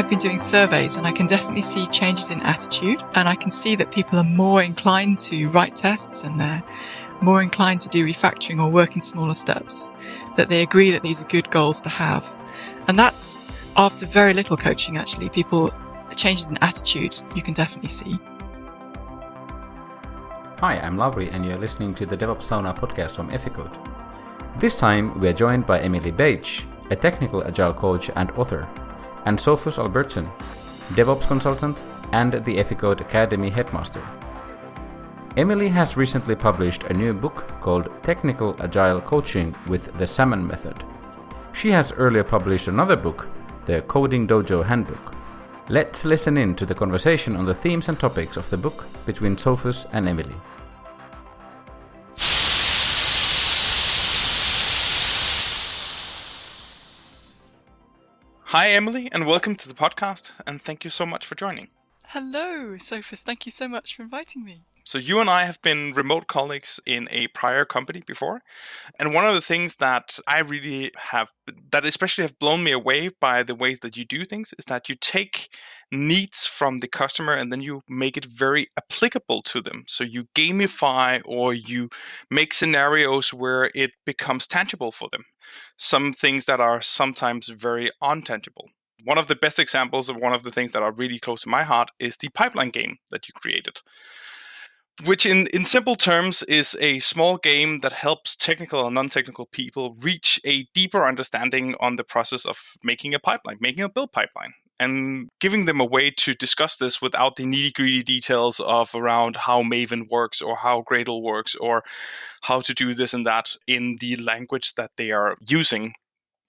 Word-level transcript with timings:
I've 0.00 0.08
been 0.08 0.18
doing 0.18 0.38
surveys 0.38 0.96
and 0.96 1.06
I 1.06 1.12
can 1.12 1.26
definitely 1.26 1.60
see 1.60 1.86
changes 1.88 2.30
in 2.30 2.40
attitude 2.40 3.04
and 3.16 3.28
I 3.28 3.34
can 3.34 3.52
see 3.52 3.74
that 3.76 3.92
people 3.92 4.18
are 4.18 4.24
more 4.24 4.62
inclined 4.62 5.18
to 5.18 5.50
write 5.50 5.76
tests 5.76 6.24
and 6.24 6.40
they're 6.40 6.62
more 7.20 7.42
inclined 7.42 7.82
to 7.82 7.90
do 7.90 8.06
refactoring 8.06 8.64
or 8.64 8.70
work 8.70 8.96
in 8.96 9.02
smaller 9.02 9.34
steps, 9.34 9.90
that 10.38 10.48
they 10.48 10.62
agree 10.62 10.90
that 10.90 11.02
these 11.02 11.20
are 11.20 11.26
good 11.26 11.50
goals 11.50 11.82
to 11.82 11.90
have. 11.90 12.24
And 12.88 12.98
that's 12.98 13.36
after 13.76 14.06
very 14.06 14.32
little 14.32 14.56
coaching 14.56 14.96
actually. 14.96 15.28
People 15.28 15.70
changes 16.16 16.46
in 16.46 16.56
attitude 16.62 17.14
you 17.36 17.42
can 17.42 17.52
definitely 17.52 17.90
see. 17.90 18.18
Hi, 20.60 20.80
I'm 20.82 20.96
Lauri 20.96 21.28
and 21.28 21.44
you're 21.44 21.58
listening 21.58 21.94
to 21.96 22.06
the 22.06 22.16
DevOps 22.16 22.48
Sauna 22.48 22.74
podcast 22.74 23.16
from 23.16 23.28
Eficode. 23.32 23.76
This 24.60 24.76
time 24.76 25.20
we 25.20 25.28
are 25.28 25.34
joined 25.34 25.66
by 25.66 25.78
Emily 25.80 26.10
Bache, 26.10 26.64
a 26.90 26.96
technical 26.96 27.46
agile 27.46 27.74
coach 27.74 28.10
and 28.16 28.30
author, 28.30 28.66
and 29.26 29.38
Sofus 29.38 29.78
Albertsen, 29.78 30.30
DevOps 30.94 31.26
consultant 31.26 31.82
and 32.12 32.32
the 32.44 32.56
Eficode 32.56 33.00
Academy 33.00 33.50
headmaster. 33.50 34.02
Emily 35.36 35.68
has 35.68 35.96
recently 35.96 36.34
published 36.34 36.84
a 36.84 36.94
new 36.94 37.14
book 37.14 37.46
called 37.60 37.88
Technical 38.02 38.56
Agile 38.60 39.00
Coaching 39.00 39.54
with 39.68 39.96
the 39.96 40.04
Samman 40.04 40.46
Method. 40.46 40.82
She 41.52 41.70
has 41.70 41.92
earlier 41.92 42.24
published 42.24 42.68
another 42.68 42.96
book, 42.96 43.28
the 43.66 43.82
Coding 43.82 44.26
Dojo 44.26 44.64
Handbook. 44.64 45.14
Let's 45.68 46.04
listen 46.04 46.36
in 46.36 46.56
to 46.56 46.66
the 46.66 46.74
conversation 46.74 47.36
on 47.36 47.44
the 47.44 47.54
themes 47.54 47.88
and 47.88 47.98
topics 47.98 48.36
of 48.36 48.50
the 48.50 48.56
book 48.56 48.86
between 49.06 49.36
Sofus 49.36 49.86
and 49.92 50.08
Emily. 50.08 50.34
Hi, 58.50 58.70
Emily, 58.70 59.08
and 59.12 59.28
welcome 59.28 59.54
to 59.54 59.68
the 59.68 59.74
podcast, 59.74 60.32
and 60.44 60.60
thank 60.60 60.82
you 60.82 60.90
so 60.90 61.06
much 61.06 61.24
for 61.24 61.36
joining. 61.36 61.68
Hello, 62.08 62.74
Sofus. 62.78 63.22
Thank 63.22 63.46
you 63.46 63.52
so 63.52 63.68
much 63.68 63.94
for 63.94 64.02
inviting 64.02 64.44
me. 64.44 64.62
So, 64.84 64.98
you 64.98 65.20
and 65.20 65.28
I 65.28 65.44
have 65.44 65.60
been 65.62 65.92
remote 65.92 66.26
colleagues 66.26 66.80
in 66.86 67.06
a 67.10 67.28
prior 67.28 67.64
company 67.64 68.02
before. 68.06 68.42
And 68.98 69.12
one 69.12 69.26
of 69.26 69.34
the 69.34 69.40
things 69.40 69.76
that 69.76 70.18
I 70.26 70.40
really 70.40 70.90
have, 70.96 71.32
that 71.70 71.84
especially 71.84 72.22
have 72.22 72.38
blown 72.38 72.64
me 72.64 72.72
away 72.72 73.08
by 73.08 73.42
the 73.42 73.54
ways 73.54 73.80
that 73.80 73.96
you 73.96 74.04
do 74.04 74.24
things, 74.24 74.54
is 74.58 74.64
that 74.66 74.88
you 74.88 74.94
take 74.94 75.54
needs 75.92 76.46
from 76.46 76.78
the 76.78 76.88
customer 76.88 77.34
and 77.34 77.52
then 77.52 77.60
you 77.60 77.82
make 77.88 78.16
it 78.16 78.24
very 78.24 78.68
applicable 78.78 79.42
to 79.42 79.60
them. 79.60 79.84
So, 79.86 80.02
you 80.04 80.24
gamify 80.34 81.20
or 81.26 81.52
you 81.52 81.90
make 82.30 82.52
scenarios 82.54 83.34
where 83.34 83.70
it 83.74 83.92
becomes 84.06 84.46
tangible 84.46 84.92
for 84.92 85.08
them. 85.12 85.24
Some 85.76 86.12
things 86.12 86.46
that 86.46 86.60
are 86.60 86.80
sometimes 86.80 87.48
very 87.48 87.90
untangible. 88.02 88.68
One 89.04 89.18
of 89.18 89.28
the 89.28 89.36
best 89.36 89.58
examples 89.58 90.08
of 90.08 90.16
one 90.16 90.34
of 90.34 90.42
the 90.42 90.50
things 90.50 90.72
that 90.72 90.82
are 90.82 90.92
really 90.92 91.18
close 91.18 91.42
to 91.42 91.48
my 91.48 91.62
heart 91.62 91.90
is 91.98 92.16
the 92.16 92.28
pipeline 92.28 92.70
game 92.70 92.98
that 93.10 93.28
you 93.28 93.32
created 93.34 93.80
which 95.04 95.26
in, 95.26 95.46
in 95.48 95.64
simple 95.64 95.96
terms 95.96 96.42
is 96.44 96.76
a 96.80 96.98
small 96.98 97.36
game 97.36 97.78
that 97.78 97.92
helps 97.92 98.36
technical 98.36 98.86
and 98.86 98.94
non-technical 98.94 99.46
people 99.46 99.96
reach 100.00 100.40
a 100.44 100.64
deeper 100.74 101.06
understanding 101.06 101.74
on 101.80 101.96
the 101.96 102.04
process 102.04 102.44
of 102.44 102.58
making 102.82 103.14
a 103.14 103.18
pipeline 103.18 103.58
making 103.60 103.82
a 103.82 103.88
build 103.88 104.12
pipeline 104.12 104.52
and 104.78 105.28
giving 105.40 105.66
them 105.66 105.78
a 105.78 105.84
way 105.84 106.10
to 106.10 106.32
discuss 106.34 106.78
this 106.78 107.02
without 107.02 107.36
the 107.36 107.44
nitty 107.44 107.74
gritty 107.74 108.02
details 108.02 108.60
of 108.60 108.94
around 108.94 109.36
how 109.36 109.62
maven 109.62 110.08
works 110.10 110.40
or 110.40 110.56
how 110.56 110.82
gradle 110.82 111.22
works 111.22 111.54
or 111.56 111.84
how 112.42 112.60
to 112.62 112.72
do 112.72 112.94
this 112.94 113.12
and 113.12 113.26
that 113.26 113.50
in 113.66 113.98
the 114.00 114.16
language 114.16 114.74
that 114.74 114.90
they 114.96 115.10
are 115.10 115.36
using 115.46 115.92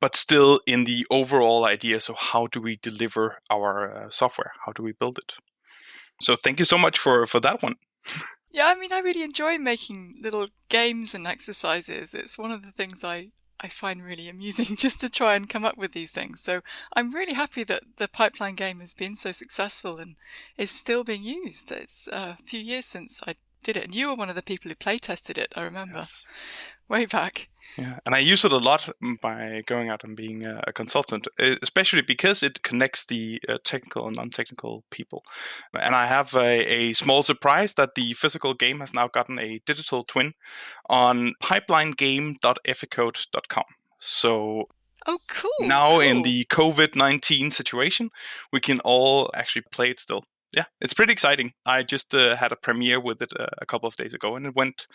but 0.01 0.15
still 0.15 0.59
in 0.65 0.83
the 0.83 1.05
overall 1.11 1.63
idea. 1.63 1.99
So 1.99 2.15
how 2.17 2.47
do 2.47 2.59
we 2.59 2.77
deliver 2.81 3.37
our 3.49 4.05
uh, 4.05 4.09
software? 4.09 4.51
How 4.65 4.71
do 4.73 4.81
we 4.81 4.93
build 4.93 5.19
it? 5.19 5.35
So 6.21 6.35
thank 6.35 6.57
you 6.59 6.65
so 6.65 6.77
much 6.77 6.97
for 6.97 7.25
for 7.25 7.39
that 7.39 7.61
one 7.61 7.75
Yeah, 8.51 8.67
I 8.67 8.75
mean, 8.75 8.91
I 8.91 8.99
really 8.99 9.23
enjoy 9.23 9.57
making 9.57 10.17
little 10.21 10.47
games 10.69 11.15
and 11.15 11.25
exercises. 11.25 12.13
It's 12.13 12.37
one 12.37 12.51
of 12.51 12.63
the 12.63 12.71
things 12.71 13.03
I, 13.03 13.29
I 13.61 13.67
find 13.67 14.03
really 14.03 14.27
amusing 14.27 14.75
just 14.75 14.99
to 15.01 15.09
try 15.09 15.35
and 15.35 15.49
come 15.49 15.63
up 15.63 15.77
with 15.77 15.93
these 15.93 16.11
things. 16.11 16.41
So 16.41 16.61
I'm 16.93 17.11
really 17.11 17.33
happy 17.33 17.63
that 17.63 17.83
the 17.97 18.09
pipeline 18.09 18.55
game 18.55 18.79
has 18.81 18.93
been 18.93 19.15
so 19.15 19.31
successful 19.31 19.97
and 19.97 20.15
is 20.57 20.69
still 20.69 21.03
being 21.05 21.23
used. 21.23 21.71
It's 21.71 22.09
a 22.09 22.37
few 22.45 22.59
years 22.59 22.85
since 22.85 23.21
I 23.25 23.35
did 23.63 23.77
it. 23.77 23.85
And 23.85 23.95
you 23.95 24.07
were 24.09 24.15
one 24.15 24.29
of 24.29 24.35
the 24.35 24.41
people 24.41 24.69
who 24.69 24.75
play 24.75 24.97
tested 24.97 25.37
it, 25.37 25.53
I 25.55 25.61
remember, 25.61 25.99
yes. 25.99 26.25
Way 26.91 27.05
back. 27.05 27.47
Yeah, 27.77 27.99
and 28.05 28.13
I 28.13 28.19
use 28.19 28.43
it 28.43 28.51
a 28.51 28.57
lot 28.57 28.89
by 29.21 29.63
going 29.65 29.89
out 29.89 30.03
and 30.03 30.13
being 30.13 30.45
a 30.45 30.73
consultant, 30.73 31.25
especially 31.39 32.01
because 32.01 32.43
it 32.43 32.63
connects 32.63 33.05
the 33.05 33.41
uh, 33.47 33.59
technical 33.63 34.07
and 34.07 34.17
non-technical 34.17 34.83
people. 34.89 35.23
And 35.73 35.95
I 35.95 36.07
have 36.07 36.35
a, 36.35 36.89
a, 36.89 36.91
small 36.91 37.23
surprise 37.23 37.75
that 37.75 37.95
the 37.95 38.11
physical 38.11 38.53
game 38.53 38.81
has 38.81 38.93
now 38.93 39.07
gotten 39.07 39.39
a 39.39 39.61
digital 39.65 40.03
twin 40.03 40.33
on 40.89 41.35
pipelinegame.eficode.com. 41.41 43.63
So 43.97 44.67
Oh, 45.07 45.17
cool. 45.29 45.49
Now, 45.61 45.91
cool. 45.91 46.01
in 46.01 46.23
the 46.23 46.43
COVID 46.51 46.97
19 46.97 47.51
situation, 47.51 48.09
we 48.51 48.59
can 48.59 48.81
all 48.81 49.31
actually 49.33 49.63
play 49.71 49.91
it 49.91 50.01
still 50.01 50.25
yeah, 50.55 50.65
it's 50.81 50.93
pretty 50.93 51.13
exciting. 51.13 51.53
I 51.65 51.83
just 51.83 52.13
uh, 52.13 52.35
had 52.35 52.51
a 52.51 52.55
premiere 52.55 52.99
with 52.99 53.21
it 53.21 53.31
uh, 53.39 53.47
a 53.61 53.65
couple 53.65 53.87
of 53.87 53.95
days 53.95 54.13
ago, 54.13 54.35
and 54.35 54.45
it 54.45 54.55
went 54.55 54.87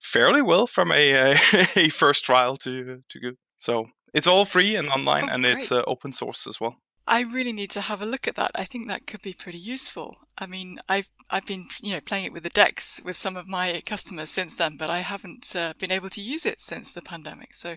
fairly 0.00 0.42
well 0.42 0.66
from 0.66 0.92
a, 0.92 1.32
a 1.76 1.88
first 1.88 2.24
trial 2.24 2.56
to 2.58 3.02
to 3.08 3.20
good. 3.20 3.36
So 3.56 3.86
it's 4.14 4.26
all 4.26 4.44
free 4.44 4.76
and 4.76 4.88
online, 4.88 5.28
oh, 5.28 5.34
and 5.34 5.46
it's 5.46 5.72
uh, 5.72 5.82
open 5.86 6.12
source 6.12 6.46
as 6.46 6.60
well. 6.60 6.76
I 7.06 7.22
really 7.22 7.54
need 7.54 7.70
to 7.70 7.80
have 7.80 8.02
a 8.02 8.06
look 8.06 8.28
at 8.28 8.34
that. 8.34 8.50
I 8.54 8.64
think 8.64 8.86
that 8.86 9.06
could 9.06 9.22
be 9.22 9.32
pretty 9.32 9.58
useful. 9.58 10.16
I 10.36 10.46
mean, 10.46 10.78
I've 10.88 11.08
I've 11.30 11.46
been 11.46 11.66
you 11.80 11.94
know 11.94 12.00
playing 12.00 12.26
it 12.26 12.32
with 12.32 12.42
the 12.42 12.50
decks 12.50 13.00
with 13.02 13.16
some 13.16 13.36
of 13.36 13.48
my 13.48 13.82
customers 13.86 14.28
since 14.28 14.56
then, 14.56 14.76
but 14.76 14.90
I 14.90 14.98
haven't 14.98 15.56
uh, 15.56 15.72
been 15.78 15.90
able 15.90 16.10
to 16.10 16.20
use 16.20 16.44
it 16.44 16.60
since 16.60 16.92
the 16.92 17.02
pandemic. 17.02 17.54
So 17.54 17.76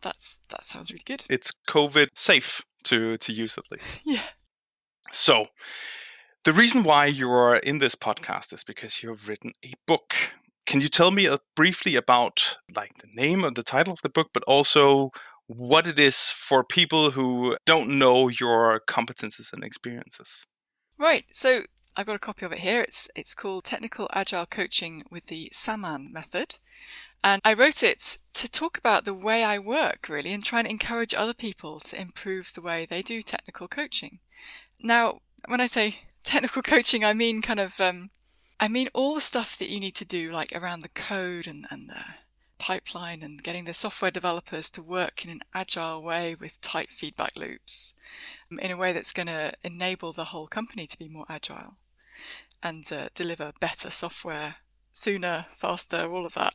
that's 0.00 0.38
that 0.50 0.64
sounds 0.64 0.92
really 0.92 1.02
good. 1.04 1.24
It's 1.28 1.52
COVID 1.68 2.10
safe 2.14 2.62
to 2.84 3.16
to 3.16 3.32
use 3.32 3.58
at 3.58 3.64
least. 3.70 4.00
Yeah. 4.06 4.22
So 5.12 5.46
the 6.46 6.52
reason 6.52 6.84
why 6.84 7.06
you're 7.06 7.56
in 7.56 7.78
this 7.78 7.96
podcast 7.96 8.52
is 8.52 8.62
because 8.62 9.02
you've 9.02 9.28
written 9.28 9.52
a 9.64 9.72
book. 9.84 10.14
Can 10.64 10.80
you 10.80 10.86
tell 10.86 11.10
me 11.10 11.26
uh, 11.26 11.38
briefly 11.56 11.96
about 11.96 12.58
like 12.76 12.98
the 12.98 13.08
name 13.12 13.42
and 13.42 13.56
the 13.56 13.64
title 13.64 13.92
of 13.92 14.02
the 14.02 14.08
book, 14.08 14.28
but 14.32 14.44
also 14.44 15.10
what 15.48 15.88
it 15.88 15.98
is 15.98 16.28
for 16.28 16.62
people 16.62 17.10
who 17.10 17.56
don't 17.66 17.98
know 17.98 18.28
your 18.28 18.80
competences 18.88 19.52
and 19.52 19.64
experiences? 19.64 20.46
Right. 20.96 21.24
So 21.32 21.64
I've 21.96 22.06
got 22.06 22.14
a 22.14 22.20
copy 22.20 22.46
of 22.46 22.52
it 22.52 22.60
here. 22.60 22.80
It's 22.80 23.08
it's 23.16 23.34
called 23.34 23.64
Technical 23.64 24.08
Agile 24.12 24.46
Coaching 24.46 25.02
with 25.10 25.26
the 25.26 25.50
Samman 25.52 26.12
method. 26.12 26.60
And 27.24 27.42
I 27.44 27.54
wrote 27.54 27.82
it 27.82 28.18
to 28.34 28.48
talk 28.48 28.78
about 28.78 29.04
the 29.04 29.14
way 29.14 29.42
I 29.42 29.58
work 29.58 30.08
really 30.08 30.32
and 30.32 30.44
try 30.44 30.60
and 30.60 30.68
encourage 30.68 31.12
other 31.12 31.34
people 31.34 31.80
to 31.80 32.00
improve 32.00 32.52
the 32.54 32.62
way 32.62 32.86
they 32.86 33.02
do 33.02 33.20
technical 33.20 33.66
coaching. 33.66 34.20
Now, 34.80 35.22
when 35.48 35.60
I 35.60 35.66
say 35.66 36.05
technical 36.26 36.62
coaching, 36.74 37.04
I 37.04 37.12
mean 37.12 37.42
kind 37.42 37.60
of, 37.60 37.80
um, 37.80 38.10
I 38.60 38.68
mean 38.68 38.88
all 38.92 39.14
the 39.14 39.20
stuff 39.20 39.56
that 39.58 39.70
you 39.70 39.80
need 39.80 39.94
to 39.96 40.04
do, 40.04 40.30
like 40.30 40.52
around 40.54 40.80
the 40.80 40.88
code 40.90 41.46
and, 41.46 41.66
and 41.70 41.88
the 41.88 42.02
pipeline 42.58 43.22
and 43.22 43.42
getting 43.42 43.64
the 43.64 43.74
software 43.74 44.10
developers 44.10 44.70
to 44.70 44.82
work 44.82 45.24
in 45.24 45.30
an 45.30 45.40
agile 45.54 46.02
way 46.02 46.34
with 46.34 46.60
tight 46.60 46.90
feedback 46.90 47.32
loops 47.36 47.94
um, 48.50 48.58
in 48.58 48.70
a 48.70 48.76
way 48.76 48.92
that's 48.92 49.12
going 49.12 49.26
to 49.26 49.52
enable 49.62 50.12
the 50.12 50.26
whole 50.26 50.46
company 50.46 50.86
to 50.86 50.98
be 50.98 51.08
more 51.08 51.26
agile 51.28 51.76
and 52.62 52.90
uh, 52.92 53.08
deliver 53.14 53.52
better 53.60 53.90
software 53.90 54.56
sooner, 54.90 55.46
faster, 55.52 56.10
all 56.10 56.24
of 56.24 56.34
that. 56.34 56.54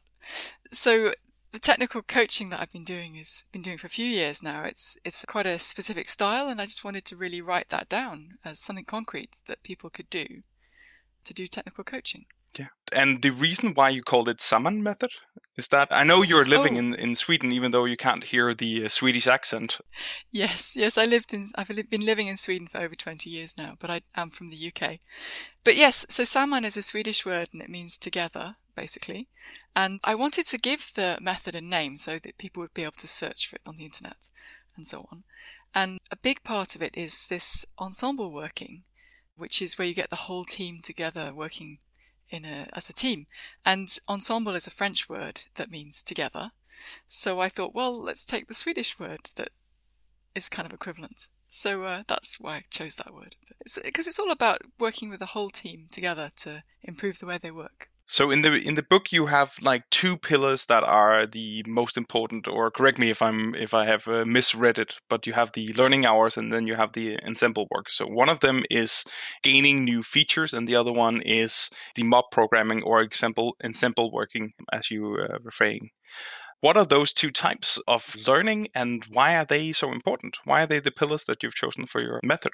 So 0.72 1.14
the 1.52 1.60
technical 1.60 2.02
coaching 2.02 2.50
that 2.50 2.62
I've 2.62 2.72
been 2.72 2.84
doing 2.84 3.16
is 3.16 3.46
been 3.52 3.62
doing 3.62 3.78
for 3.78 3.88
a 3.88 3.92
few 3.92 4.06
years 4.06 4.42
now. 4.42 4.64
It's 4.64 4.98
it's 5.04 5.26
quite 5.26 5.46
a 5.46 5.60
specific 5.60 6.08
style, 6.10 6.48
and 6.48 6.62
I 6.62 6.66
just 6.66 6.84
wanted 6.84 7.06
to 7.06 7.18
really 7.18 7.42
write 7.42 7.70
that 7.70 7.90
down 7.90 8.38
as 8.46 8.60
something 8.60 8.86
concrete 8.86 9.38
that 9.48 9.64
people 9.64 9.90
could 9.90 10.10
do 10.10 10.44
to 11.24 11.34
do 11.34 11.48
technical 11.48 11.84
coaching. 11.84 12.26
Yeah, 12.60 12.68
and 12.92 13.22
the 13.22 13.30
reason 13.30 13.74
why 13.74 13.90
you 13.90 14.02
called 14.02 14.28
it 14.28 14.40
Samman 14.40 14.82
method 14.82 15.12
is 15.56 15.70
that 15.70 15.88
I 15.90 16.04
know 16.04 16.22
you're 16.22 16.46
living 16.46 16.76
oh. 16.76 16.80
in, 16.80 16.96
in 16.96 17.16
Sweden, 17.16 17.52
even 17.54 17.72
though 17.72 17.86
you 17.86 17.96
can't 17.96 18.26
hear 18.26 18.54
the 18.54 18.86
uh, 18.86 18.90
Swedish 18.90 19.28
accent. 19.28 19.80
Yes, 20.34 20.76
yes, 20.78 20.98
I 20.98 21.04
lived 21.04 21.34
in. 21.34 21.48
I've 21.58 21.68
been 21.68 22.06
living 22.06 22.28
in 22.28 22.38
Sweden 22.38 22.68
for 22.68 22.82
over 22.82 22.96
twenty 22.96 23.30
years 23.30 23.58
now, 23.58 23.76
but 23.80 23.90
I 23.90 24.02
am 24.16 24.30
from 24.30 24.50
the 24.50 24.72
UK. 24.74 25.00
But 25.66 25.76
yes, 25.76 26.06
so 26.10 26.24
Samman 26.24 26.64
is 26.64 26.78
a 26.78 26.82
Swedish 26.82 27.26
word, 27.26 27.50
and 27.52 27.62
it 27.62 27.70
means 27.70 27.98
together 27.98 28.56
basically. 28.82 29.28
And 29.76 30.00
I 30.04 30.16
wanted 30.16 30.48
to 30.48 30.58
give 30.58 30.94
the 30.96 31.20
method 31.22 31.54
a 31.56 31.62
name 31.62 31.98
so 31.98 32.18
that 32.18 32.40
people 32.40 32.62
would 32.62 32.74
be 32.74 32.82
able 32.82 33.04
to 33.04 33.08
search 33.08 33.48
for 33.48 33.58
it 33.58 33.62
on 33.64 33.78
the 33.78 33.86
internet 33.86 34.32
and 34.76 34.88
so 34.88 35.08
on. 35.12 35.24
And 35.76 36.00
a 36.10 36.16
big 36.16 36.44
part 36.44 36.76
of 36.76 36.82
it 36.82 36.98
is 36.98 37.28
this 37.28 37.64
ensemble 37.78 38.32
working, 38.32 38.82
which 39.38 39.62
is 39.62 39.78
where 39.78 39.88
you 39.88 39.94
get 39.94 40.10
the 40.10 40.26
whole 40.28 40.46
team 40.46 40.80
together 40.82 41.32
working 41.32 41.78
in 42.32 42.44
a, 42.44 42.68
as 42.74 42.90
a 42.90 42.94
team. 42.94 43.28
And 43.64 43.88
ensemble 44.10 44.56
is 44.56 44.66
a 44.66 44.72
French 44.72 45.08
word 45.08 45.44
that 45.56 45.70
means 45.70 46.02
together. 46.02 46.50
So 47.08 47.40
I 47.40 47.50
thought, 47.50 47.76
well, 47.76 48.02
let's 48.02 48.26
take 48.26 48.48
the 48.48 48.56
Swedish 48.56 48.98
word 48.98 49.30
that 49.36 49.50
is 50.34 50.50
kind 50.50 50.66
of 50.66 50.74
equivalent. 50.74 51.30
So 51.48 51.84
uh, 51.84 52.02
that's 52.08 52.40
why 52.40 52.56
I 52.56 52.64
chose 52.72 52.96
that 52.96 53.14
word. 53.14 53.36
Because 53.60 53.78
it's, 53.86 54.08
it's 54.08 54.20
all 54.20 54.32
about 54.32 54.62
working 54.80 55.12
with 55.12 55.20
the 55.20 55.34
whole 55.38 55.52
team 55.52 55.88
together 55.92 56.32
to 56.38 56.64
improve 56.82 57.20
the 57.20 57.28
way 57.28 57.38
they 57.38 57.52
work. 57.52 57.91
So 58.12 58.30
in 58.30 58.42
the 58.42 58.52
in 58.52 58.76
the 58.76 58.84
book 58.84 59.14
you 59.14 59.28
have 59.28 59.54
like 59.62 59.90
two 59.90 60.18
pillars 60.18 60.66
that 60.66 60.84
are 60.84 61.26
the 61.26 61.64
most 61.66 61.96
important 61.96 62.46
or 62.46 62.70
correct 62.70 63.00
me 63.00 63.10
if 63.10 63.22
I'm 63.22 63.56
if 63.56 63.74
I 63.74 63.86
have 63.86 64.06
uh, 64.06 64.26
misread 64.26 64.78
it 64.78 64.96
but 65.08 65.26
you 65.26 65.32
have 65.32 65.54
the 65.54 65.72
learning 65.78 66.06
hours 66.06 66.36
and 66.36 66.52
then 66.52 66.68
you 66.68 66.74
have 66.74 66.92
the 66.92 67.18
ensemble 67.26 67.70
work. 67.72 67.90
So 67.90 68.06
one 68.06 68.28
of 68.28 68.42
them 68.42 68.66
is 68.70 69.06
gaining 69.44 69.86
new 69.86 70.04
features 70.04 70.54
and 70.54 70.68
the 70.68 70.76
other 70.76 70.92
one 70.92 71.22
is 71.22 71.70
the 71.96 72.04
mob 72.04 72.26
programming 72.32 72.84
or 72.84 73.00
example 73.00 73.56
ensemble 73.64 74.12
working 74.12 74.52
as 74.74 74.92
you 74.92 75.16
uh, 75.16 75.38
saying. 75.50 75.92
What 76.60 76.76
are 76.76 76.86
those 76.86 77.14
two 77.14 77.32
types 77.32 77.80
of 77.88 78.18
learning 78.28 78.68
and 78.76 79.06
why 79.10 79.38
are 79.38 79.46
they 79.46 79.72
so 79.72 79.90
important? 79.90 80.38
Why 80.44 80.64
are 80.64 80.68
they 80.68 80.82
the 80.82 80.92
pillars 80.92 81.24
that 81.28 81.44
you've 81.44 81.56
chosen 81.56 81.86
for 81.86 82.02
your 82.02 82.20
method? 82.26 82.52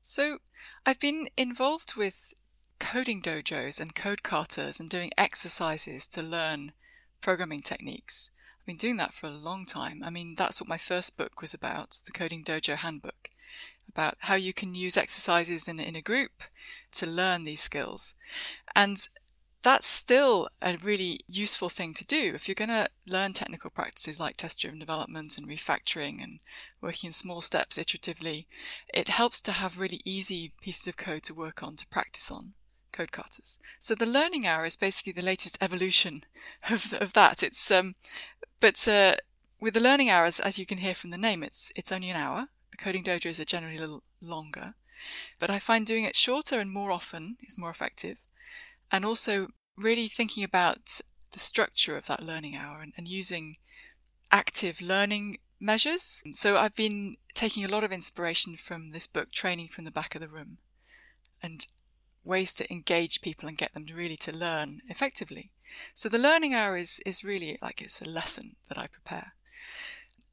So, 0.00 0.38
I've 0.86 1.00
been 1.00 1.28
involved 1.36 1.94
with 1.96 2.32
coding 2.80 3.22
dojos 3.22 3.80
and 3.80 3.94
code 3.94 4.22
katas 4.24 4.80
and 4.80 4.90
doing 4.90 5.12
exercises 5.16 6.08
to 6.08 6.22
learn 6.22 6.72
programming 7.20 7.62
techniques. 7.62 8.30
I've 8.58 8.66
been 8.66 8.76
doing 8.76 8.96
that 8.96 9.14
for 9.14 9.26
a 9.26 9.30
long 9.30 9.66
time. 9.66 10.02
I 10.04 10.10
mean, 10.10 10.34
that's 10.36 10.60
what 10.60 10.68
my 10.68 10.78
first 10.78 11.16
book 11.16 11.40
was 11.40 11.54
about, 11.54 12.00
the 12.04 12.12
Coding 12.12 12.42
Dojo 12.42 12.76
Handbook, 12.76 13.30
about 13.88 14.16
how 14.20 14.34
you 14.34 14.52
can 14.52 14.74
use 14.74 14.96
exercises 14.96 15.68
in, 15.68 15.78
in 15.78 15.94
a 15.94 16.02
group 16.02 16.42
to 16.92 17.06
learn 17.06 17.44
these 17.44 17.60
skills. 17.60 18.14
And 18.74 19.08
that's 19.62 19.86
still 19.86 20.48
a 20.62 20.76
really 20.78 21.20
useful 21.28 21.68
thing 21.68 21.92
to 21.94 22.04
do. 22.04 22.32
If 22.34 22.48
you're 22.48 22.54
going 22.54 22.68
to 22.68 22.88
learn 23.06 23.34
technical 23.34 23.70
practices 23.70 24.18
like 24.18 24.36
test 24.36 24.60
driven 24.60 24.78
development 24.78 25.36
and 25.36 25.46
refactoring 25.46 26.22
and 26.22 26.40
working 26.80 27.08
in 27.08 27.12
small 27.12 27.40
steps 27.42 27.76
iteratively, 27.76 28.46
it 28.92 29.08
helps 29.08 29.40
to 29.42 29.52
have 29.52 29.78
really 29.78 30.00
easy 30.04 30.52
pieces 30.60 30.88
of 30.88 30.96
code 30.96 31.22
to 31.24 31.34
work 31.34 31.62
on, 31.62 31.76
to 31.76 31.86
practice 31.88 32.30
on, 32.30 32.54
code 32.92 33.12
katas. 33.12 33.58
So 33.78 33.94
the 33.94 34.06
learning 34.06 34.46
hour 34.46 34.64
is 34.64 34.76
basically 34.76 35.12
the 35.12 35.22
latest 35.22 35.58
evolution 35.60 36.22
of, 36.70 36.92
of 36.94 37.12
that. 37.14 37.42
It's, 37.42 37.70
um, 37.70 37.94
but, 38.60 38.86
uh, 38.88 39.16
with 39.60 39.74
the 39.74 39.80
learning 39.80 40.08
hours, 40.08 40.40
as 40.40 40.58
you 40.58 40.64
can 40.64 40.78
hear 40.78 40.94
from 40.94 41.10
the 41.10 41.18
name, 41.18 41.42
it's, 41.42 41.70
it's 41.76 41.92
only 41.92 42.08
an 42.08 42.16
hour. 42.16 42.48
Coding 42.78 43.04
dojos 43.04 43.38
are 43.38 43.44
generally 43.44 43.76
a 43.76 43.80
little 43.80 44.02
longer, 44.22 44.74
but 45.38 45.50
I 45.50 45.58
find 45.58 45.86
doing 45.86 46.04
it 46.04 46.16
shorter 46.16 46.58
and 46.58 46.72
more 46.72 46.90
often 46.90 47.36
is 47.42 47.58
more 47.58 47.68
effective 47.68 48.18
and 48.90 49.04
also 49.04 49.48
really 49.76 50.08
thinking 50.08 50.44
about 50.44 51.00
the 51.32 51.38
structure 51.38 51.96
of 51.96 52.06
that 52.06 52.22
learning 52.22 52.56
hour 52.56 52.80
and, 52.80 52.92
and 52.96 53.06
using 53.06 53.56
active 54.32 54.80
learning 54.80 55.38
measures. 55.60 56.22
So 56.32 56.56
I've 56.56 56.74
been 56.74 57.16
taking 57.34 57.64
a 57.64 57.68
lot 57.68 57.84
of 57.84 57.92
inspiration 57.92 58.56
from 58.56 58.90
this 58.90 59.06
book, 59.06 59.30
Training 59.30 59.68
from 59.68 59.84
the 59.84 59.90
Back 59.90 60.14
of 60.14 60.20
the 60.20 60.28
Room, 60.28 60.58
and 61.42 61.66
ways 62.24 62.52
to 62.54 62.72
engage 62.72 63.20
people 63.20 63.48
and 63.48 63.58
get 63.58 63.72
them 63.74 63.86
really 63.92 64.16
to 64.16 64.32
learn 64.32 64.80
effectively. 64.88 65.50
So 65.94 66.08
the 66.08 66.18
learning 66.18 66.54
hour 66.54 66.76
is, 66.76 67.00
is 67.06 67.24
really 67.24 67.58
like 67.62 67.80
it's 67.80 68.02
a 68.02 68.08
lesson 68.08 68.56
that 68.68 68.78
I 68.78 68.86
prepare. 68.86 69.32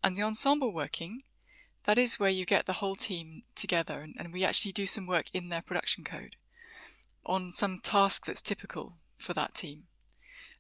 And 0.03 0.17
the 0.17 0.23
ensemble 0.23 0.73
working, 0.73 1.19
that 1.83 1.97
is 1.97 2.19
where 2.19 2.29
you 2.29 2.45
get 2.45 2.65
the 2.65 2.73
whole 2.73 2.95
team 2.95 3.43
together 3.55 4.01
and, 4.01 4.15
and 4.17 4.33
we 4.33 4.43
actually 4.43 4.71
do 4.71 4.85
some 4.85 5.07
work 5.07 5.25
in 5.33 5.49
their 5.49 5.61
production 5.61 6.03
code 6.03 6.35
on 7.25 7.51
some 7.51 7.79
task 7.81 8.25
that's 8.25 8.41
typical 8.41 8.93
for 9.17 9.33
that 9.33 9.53
team. 9.53 9.83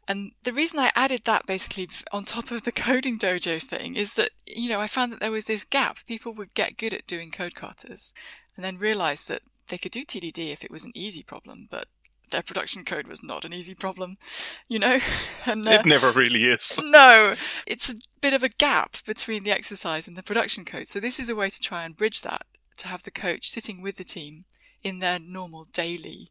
And 0.07 0.31
the 0.43 0.53
reason 0.53 0.79
I 0.79 0.91
added 0.95 1.25
that 1.25 1.45
basically 1.45 1.89
on 2.11 2.23
top 2.23 2.51
of 2.51 2.63
the 2.63 2.71
coding 2.71 3.17
dojo 3.19 3.61
thing 3.61 3.95
is 3.95 4.13
that, 4.13 4.31
you 4.45 4.69
know, 4.69 4.79
I 4.79 4.87
found 4.87 5.11
that 5.11 5.19
there 5.19 5.31
was 5.31 5.45
this 5.45 5.65
gap. 5.65 5.97
People 6.07 6.33
would 6.33 6.53
get 6.53 6.77
good 6.77 6.93
at 6.93 7.07
doing 7.07 7.31
code 7.31 7.55
katas 7.55 8.13
and 8.55 8.63
then 8.63 8.77
realize 8.77 9.25
that 9.27 9.41
they 9.67 9.77
could 9.77 9.91
do 9.91 10.03
TDD 10.03 10.51
if 10.51 10.63
it 10.63 10.71
was 10.71 10.85
an 10.85 10.91
easy 10.95 11.23
problem, 11.23 11.67
but 11.69 11.87
their 12.29 12.41
production 12.41 12.83
code 12.83 13.07
was 13.07 13.23
not 13.23 13.45
an 13.45 13.53
easy 13.53 13.73
problem, 13.73 14.17
you 14.67 14.79
know? 14.79 14.99
and, 15.45 15.67
uh, 15.67 15.71
it 15.71 15.85
never 15.85 16.11
really 16.11 16.45
is. 16.45 16.79
no, 16.83 17.35
it's 17.65 17.89
a 17.89 17.95
bit 18.21 18.33
of 18.33 18.43
a 18.43 18.49
gap 18.49 18.97
between 19.05 19.43
the 19.43 19.51
exercise 19.51 20.07
and 20.07 20.17
the 20.17 20.23
production 20.23 20.65
code. 20.65 20.87
So 20.87 20.99
this 20.99 21.19
is 21.19 21.29
a 21.29 21.35
way 21.35 21.49
to 21.49 21.59
try 21.59 21.83
and 21.83 21.95
bridge 21.95 22.21
that, 22.21 22.45
to 22.77 22.87
have 22.87 23.03
the 23.03 23.11
coach 23.11 23.49
sitting 23.49 23.81
with 23.81 23.97
the 23.97 24.03
team 24.03 24.45
in 24.83 24.99
their 24.99 25.19
normal 25.19 25.65
daily 25.71 26.29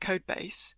code 0.00 0.26
base 0.26 0.74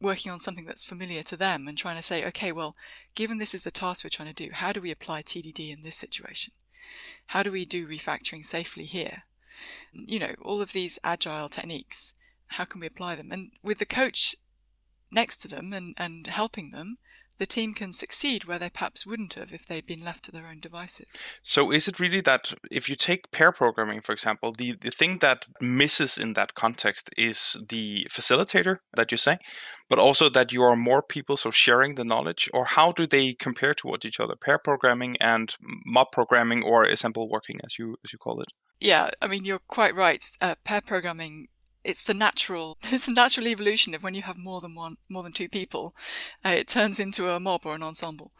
working 0.00 0.32
on 0.32 0.40
something 0.40 0.66
that's 0.66 0.84
familiar 0.84 1.22
to 1.22 1.36
them 1.36 1.68
and 1.68 1.78
trying 1.78 1.96
to 1.96 2.02
say, 2.02 2.24
okay, 2.26 2.50
well, 2.50 2.74
given 3.14 3.38
this 3.38 3.54
is 3.54 3.62
the 3.62 3.70
task 3.70 4.02
we're 4.02 4.10
trying 4.10 4.32
to 4.32 4.46
do, 4.46 4.52
how 4.52 4.72
do 4.72 4.80
we 4.80 4.90
apply 4.90 5.22
TDD 5.22 5.72
in 5.72 5.82
this 5.82 5.94
situation? 5.94 6.52
How 7.26 7.42
do 7.42 7.52
we 7.52 7.64
do 7.64 7.86
refactoring 7.86 8.44
safely 8.44 8.84
here? 8.84 9.22
You 9.92 10.18
know, 10.18 10.34
all 10.42 10.60
of 10.60 10.72
these 10.72 10.98
agile 11.04 11.48
techniques, 11.48 12.12
how 12.48 12.64
can 12.64 12.80
we 12.80 12.86
apply 12.86 13.16
them? 13.16 13.30
And 13.30 13.52
with 13.62 13.78
the 13.78 13.86
coach 13.86 14.36
next 15.10 15.38
to 15.38 15.48
them 15.48 15.72
and, 15.72 15.94
and 15.98 16.26
helping 16.26 16.70
them, 16.70 16.98
the 17.38 17.46
team 17.46 17.74
can 17.74 17.92
succeed 17.92 18.44
where 18.44 18.58
they 18.58 18.70
perhaps 18.70 19.04
wouldn't 19.04 19.34
have 19.34 19.52
if 19.52 19.66
they'd 19.66 19.86
been 19.86 20.04
left 20.04 20.24
to 20.24 20.30
their 20.30 20.46
own 20.46 20.60
devices. 20.60 21.20
So, 21.42 21.72
is 21.72 21.88
it 21.88 21.98
really 21.98 22.20
that 22.20 22.52
if 22.70 22.88
you 22.88 22.94
take 22.94 23.32
pair 23.32 23.50
programming, 23.50 24.00
for 24.00 24.12
example, 24.12 24.52
the, 24.56 24.76
the 24.80 24.92
thing 24.92 25.18
that 25.18 25.46
misses 25.60 26.18
in 26.18 26.34
that 26.34 26.54
context 26.54 27.10
is 27.16 27.56
the 27.68 28.06
facilitator 28.10 28.76
that 28.94 29.10
you 29.10 29.16
say, 29.16 29.38
but 29.88 29.98
also 29.98 30.28
that 30.28 30.52
you 30.52 30.62
are 30.62 30.76
more 30.76 31.02
people, 31.02 31.36
so 31.36 31.50
sharing 31.50 31.96
the 31.96 32.04
knowledge? 32.04 32.48
Or 32.54 32.64
how 32.64 32.92
do 32.92 33.06
they 33.06 33.34
compare 33.34 33.74
towards 33.74 34.06
each 34.06 34.20
other, 34.20 34.36
pair 34.36 34.58
programming 34.58 35.16
and 35.20 35.54
mob 35.84 36.12
programming 36.12 36.62
or 36.62 36.88
ensemble 36.88 37.28
working, 37.28 37.58
as 37.64 37.78
you, 37.78 37.96
as 38.04 38.12
you 38.12 38.18
call 38.20 38.40
it? 38.40 38.48
Yeah, 38.82 39.10
I 39.22 39.28
mean, 39.28 39.44
you're 39.44 39.60
quite 39.60 39.94
right. 39.94 40.28
Uh, 40.40 40.56
pair 40.64 40.80
programming 40.80 41.46
it's 41.84 42.02
the 42.04 42.14
natural 42.14 42.78
it's 42.84 43.08
a 43.08 43.12
natural 43.12 43.48
evolution 43.48 43.92
of 43.94 44.02
when 44.02 44.14
you 44.14 44.22
have 44.22 44.36
more 44.36 44.60
than 44.60 44.74
one 44.74 44.96
more 45.08 45.22
than 45.22 45.32
two 45.32 45.48
people. 45.48 45.94
Uh, 46.44 46.50
it 46.50 46.66
turns 46.66 46.98
into 46.98 47.30
a 47.30 47.38
mob 47.38 47.64
or 47.64 47.76
an 47.76 47.82
ensemble. 47.84 48.32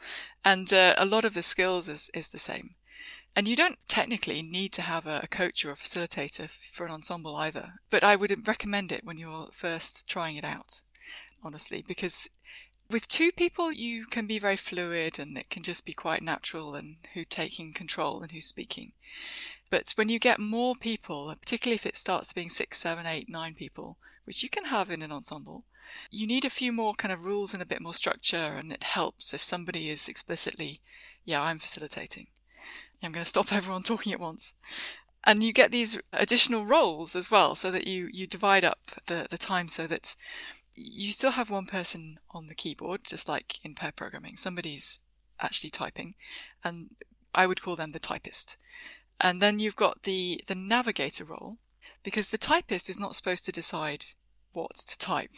And 0.45 0.73
uh, 0.73 0.95
a 0.99 1.05
lot 1.05 1.25
of 1.25 1.35
the 1.35 1.45
skills 1.45 1.89
is, 1.89 2.11
is 2.13 2.29
the 2.29 2.39
same. 2.39 2.75
And 3.37 3.47
you 3.47 3.55
don't 3.55 3.79
technically 3.87 4.43
need 4.43 4.73
to 4.73 4.83
have 4.83 5.07
a, 5.07 5.27
coach 5.31 5.65
or 5.65 5.71
a 5.71 5.77
facilitator 5.77 6.51
for 6.51 6.87
an 6.87 6.93
ensemble 6.93 7.37
either. 7.37 7.75
But 7.89 8.03
i 8.03 8.17
would 8.17 8.47
recommend 8.49 8.91
it 8.91 9.05
when 9.05 9.19
you're 9.19 9.49
first 9.53 10.09
trying 10.09 10.37
it 10.37 10.45
out 10.45 10.83
honestly 11.45 11.85
because 11.87 12.29
with 12.93 13.09
two 13.09 13.33
people 13.33 13.73
you 13.73 14.07
can 14.07 14.27
be 14.27 14.39
very 14.39 14.57
fluid 14.57 15.19
and 15.19 15.37
it 15.37 15.51
can 15.51 15.63
just 15.63 15.85
be 15.85 15.93
quite 15.93 16.23
natural 16.23 16.75
and 16.75 16.97
who 17.15 17.25
taking 17.25 17.73
control 17.73 18.23
and 18.23 18.33
who's 18.33 18.45
speaking 18.45 18.93
but 19.73 19.91
when 19.97 20.11
you 20.11 20.19
get 20.19 20.39
more 20.39 20.75
people, 20.75 21.35
particularly 21.41 21.77
if 21.77 21.87
it 21.87 21.97
starts 21.97 22.35
being 22.35 22.51
six, 22.51 22.77
seven, 22.77 23.07
eight, 23.07 23.31
nine 23.31 23.55
people, 23.55 23.97
which 24.25 24.43
you 24.43 24.51
can 24.51 24.67
have 24.67 24.91
in 24.91 25.01
an 25.01 25.11
ensemble, 25.11 25.65
you 26.11 26.27
need 26.27 26.45
a 26.45 26.51
few 26.51 26.73
more 26.73 26.93
kind 26.93 27.11
of 27.11 27.25
rules 27.25 27.55
and 27.55 27.63
a 27.63 27.67
bit 27.67 27.81
more 27.81 27.95
structure. 27.95 28.37
And 28.37 28.71
it 28.71 28.83
helps 28.83 29.33
if 29.33 29.43
somebody 29.43 29.89
is 29.89 30.11
explicitly, 30.11 30.81
yeah, 31.25 31.41
I'm 31.41 31.59
facilitating. 31.59 32.27
I'm 33.03 33.13
going 33.13 33.25
to 33.25 33.29
stop 33.29 33.51
everyone 33.53 33.83
talking 33.83 34.13
at 34.13 34.21
once. 34.21 34.53
And 35.25 35.43
you 35.43 35.55
get 35.55 35.71
these 35.71 35.99
additional 36.13 36.67
roles 36.67 37.17
as 37.17 37.31
well, 37.31 37.55
so 37.55 37.71
that 37.71 37.87
you, 37.87 38.11
you 38.13 38.27
divide 38.27 38.67
up 38.67 38.81
the, 39.07 39.27
the 39.31 39.39
time 39.39 39.69
so 39.69 39.87
that 39.87 40.17
you 40.75 41.13
still 41.13 41.33
have 41.33 41.51
one 41.51 41.67
person 41.67 42.19
on 42.31 42.47
the 42.47 42.55
keyboard, 42.55 43.05
just 43.05 43.29
like 43.29 43.65
in 43.65 43.75
pair 43.75 43.93
programming. 43.93 44.37
Somebody's 44.37 45.01
actually 45.41 45.71
typing, 45.71 46.15
and 46.65 46.91
I 47.35 47.47
would 47.47 47.63
call 47.63 47.77
them 47.77 47.93
the 47.93 47.99
typist. 47.99 48.57
And 49.21 49.41
then 49.41 49.59
you've 49.59 49.77
got 49.77 50.03
the, 50.03 50.43
the 50.47 50.55
navigator 50.55 51.25
role, 51.25 51.59
because 52.03 52.31
the 52.31 52.39
typist 52.39 52.89
is 52.89 52.99
not 52.99 53.17
supposed 53.17 53.45
to 53.45 53.53
decide 53.53 54.07
what 54.53 54.75
to 54.77 54.99
type. 54.99 55.35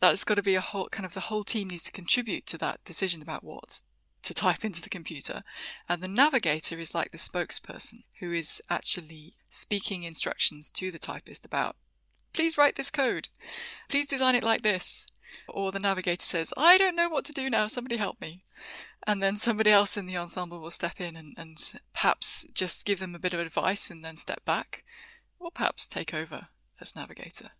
That's 0.00 0.24
got 0.24 0.34
to 0.34 0.42
be 0.42 0.54
a 0.54 0.60
whole 0.60 0.88
kind 0.88 1.06
of 1.06 1.14
the 1.14 1.20
whole 1.20 1.44
team 1.44 1.68
needs 1.68 1.84
to 1.84 1.92
contribute 1.92 2.46
to 2.46 2.58
that 2.58 2.84
decision 2.84 3.22
about 3.22 3.44
what 3.44 3.82
to 4.22 4.34
type 4.34 4.64
into 4.64 4.82
the 4.82 4.88
computer. 4.88 5.42
And 5.88 6.02
the 6.02 6.08
navigator 6.08 6.78
is 6.78 6.94
like 6.94 7.12
the 7.12 7.18
spokesperson 7.18 8.02
who 8.20 8.32
is 8.32 8.60
actually 8.68 9.34
speaking 9.50 10.02
instructions 10.02 10.70
to 10.72 10.90
the 10.90 10.98
typist 10.98 11.44
about, 11.46 11.76
please 12.36 12.56
write 12.58 12.76
this 12.76 12.90
code. 12.90 13.28
Please 13.88 14.06
design 14.06 14.34
it 14.34 14.44
like 14.44 14.62
this. 14.62 15.06
Or 15.48 15.72
the 15.72 15.80
navigator 15.80 16.22
says, 16.22 16.54
I 16.56 16.78
don't 16.78 16.96
know 16.96 17.08
what 17.08 17.24
to 17.26 17.32
do 17.32 17.50
now, 17.50 17.66
somebody 17.66 17.96
help 17.96 18.20
me. 18.20 18.44
And 19.06 19.22
then 19.22 19.36
somebody 19.36 19.70
else 19.70 19.96
in 19.96 20.06
the 20.06 20.16
ensemble 20.16 20.60
will 20.60 20.70
step 20.70 21.00
in 21.00 21.16
and, 21.16 21.34
and 21.36 21.58
perhaps 21.92 22.46
just 22.54 22.86
give 22.86 23.00
them 23.00 23.14
a 23.14 23.18
bit 23.18 23.34
of 23.34 23.40
advice 23.40 23.90
and 23.90 24.04
then 24.04 24.16
step 24.16 24.44
back, 24.44 24.84
or 25.38 25.50
perhaps 25.50 25.86
take 25.86 26.14
over 26.14 26.48
as 26.80 26.96
navigator 26.96 27.50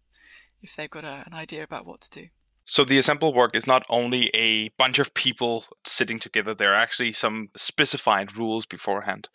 if 0.63 0.75
they've 0.75 0.91
got 0.91 1.05
a, 1.05 1.23
an 1.27 1.35
idea 1.35 1.63
about 1.63 1.87
what 1.87 2.01
to 2.03 2.11
do. 2.11 2.29
So 2.67 2.85
the 2.85 2.97
ensemble 2.97 3.33
work 3.33 3.55
is 3.55 3.67
not 3.67 3.87
only 3.89 4.29
a 4.35 4.71
bunch 4.77 4.99
of 4.99 5.15
people 5.15 5.65
sitting 5.85 6.19
together. 6.19 6.53
There 6.53 6.73
are 6.73 6.83
actually 6.83 7.13
some 7.13 7.49
specified 7.57 8.37
rules 8.37 8.67
beforehand, 8.67 9.29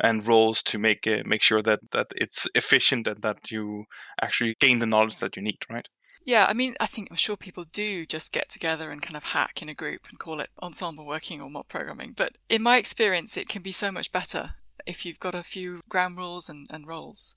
and 0.00 0.26
roles 0.26 0.62
to 0.64 0.78
make 0.78 1.06
uh, 1.06 1.22
make 1.24 1.42
sure 1.42 1.62
that 1.62 1.80
that 1.90 2.12
it's 2.16 2.48
efficient 2.54 3.06
and 3.06 3.22
that 3.22 3.50
you 3.50 3.84
actually 4.22 4.54
gain 4.60 4.78
the 4.78 4.86
knowledge 4.86 5.18
that 5.18 5.36
you 5.36 5.42
need. 5.42 5.58
Right. 5.68 5.88
Yeah, 6.24 6.46
I 6.48 6.54
mean, 6.54 6.74
I 6.80 6.86
think 6.86 7.08
I'm 7.10 7.16
sure 7.16 7.36
people 7.36 7.64
do 7.72 8.04
just 8.04 8.32
get 8.32 8.48
together 8.48 8.90
and 8.90 9.00
kind 9.00 9.16
of 9.16 9.24
hack 9.24 9.62
in 9.62 9.68
a 9.68 9.74
group 9.74 10.08
and 10.10 10.18
call 10.18 10.40
it 10.40 10.50
ensemble 10.60 11.06
working 11.06 11.40
or 11.40 11.48
mob 11.48 11.68
programming. 11.68 12.14
But 12.16 12.32
in 12.48 12.62
my 12.62 12.78
experience, 12.78 13.36
it 13.36 13.48
can 13.48 13.62
be 13.62 13.70
so 13.70 13.92
much 13.92 14.10
better 14.10 14.54
if 14.86 15.06
you've 15.06 15.20
got 15.20 15.36
a 15.36 15.44
few 15.44 15.80
ground 15.88 16.18
rules 16.18 16.48
and, 16.48 16.66
and 16.68 16.86
roles. 16.86 17.36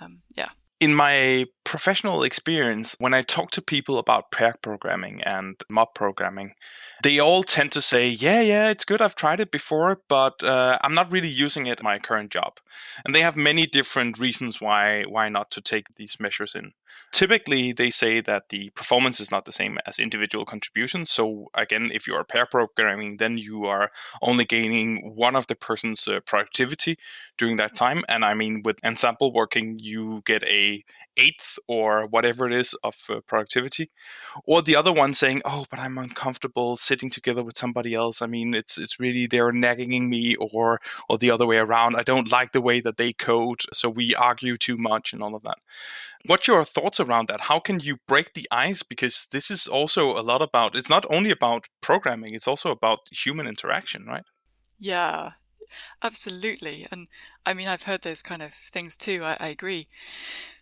Um, 0.00 0.22
yeah. 0.34 0.50
In 0.78 0.94
my 0.94 1.46
professional 1.64 2.22
experience, 2.22 2.96
when 2.98 3.14
I 3.14 3.22
talk 3.22 3.50
to 3.52 3.62
people 3.62 3.98
about 3.98 4.30
pair 4.30 4.56
programming 4.60 5.22
and 5.22 5.56
mob 5.70 5.94
programming, 5.94 6.54
they 7.02 7.18
all 7.18 7.42
tend 7.42 7.72
to 7.72 7.80
say, 7.80 8.08
"Yeah, 8.08 8.42
yeah, 8.42 8.68
it's 8.68 8.84
good. 8.84 9.00
I've 9.00 9.14
tried 9.14 9.40
it 9.40 9.50
before, 9.50 10.02
but 10.08 10.42
uh, 10.42 10.78
I'm 10.82 10.94
not 10.94 11.10
really 11.10 11.28
using 11.28 11.66
it 11.66 11.80
in 11.80 11.84
my 11.84 11.98
current 11.98 12.30
job." 12.30 12.60
And 13.04 13.14
they 13.14 13.22
have 13.22 13.36
many 13.36 13.66
different 13.66 14.18
reasons 14.18 14.60
why 14.60 15.04
why 15.04 15.28
not 15.30 15.50
to 15.52 15.60
take 15.62 15.94
these 15.96 16.20
measures 16.20 16.54
in. 16.54 16.74
Typically, 17.12 17.72
they 17.72 17.90
say 17.90 18.20
that 18.20 18.48
the 18.50 18.70
performance 18.70 19.20
is 19.20 19.30
not 19.30 19.44
the 19.44 19.52
same 19.52 19.78
as 19.86 19.98
individual 19.98 20.44
contributions. 20.44 21.10
So 21.10 21.46
again, 21.54 21.90
if 21.92 22.06
you 22.06 22.14
are 22.14 22.24
pair 22.24 22.46
programming, 22.46 23.16
then 23.18 23.38
you 23.38 23.64
are 23.66 23.90
only 24.22 24.44
gaining 24.44 25.14
one 25.14 25.36
of 25.36 25.46
the 25.46 25.56
person's 25.56 26.06
uh, 26.08 26.20
productivity 26.26 26.98
during 27.38 27.56
that 27.56 27.74
time. 27.74 28.04
And 28.08 28.24
I 28.24 28.34
mean, 28.34 28.62
with 28.64 28.84
ensemble 28.84 29.32
working, 29.32 29.78
you 29.78 30.22
get 30.26 30.42
a 30.44 30.84
eighth 31.16 31.58
or 31.66 32.06
whatever 32.06 32.46
it 32.46 32.52
is 32.52 32.74
of 32.84 32.96
uh, 33.08 33.20
productivity 33.26 33.90
or 34.46 34.62
the 34.62 34.76
other 34.76 34.92
one 34.92 35.14
saying 35.14 35.40
oh 35.44 35.64
but 35.70 35.80
i'm 35.80 35.98
uncomfortable 35.98 36.76
sitting 36.76 37.10
together 37.10 37.42
with 37.42 37.56
somebody 37.56 37.94
else 37.94 38.20
i 38.20 38.26
mean 38.26 38.54
it's 38.54 38.78
it's 38.78 39.00
really 39.00 39.26
they're 39.26 39.52
nagging 39.52 40.08
me 40.08 40.36
or 40.36 40.80
or 41.08 41.18
the 41.18 41.30
other 41.30 41.46
way 41.46 41.56
around 41.56 41.96
i 41.96 42.02
don't 42.02 42.30
like 42.30 42.52
the 42.52 42.60
way 42.60 42.80
that 42.80 42.96
they 42.96 43.12
code 43.12 43.62
so 43.72 43.88
we 43.88 44.14
argue 44.14 44.56
too 44.56 44.76
much 44.76 45.12
and 45.12 45.22
all 45.22 45.34
of 45.34 45.42
that 45.42 45.58
what's 46.26 46.46
your 46.46 46.64
thoughts 46.76 47.00
around 47.00 47.28
that 47.28 47.42
how 47.50 47.58
can 47.58 47.80
you 47.80 47.96
break 48.06 48.34
the 48.34 48.46
ice 48.50 48.82
because 48.82 49.26
this 49.34 49.50
is 49.50 49.66
also 49.66 50.02
a 50.10 50.26
lot 50.30 50.42
about 50.42 50.76
it's 50.76 50.90
not 50.96 51.06
only 51.16 51.30
about 51.30 51.68
programming 51.80 52.34
it's 52.34 52.48
also 52.48 52.70
about 52.70 53.00
human 53.10 53.46
interaction 53.46 54.04
right 54.06 54.26
yeah 54.78 55.30
absolutely 56.02 56.86
and 56.90 57.08
i 57.44 57.52
mean 57.52 57.68
i've 57.68 57.88
heard 57.88 58.02
those 58.02 58.22
kind 58.22 58.42
of 58.42 58.52
things 58.52 58.96
too 58.96 59.24
i, 59.24 59.36
I 59.40 59.48
agree 59.48 59.88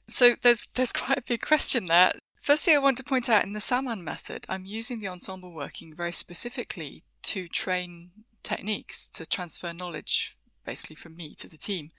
so 0.09 0.35
there's 0.43 0.67
there's 0.75 0.93
quite 1.03 1.19
a 1.19 1.23
big 1.27 1.41
question 1.41 1.87
there. 1.87 2.13
Firstly, 2.41 2.75
I 2.75 2.79
want 2.79 2.99
to 2.99 3.05
point 3.05 3.31
out 3.31 3.45
in 3.45 3.55
the 3.55 3.59
Samman 3.59 4.03
method, 4.03 4.45
I'm 4.49 4.67
using 4.67 5.01
the 5.01 5.09
ensemble 5.09 5.53
working 5.53 5.95
very 5.95 6.13
specifically 6.13 7.05
to 7.23 7.49
train 7.49 8.11
techniques 8.43 9.09
to 9.09 9.25
transfer 9.25 9.73
knowledge 9.73 10.37
basically 10.67 10.97
from 10.97 11.17
me 11.17 11.35
to 11.37 11.49
the 11.49 11.57
team. 11.57 11.91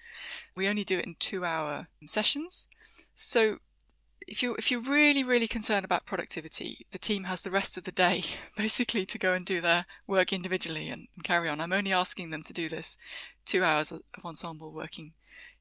We 0.55 0.67
only 0.67 0.84
do 0.84 1.00
it 1.00 1.05
in 1.05 1.15
two 1.17 1.45
hour 1.45 1.88
sessions. 2.05 2.67
So 3.15 3.57
if 4.27 4.41
you 4.41 4.55
if 4.55 4.72
you're 4.72 4.82
really 4.82 5.24
really 5.24 5.48
concerned 5.48 5.86
about 5.86 6.05
productivity, 6.05 6.86
the 6.91 6.98
team 6.98 7.25
has 7.25 7.41
the 7.41 7.51
rest 7.51 7.77
of 7.77 7.84
the 7.84 7.91
day 7.91 8.24
basically 8.58 9.05
to 9.05 9.17
go 9.17 9.34
and 9.34 9.46
do 9.46 9.62
their 9.62 9.86
work 10.08 10.34
individually 10.34 10.89
and, 10.89 11.08
and 11.15 11.24
carry 11.24 11.50
on. 11.50 11.62
I'm 11.62 11.74
only 11.74 11.94
asking 11.94 12.29
them 12.29 12.44
to 12.44 12.53
do 12.53 12.70
this 12.70 12.98
two 13.46 13.63
hours 13.63 13.91
of 13.91 14.01
ensemble 14.24 14.72
working 14.72 15.13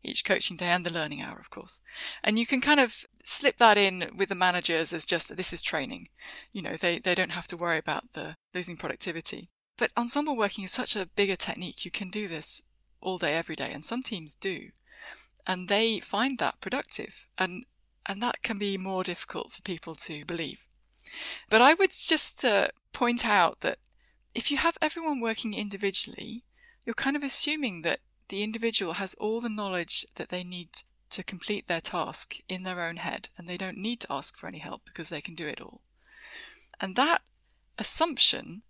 each 0.05 0.25
coaching 0.25 0.57
day 0.57 0.67
and 0.67 0.85
the 0.85 0.93
learning 0.93 1.23
hour, 1.23 1.39
of 1.39 1.51
course. 1.51 1.81
And 2.23 2.39
you 2.39 2.47
can 2.47 2.61
kind 2.61 2.79
of 2.79 3.07
slip 3.23 3.57
that 3.57 3.79
in 3.79 4.11
with 4.17 4.29
the 4.29 4.35
managers 4.35 4.93
as 4.93 5.07
just 5.07 5.35
this 5.37 5.53
is 5.53 5.63
training. 5.63 6.09
You 6.53 6.63
know, 6.63 6.77
they, 6.77 6.99
they 6.99 7.15
don't 7.15 7.33
have 7.33 7.47
to 7.49 7.57
worry 7.57 7.79
about 7.79 8.13
the 8.13 8.37
losing 8.55 8.77
productivity. 8.77 9.49
But 9.77 9.91
ensemble 9.97 10.37
working 10.37 10.65
is 10.65 10.71
such 10.71 10.95
a 10.95 11.07
bigger 11.07 11.37
technique. 11.37 11.85
You 11.85 11.91
can 11.91 12.11
do 12.11 12.29
this 12.29 12.63
all 13.01 13.19
day, 13.19 13.35
every 13.35 13.57
day. 13.57 13.73
And 13.73 13.85
some 13.85 14.03
teams 14.03 14.35
do. 14.35 14.69
And 15.47 15.69
they 15.69 16.01
find 16.01 16.39
that 16.39 16.61
productive. 16.61 17.27
And, 17.39 17.65
and 18.07 18.23
that 18.23 18.43
can 18.43 18.59
be 18.59 18.77
more 18.77 19.05
difficult 19.05 19.53
for 19.53 19.63
people 19.63 19.95
to 19.95 20.25
believe. 20.25 20.67
But 21.51 21.63
I 21.63 21.75
would 21.75 21.91
just 21.91 22.45
uh, 22.45 22.69
point 22.93 23.27
out 23.27 23.61
that 23.61 23.79
if 24.35 24.51
you 24.51 24.57
have 24.59 24.77
everyone 24.83 25.21
working 25.21 25.55
individually, 25.55 26.43
you're 26.85 26.95
kind 26.95 27.17
of 27.17 27.23
assuming 27.23 27.83
that 27.83 28.01
the 28.29 28.43
individual 28.43 28.95
has 28.95 29.15
all 29.15 29.41
the 29.41 29.49
knowledge 29.49 30.07
that 30.17 30.29
they 30.29 30.45
need 30.45 30.69
to 31.11 31.23
complete 31.23 31.69
their 31.69 31.81
task 31.81 32.37
in 32.49 32.65
their 32.65 32.83
own 32.83 32.97
head, 32.97 33.29
and 33.39 33.49
they 33.49 33.57
don't 33.57 33.79
need 33.79 34.01
to 34.01 34.13
ask 34.13 34.37
for 34.37 34.49
any 34.49 34.59
help 34.59 34.83
because 34.85 35.09
they 35.09 35.21
can 35.21 35.35
do 35.35 35.47
it 35.47 35.61
all. 35.61 35.81
And 36.81 36.97
that 36.97 37.23
assumption, 37.79 38.63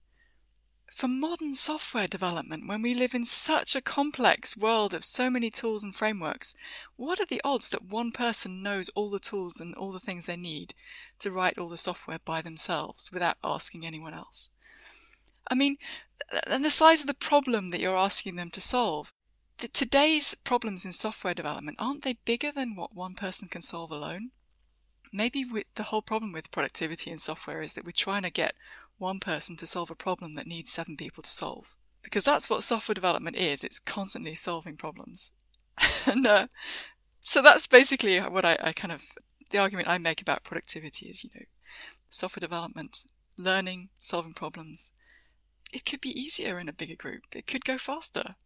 for 0.94 1.08
modern 1.08 1.52
software 1.52 2.06
development, 2.06 2.68
when 2.68 2.82
we 2.82 2.94
live 2.94 3.14
in 3.14 3.24
such 3.24 3.74
a 3.74 3.82
complex 3.82 4.56
world 4.56 4.94
of 4.94 5.04
so 5.04 5.28
many 5.28 5.50
tools 5.50 5.82
and 5.82 5.94
frameworks, 5.94 6.54
what 6.96 7.20
are 7.20 7.26
the 7.26 7.40
odds 7.44 7.68
that 7.70 7.84
one 7.84 8.12
person 8.12 8.62
knows 8.62 8.90
all 8.90 9.10
the 9.10 9.18
tools 9.18 9.60
and 9.60 9.74
all 9.74 9.92
the 9.92 10.00
things 10.00 10.26
they 10.26 10.36
need 10.36 10.74
to 11.18 11.30
write 11.30 11.58
all 11.58 11.68
the 11.68 11.76
software 11.76 12.20
by 12.24 12.40
themselves 12.40 13.10
without 13.12 13.36
asking 13.42 13.84
anyone 13.84 14.14
else? 14.14 14.50
I 15.50 15.54
mean, 15.54 15.76
and 16.46 16.64
the 16.64 16.70
size 16.70 17.00
of 17.00 17.06
the 17.06 17.14
problem 17.14 17.70
that 17.70 17.80
you're 17.80 17.96
asking 17.96 18.36
them 18.36 18.50
to 18.50 18.60
solve 18.60 19.12
the, 19.58 19.68
today's 19.68 20.34
problems 20.34 20.84
in 20.84 20.92
software 20.92 21.34
development 21.34 21.76
aren't 21.78 22.02
they 22.02 22.18
bigger 22.24 22.50
than 22.50 22.76
what 22.76 22.94
one 22.94 23.14
person 23.14 23.48
can 23.48 23.62
solve 23.62 23.90
alone? 23.90 24.30
Maybe 25.12 25.44
the 25.76 25.84
whole 25.84 26.02
problem 26.02 26.32
with 26.32 26.50
productivity 26.50 27.10
in 27.10 27.18
software 27.18 27.62
is 27.62 27.74
that 27.74 27.84
we're 27.84 27.92
trying 27.92 28.22
to 28.22 28.30
get 28.30 28.54
one 28.98 29.20
person 29.20 29.56
to 29.56 29.66
solve 29.66 29.90
a 29.90 29.94
problem 29.94 30.34
that 30.34 30.46
needs 30.46 30.70
seven 30.70 30.96
people 30.96 31.22
to 31.22 31.30
solve. 31.30 31.74
Because 32.02 32.24
that's 32.24 32.50
what 32.50 32.62
software 32.62 32.94
development 32.94 33.36
is. 33.36 33.64
It's 33.64 33.78
constantly 33.78 34.34
solving 34.34 34.76
problems. 34.76 35.32
and 36.06 36.26
uh, 36.26 36.46
so 37.20 37.42
that's 37.42 37.66
basically 37.66 38.20
what 38.20 38.44
I, 38.44 38.58
I 38.62 38.72
kind 38.72 38.92
of, 38.92 39.02
the 39.50 39.58
argument 39.58 39.88
I 39.88 39.98
make 39.98 40.20
about 40.20 40.44
productivity 40.44 41.06
is, 41.06 41.24
you 41.24 41.30
know, 41.34 41.46
software 42.10 42.40
development, 42.40 43.04
learning, 43.38 43.88
solving 44.00 44.34
problems. 44.34 44.92
It 45.72 45.84
could 45.84 46.00
be 46.00 46.10
easier 46.10 46.58
in 46.58 46.68
a 46.68 46.72
bigger 46.72 46.94
group. 46.94 47.22
It 47.34 47.46
could 47.46 47.64
go 47.64 47.78
faster. 47.78 48.36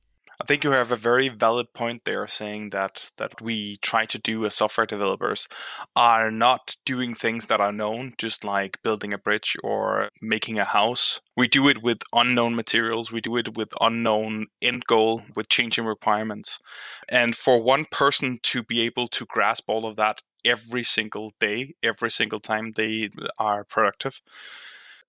I 0.40 0.44
think 0.44 0.62
you 0.62 0.70
have 0.70 0.92
a 0.92 0.96
very 0.96 1.28
valid 1.28 1.72
point 1.72 2.04
there 2.04 2.28
saying 2.28 2.70
that 2.70 3.10
that 3.16 3.42
we 3.42 3.76
try 3.78 4.04
to 4.06 4.18
do 4.18 4.46
as 4.46 4.54
software 4.54 4.86
developers 4.86 5.48
are 5.96 6.30
not 6.30 6.76
doing 6.84 7.14
things 7.14 7.46
that 7.46 7.60
are 7.60 7.72
known, 7.72 8.14
just 8.18 8.44
like 8.44 8.80
building 8.84 9.12
a 9.12 9.18
bridge 9.18 9.56
or 9.64 10.10
making 10.22 10.60
a 10.60 10.64
house. 10.64 11.20
We 11.36 11.48
do 11.48 11.66
it 11.68 11.82
with 11.82 12.02
unknown 12.12 12.54
materials, 12.54 13.10
we 13.10 13.20
do 13.20 13.36
it 13.36 13.56
with 13.56 13.70
unknown 13.80 14.46
end 14.62 14.86
goal, 14.86 15.22
with 15.34 15.48
changing 15.48 15.86
requirements. 15.86 16.60
And 17.08 17.34
for 17.34 17.60
one 17.60 17.86
person 17.90 18.38
to 18.44 18.62
be 18.62 18.80
able 18.82 19.08
to 19.08 19.26
grasp 19.26 19.64
all 19.66 19.86
of 19.86 19.96
that 19.96 20.22
every 20.44 20.84
single 20.84 21.32
day, 21.40 21.74
every 21.82 22.12
single 22.12 22.38
time 22.38 22.72
they 22.76 23.10
are 23.40 23.64
productive 23.64 24.20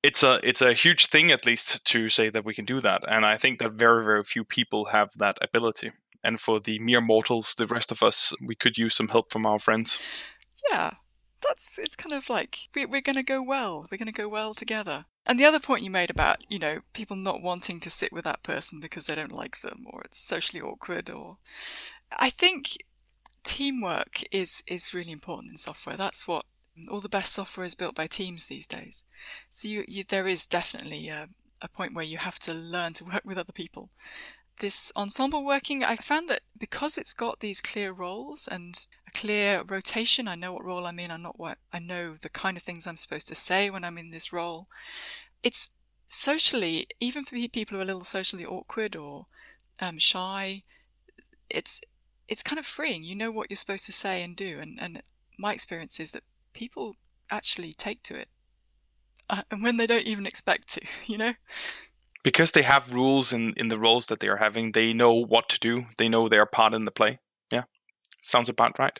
it's 0.03 0.23
a 0.23 0.39
it's 0.43 0.61
a 0.61 0.73
huge 0.73 1.07
thing 1.07 1.31
at 1.31 1.45
least 1.45 1.83
to 1.85 2.07
say 2.09 2.29
that 2.29 2.45
we 2.45 2.53
can 2.53 2.65
do 2.65 2.79
that 2.79 3.03
and 3.07 3.25
i 3.25 3.37
think 3.37 3.59
that 3.59 3.73
very 3.73 4.03
very 4.03 4.23
few 4.23 4.43
people 4.43 4.85
have 4.85 5.09
that 5.17 5.37
ability 5.41 5.91
and 6.23 6.39
for 6.39 6.59
the 6.59 6.79
mere 6.79 7.01
mortals 7.01 7.55
the 7.55 7.67
rest 7.67 7.91
of 7.91 8.03
us 8.03 8.33
we 8.41 8.55
could 8.55 8.77
use 8.77 8.95
some 8.95 9.09
help 9.09 9.31
from 9.31 9.45
our 9.45 9.59
friends. 9.59 9.99
Yeah 10.71 10.91
that's 11.47 11.79
it's 11.79 11.95
kind 11.95 12.13
of 12.13 12.29
like 12.29 12.57
we, 12.75 12.85
we're 12.85 13.01
going 13.01 13.15
to 13.15 13.23
go 13.23 13.41
well 13.41 13.85
we're 13.89 13.97
going 13.97 14.13
to 14.13 14.21
go 14.21 14.27
well 14.27 14.53
together. 14.53 15.05
And 15.25 15.39
the 15.39 15.45
other 15.45 15.59
point 15.59 15.83
you 15.83 15.89
made 15.89 16.09
about 16.09 16.43
you 16.49 16.59
know 16.59 16.79
people 16.93 17.15
not 17.15 17.41
wanting 17.41 17.79
to 17.81 17.89
sit 17.89 18.11
with 18.11 18.25
that 18.25 18.43
person 18.43 18.79
because 18.79 19.05
they 19.05 19.15
don't 19.15 19.31
like 19.31 19.61
them 19.61 19.85
or 19.91 20.01
it's 20.03 20.19
socially 20.19 20.61
awkward 20.61 21.09
or 21.09 21.37
i 22.17 22.29
think 22.29 22.77
teamwork 23.43 24.21
is 24.31 24.63
is 24.67 24.93
really 24.93 25.11
important 25.11 25.51
in 25.51 25.57
software 25.57 25.95
that's 25.95 26.27
what 26.27 26.45
all 26.89 26.99
the 26.99 27.09
best 27.09 27.33
software 27.33 27.65
is 27.65 27.75
built 27.75 27.95
by 27.95 28.07
teams 28.07 28.47
these 28.47 28.67
days. 28.67 29.03
So 29.49 29.67
you, 29.67 29.85
you, 29.87 30.03
there 30.07 30.27
is 30.27 30.47
definitely 30.47 31.09
a, 31.09 31.29
a 31.61 31.67
point 31.67 31.93
where 31.93 32.05
you 32.05 32.17
have 32.17 32.39
to 32.39 32.53
learn 32.53 32.93
to 32.93 33.05
work 33.13 33.21
with 33.25 33.37
other 33.37 33.53
people. 33.53 33.89
This 34.59 34.91
ensemble 34.95 35.45
working, 35.45 35.83
I 35.83 35.95
found 35.95 36.27
that 36.29 36.41
because 36.57 36.97
it's 36.97 37.13
got 37.13 37.39
these 37.39 37.61
clear 37.61 37.93
roles 37.93 38.47
and 38.47 38.75
a 39.07 39.11
clear 39.11 39.63
rotation, 39.65 40.27
I 40.27 40.35
know 40.35 40.51
what 40.51 40.65
role 40.65 40.85
I'm 40.85 40.99
in, 40.99 41.11
I 41.11 41.17
know 41.17 41.33
what 41.37 41.59
I 41.71 41.79
know 41.79 42.15
the 42.21 42.29
kind 42.29 42.57
of 42.57 42.63
things 42.63 42.85
I'm 42.85 42.97
supposed 42.97 43.29
to 43.29 43.35
say 43.35 43.69
when 43.69 43.85
I'm 43.85 43.97
in 43.97 44.11
this 44.11 44.33
role. 44.33 44.67
It's 45.43 45.71
socially, 46.07 46.87
even 46.99 47.23
for 47.23 47.35
people 47.35 47.75
who 47.75 47.79
are 47.79 47.83
a 47.83 47.85
little 47.85 48.03
socially 48.03 48.45
awkward 48.45 48.97
or 48.97 49.27
um, 49.81 49.97
shy, 49.97 50.63
it's 51.49 51.81
it's 52.27 52.43
kind 52.43 52.59
of 52.59 52.65
freeing. 52.65 53.03
You 53.03 53.15
know 53.15 53.31
what 53.31 53.49
you're 53.49 53.57
supposed 53.57 53.85
to 53.85 53.91
say 53.91 54.23
and 54.23 54.35
do, 54.35 54.59
and 54.59 54.77
and 54.79 55.01
my 55.37 55.53
experience 55.53 55.99
is 55.99 56.11
that 56.11 56.23
people 56.53 56.95
actually 57.29 57.73
take 57.73 58.03
to 58.03 58.15
it. 58.15 58.29
Uh, 59.29 59.43
and 59.51 59.63
when 59.63 59.77
they 59.77 59.87
don't 59.87 60.07
even 60.07 60.25
expect 60.25 60.67
to, 60.73 60.81
you 61.05 61.17
know? 61.17 61.33
Because 62.23 62.51
they 62.51 62.63
have 62.63 62.93
rules 62.93 63.31
in, 63.31 63.53
in 63.55 63.69
the 63.69 63.79
roles 63.79 64.07
that 64.07 64.19
they 64.19 64.27
are 64.27 64.37
having, 64.37 64.71
they 64.71 64.93
know 64.93 65.13
what 65.13 65.47
to 65.49 65.59
do. 65.59 65.85
They 65.97 66.09
know 66.09 66.27
their 66.27 66.45
part 66.45 66.73
in 66.73 66.83
the 66.83 66.91
play. 66.91 67.19
Yeah, 67.51 67.63
sounds 68.21 68.49
about 68.49 68.77
right. 68.77 68.99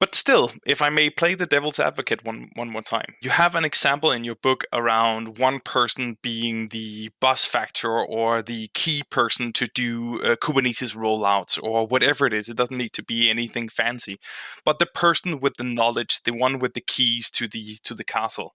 But 0.00 0.14
still, 0.14 0.52
if 0.66 0.82
I 0.82 0.88
may 0.90 1.08
play 1.08 1.34
the 1.34 1.46
devil's 1.46 1.78
advocate 1.78 2.24
one, 2.24 2.50
one 2.54 2.68
more 2.68 2.82
time, 2.82 3.14
you 3.22 3.30
have 3.30 3.54
an 3.54 3.64
example 3.64 4.10
in 4.10 4.24
your 4.24 4.34
book 4.34 4.64
around 4.72 5.38
one 5.38 5.60
person 5.60 6.18
being 6.20 6.68
the 6.68 7.10
bus 7.20 7.44
factor 7.44 8.04
or 8.04 8.42
the 8.42 8.68
key 8.74 9.02
person 9.08 9.52
to 9.54 9.66
do 9.68 10.20
uh, 10.22 10.36
Kubernetes 10.36 10.96
rollouts 10.96 11.62
or 11.62 11.86
whatever 11.86 12.26
it 12.26 12.34
is. 12.34 12.48
It 12.48 12.56
doesn't 12.56 12.76
need 12.76 12.92
to 12.94 13.02
be 13.02 13.30
anything 13.30 13.68
fancy, 13.68 14.18
but 14.64 14.78
the 14.78 14.86
person 14.86 15.40
with 15.40 15.56
the 15.56 15.64
knowledge, 15.64 16.22
the 16.24 16.34
one 16.34 16.58
with 16.58 16.74
the 16.74 16.80
keys 16.82 17.30
to 17.30 17.48
the 17.48 17.78
to 17.84 17.94
the 17.94 18.04
castle, 18.04 18.54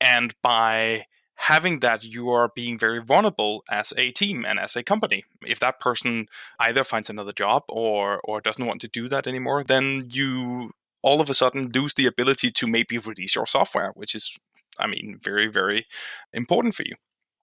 and 0.00 0.34
by 0.42 1.04
having 1.38 1.78
that 1.80 2.04
you 2.04 2.30
are 2.30 2.50
being 2.54 2.78
very 2.78 3.00
vulnerable 3.00 3.62
as 3.70 3.92
a 3.96 4.10
team 4.10 4.44
and 4.46 4.58
as 4.58 4.74
a 4.74 4.82
company. 4.82 5.24
If 5.46 5.60
that 5.60 5.80
person 5.80 6.26
either 6.58 6.84
finds 6.84 7.08
another 7.08 7.32
job 7.32 7.62
or 7.68 8.20
or 8.24 8.40
doesn't 8.40 8.66
want 8.66 8.80
to 8.82 8.88
do 8.88 9.08
that 9.08 9.26
anymore, 9.26 9.64
then 9.64 10.08
you 10.10 10.72
all 11.02 11.20
of 11.20 11.30
a 11.30 11.34
sudden 11.34 11.70
lose 11.72 11.94
the 11.94 12.06
ability 12.06 12.50
to 12.50 12.66
maybe 12.66 12.98
release 12.98 13.36
your 13.36 13.46
software, 13.46 13.92
which 13.94 14.14
is 14.14 14.36
I 14.78 14.86
mean 14.88 15.18
very 15.22 15.46
very 15.48 15.86
important 16.32 16.74
for 16.74 16.82
you. 16.84 16.96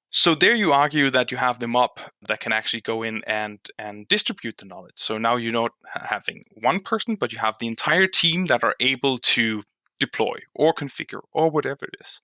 So 0.09 0.35
there 0.35 0.55
you 0.55 0.71
argue 0.71 1.09
that 1.09 1.31
you 1.31 1.37
have 1.37 1.59
the 1.59 1.67
mob 1.67 1.99
that 2.27 2.39
can 2.39 2.51
actually 2.51 2.81
go 2.81 3.01
in 3.01 3.21
and 3.25 3.59
and 3.79 4.07
distribute 4.09 4.57
the 4.57 4.65
knowledge. 4.65 4.97
So 4.97 5.17
now 5.17 5.37
you're 5.37 5.61
not 5.63 5.71
having 5.85 6.43
one 6.51 6.81
person, 6.81 7.15
but 7.15 7.31
you 7.31 7.39
have 7.39 7.55
the 7.59 7.67
entire 7.67 8.07
team 8.07 8.47
that 8.47 8.63
are 8.63 8.75
able 8.79 9.17
to 9.35 9.63
deploy 10.01 10.37
or 10.53 10.73
configure 10.73 11.21
or 11.31 11.49
whatever 11.49 11.85
it 11.85 11.95
is. 12.01 12.21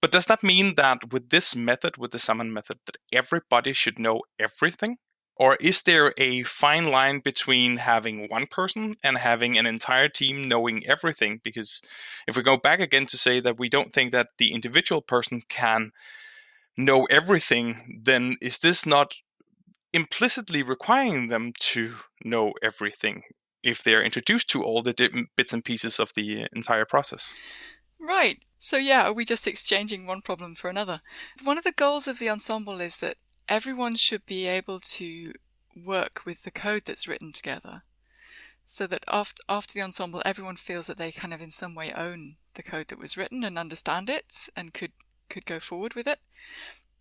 But 0.00 0.12
does 0.12 0.26
that 0.26 0.44
mean 0.44 0.74
that 0.76 1.12
with 1.12 1.30
this 1.30 1.56
method, 1.56 1.96
with 1.96 2.12
the 2.12 2.18
Samman 2.18 2.52
method, 2.52 2.78
that 2.86 2.98
everybody 3.12 3.72
should 3.72 3.98
know 3.98 4.22
everything? 4.38 4.98
Or 5.34 5.56
is 5.60 5.82
there 5.82 6.14
a 6.16 6.42
fine 6.42 6.84
line 6.84 7.20
between 7.20 7.76
having 7.76 8.28
one 8.28 8.46
person 8.46 8.94
and 9.04 9.16
having 9.18 9.56
an 9.56 9.66
entire 9.66 10.08
team 10.08 10.48
knowing 10.48 10.84
everything? 10.86 11.40
Because 11.44 11.80
if 12.26 12.36
we 12.36 12.42
go 12.42 12.56
back 12.56 12.80
again 12.80 13.06
to 13.06 13.16
say 13.16 13.38
that 13.40 13.58
we 13.58 13.68
don't 13.68 13.92
think 13.92 14.10
that 14.10 14.30
the 14.38 14.52
individual 14.52 15.00
person 15.00 15.42
can 15.48 15.92
know 16.76 17.04
everything, 17.04 18.00
then 18.04 18.36
is 18.40 18.58
this 18.58 18.84
not 18.84 19.14
implicitly 19.92 20.62
requiring 20.62 21.28
them 21.28 21.52
to 21.58 21.94
know 22.24 22.52
everything 22.62 23.22
if 23.62 23.82
they're 23.82 24.02
introduced 24.02 24.50
to 24.50 24.62
all 24.62 24.82
the 24.82 25.26
bits 25.36 25.52
and 25.52 25.64
pieces 25.64 26.00
of 26.00 26.12
the 26.14 26.46
entire 26.52 26.84
process? 26.84 27.32
Right. 28.00 28.38
So, 28.58 28.76
yeah, 28.76 29.04
are 29.04 29.12
we 29.12 29.24
just 29.24 29.46
exchanging 29.46 30.06
one 30.06 30.20
problem 30.20 30.54
for 30.54 30.68
another? 30.68 31.00
One 31.44 31.58
of 31.58 31.64
the 31.64 31.72
goals 31.72 32.08
of 32.08 32.18
the 32.18 32.28
ensemble 32.28 32.80
is 32.80 32.98
that 32.98 33.16
everyone 33.48 33.96
should 33.96 34.26
be 34.26 34.46
able 34.46 34.80
to 34.80 35.32
work 35.76 36.22
with 36.24 36.42
the 36.42 36.50
code 36.50 36.82
that's 36.84 37.08
written 37.08 37.32
together. 37.32 37.82
So 38.66 38.86
that 38.88 39.04
after, 39.08 39.42
after 39.48 39.74
the 39.74 39.82
ensemble, 39.82 40.22
everyone 40.24 40.56
feels 40.56 40.88
that 40.88 40.98
they 40.98 41.12
kind 41.12 41.32
of 41.32 41.40
in 41.40 41.50
some 41.50 41.74
way 41.74 41.92
own 41.92 42.36
the 42.54 42.62
code 42.62 42.88
that 42.88 42.98
was 42.98 43.16
written 43.16 43.44
and 43.44 43.58
understand 43.58 44.10
it 44.10 44.48
and 44.56 44.74
could, 44.74 44.92
could 45.30 45.46
go 45.46 45.58
forward 45.58 45.94
with 45.94 46.06
it. 46.06 46.18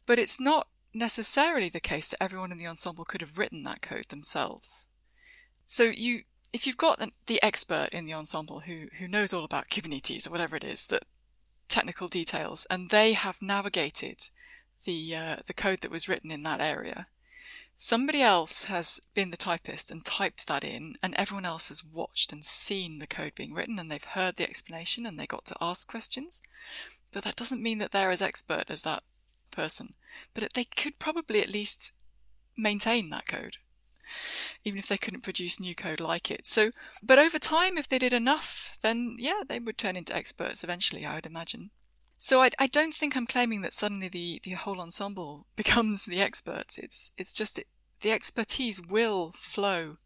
But 0.06 0.20
it's 0.20 0.40
not 0.40 0.68
necessarily 0.94 1.70
the 1.70 1.80
case 1.80 2.08
that 2.10 2.24
everyone 2.24 2.52
in 2.52 2.58
the 2.58 2.68
ensemble 2.68 3.04
could 3.04 3.22
have 3.22 3.38
written 3.38 3.64
that 3.64 3.82
code 3.82 4.08
themselves. 4.10 4.86
So 5.66 5.84
you, 5.84 6.22
if 6.54 6.66
you've 6.66 6.78
got 6.78 7.02
the 7.26 7.42
expert 7.44 7.90
in 7.92 8.06
the 8.06 8.14
ensemble 8.14 8.62
who, 8.62 8.88
who 9.00 9.08
knows 9.08 9.34
all 9.34 9.44
about 9.44 9.70
Kubernetes 9.70 10.28
or 10.28 10.32
whatever 10.32 10.56
it 10.56 10.64
is, 10.64 10.88
that 10.88 11.04
technical 11.68 12.08
details, 12.08 12.66
and 12.70 12.90
they 12.90 13.14
have 13.14 13.42
navigated 13.42 14.30
the 14.86 15.16
uh, 15.16 15.36
the 15.46 15.54
code 15.54 15.82
that 15.82 15.92
was 15.92 16.08
written 16.08 16.32
in 16.32 16.44
that 16.44 16.62
area. 16.62 17.08
Somebody 17.76 18.24
else 18.24 18.64
has 18.66 19.00
been 19.14 19.30
the 19.30 19.38
typist 19.38 19.92
and 19.92 20.04
typed 20.04 20.48
that 20.48 20.64
in, 20.64 20.96
and 21.04 21.14
everyone 21.16 21.46
else 21.46 21.68
has 21.68 21.84
watched 21.84 22.34
and 22.34 22.44
seen 22.44 22.98
the 22.98 23.06
code 23.06 23.36
being 23.36 23.54
written, 23.54 23.78
and 23.78 23.92
they've 23.92 24.04
heard 24.04 24.38
the 24.38 24.50
explanation 24.50 25.06
and 25.06 25.20
they 25.20 25.28
got 25.28 25.46
to 25.46 25.58
ask 25.62 25.88
questions. 25.88 26.42
But 27.12 27.24
that 27.24 27.36
doesn't 27.36 27.62
mean 27.62 27.78
that 27.78 27.92
they're 27.92 28.10
as 28.10 28.22
expert 28.22 28.66
as 28.70 28.82
that 28.82 29.04
person. 29.52 29.94
But 30.34 30.54
they 30.54 30.64
could 30.64 30.98
probably 30.98 31.42
at 31.42 31.54
least 31.54 31.94
maintain 32.58 33.10
that 33.12 33.28
code 33.28 33.58
even 34.64 34.80
if 34.80 34.88
they 34.88 34.98
couldn't 34.98 35.22
produce 35.22 35.60
new 35.60 35.76
code 35.76 36.00
like 36.00 36.32
it. 36.32 36.46
So, 36.46 36.72
but 37.04 37.20
over 37.20 37.40
time, 37.40 37.78
if 37.78 37.88
they 37.88 38.00
did 38.00 38.14
enough, 38.14 38.78
then 38.82 39.16
yeah, 39.20 39.42
they 39.48 39.60
would 39.60 39.78
turn 39.78 39.96
into 39.96 40.16
experts 40.16 40.64
eventually, 40.64 41.06
I 41.06 41.16
would 41.16 41.26
imagine. 41.26 41.72
So 42.20 42.42
I, 42.42 42.50
I 42.58 42.68
don't 42.68 42.94
think 42.94 43.16
I'm 43.16 43.28
claiming 43.28 43.62
that 43.62 43.74
suddenly 43.74 44.10
the, 44.10 44.42
the 44.44 44.52
whole 44.52 44.82
ensemble 44.82 45.46
becomes 45.56 46.06
the 46.06 46.22
experts. 46.22 46.78
It's 46.78 47.12
it's 47.18 47.34
just 47.34 47.60
it, 47.60 47.68
the 48.02 48.12
expertise 48.12 48.82
will 48.82 49.32
flow 49.34 49.98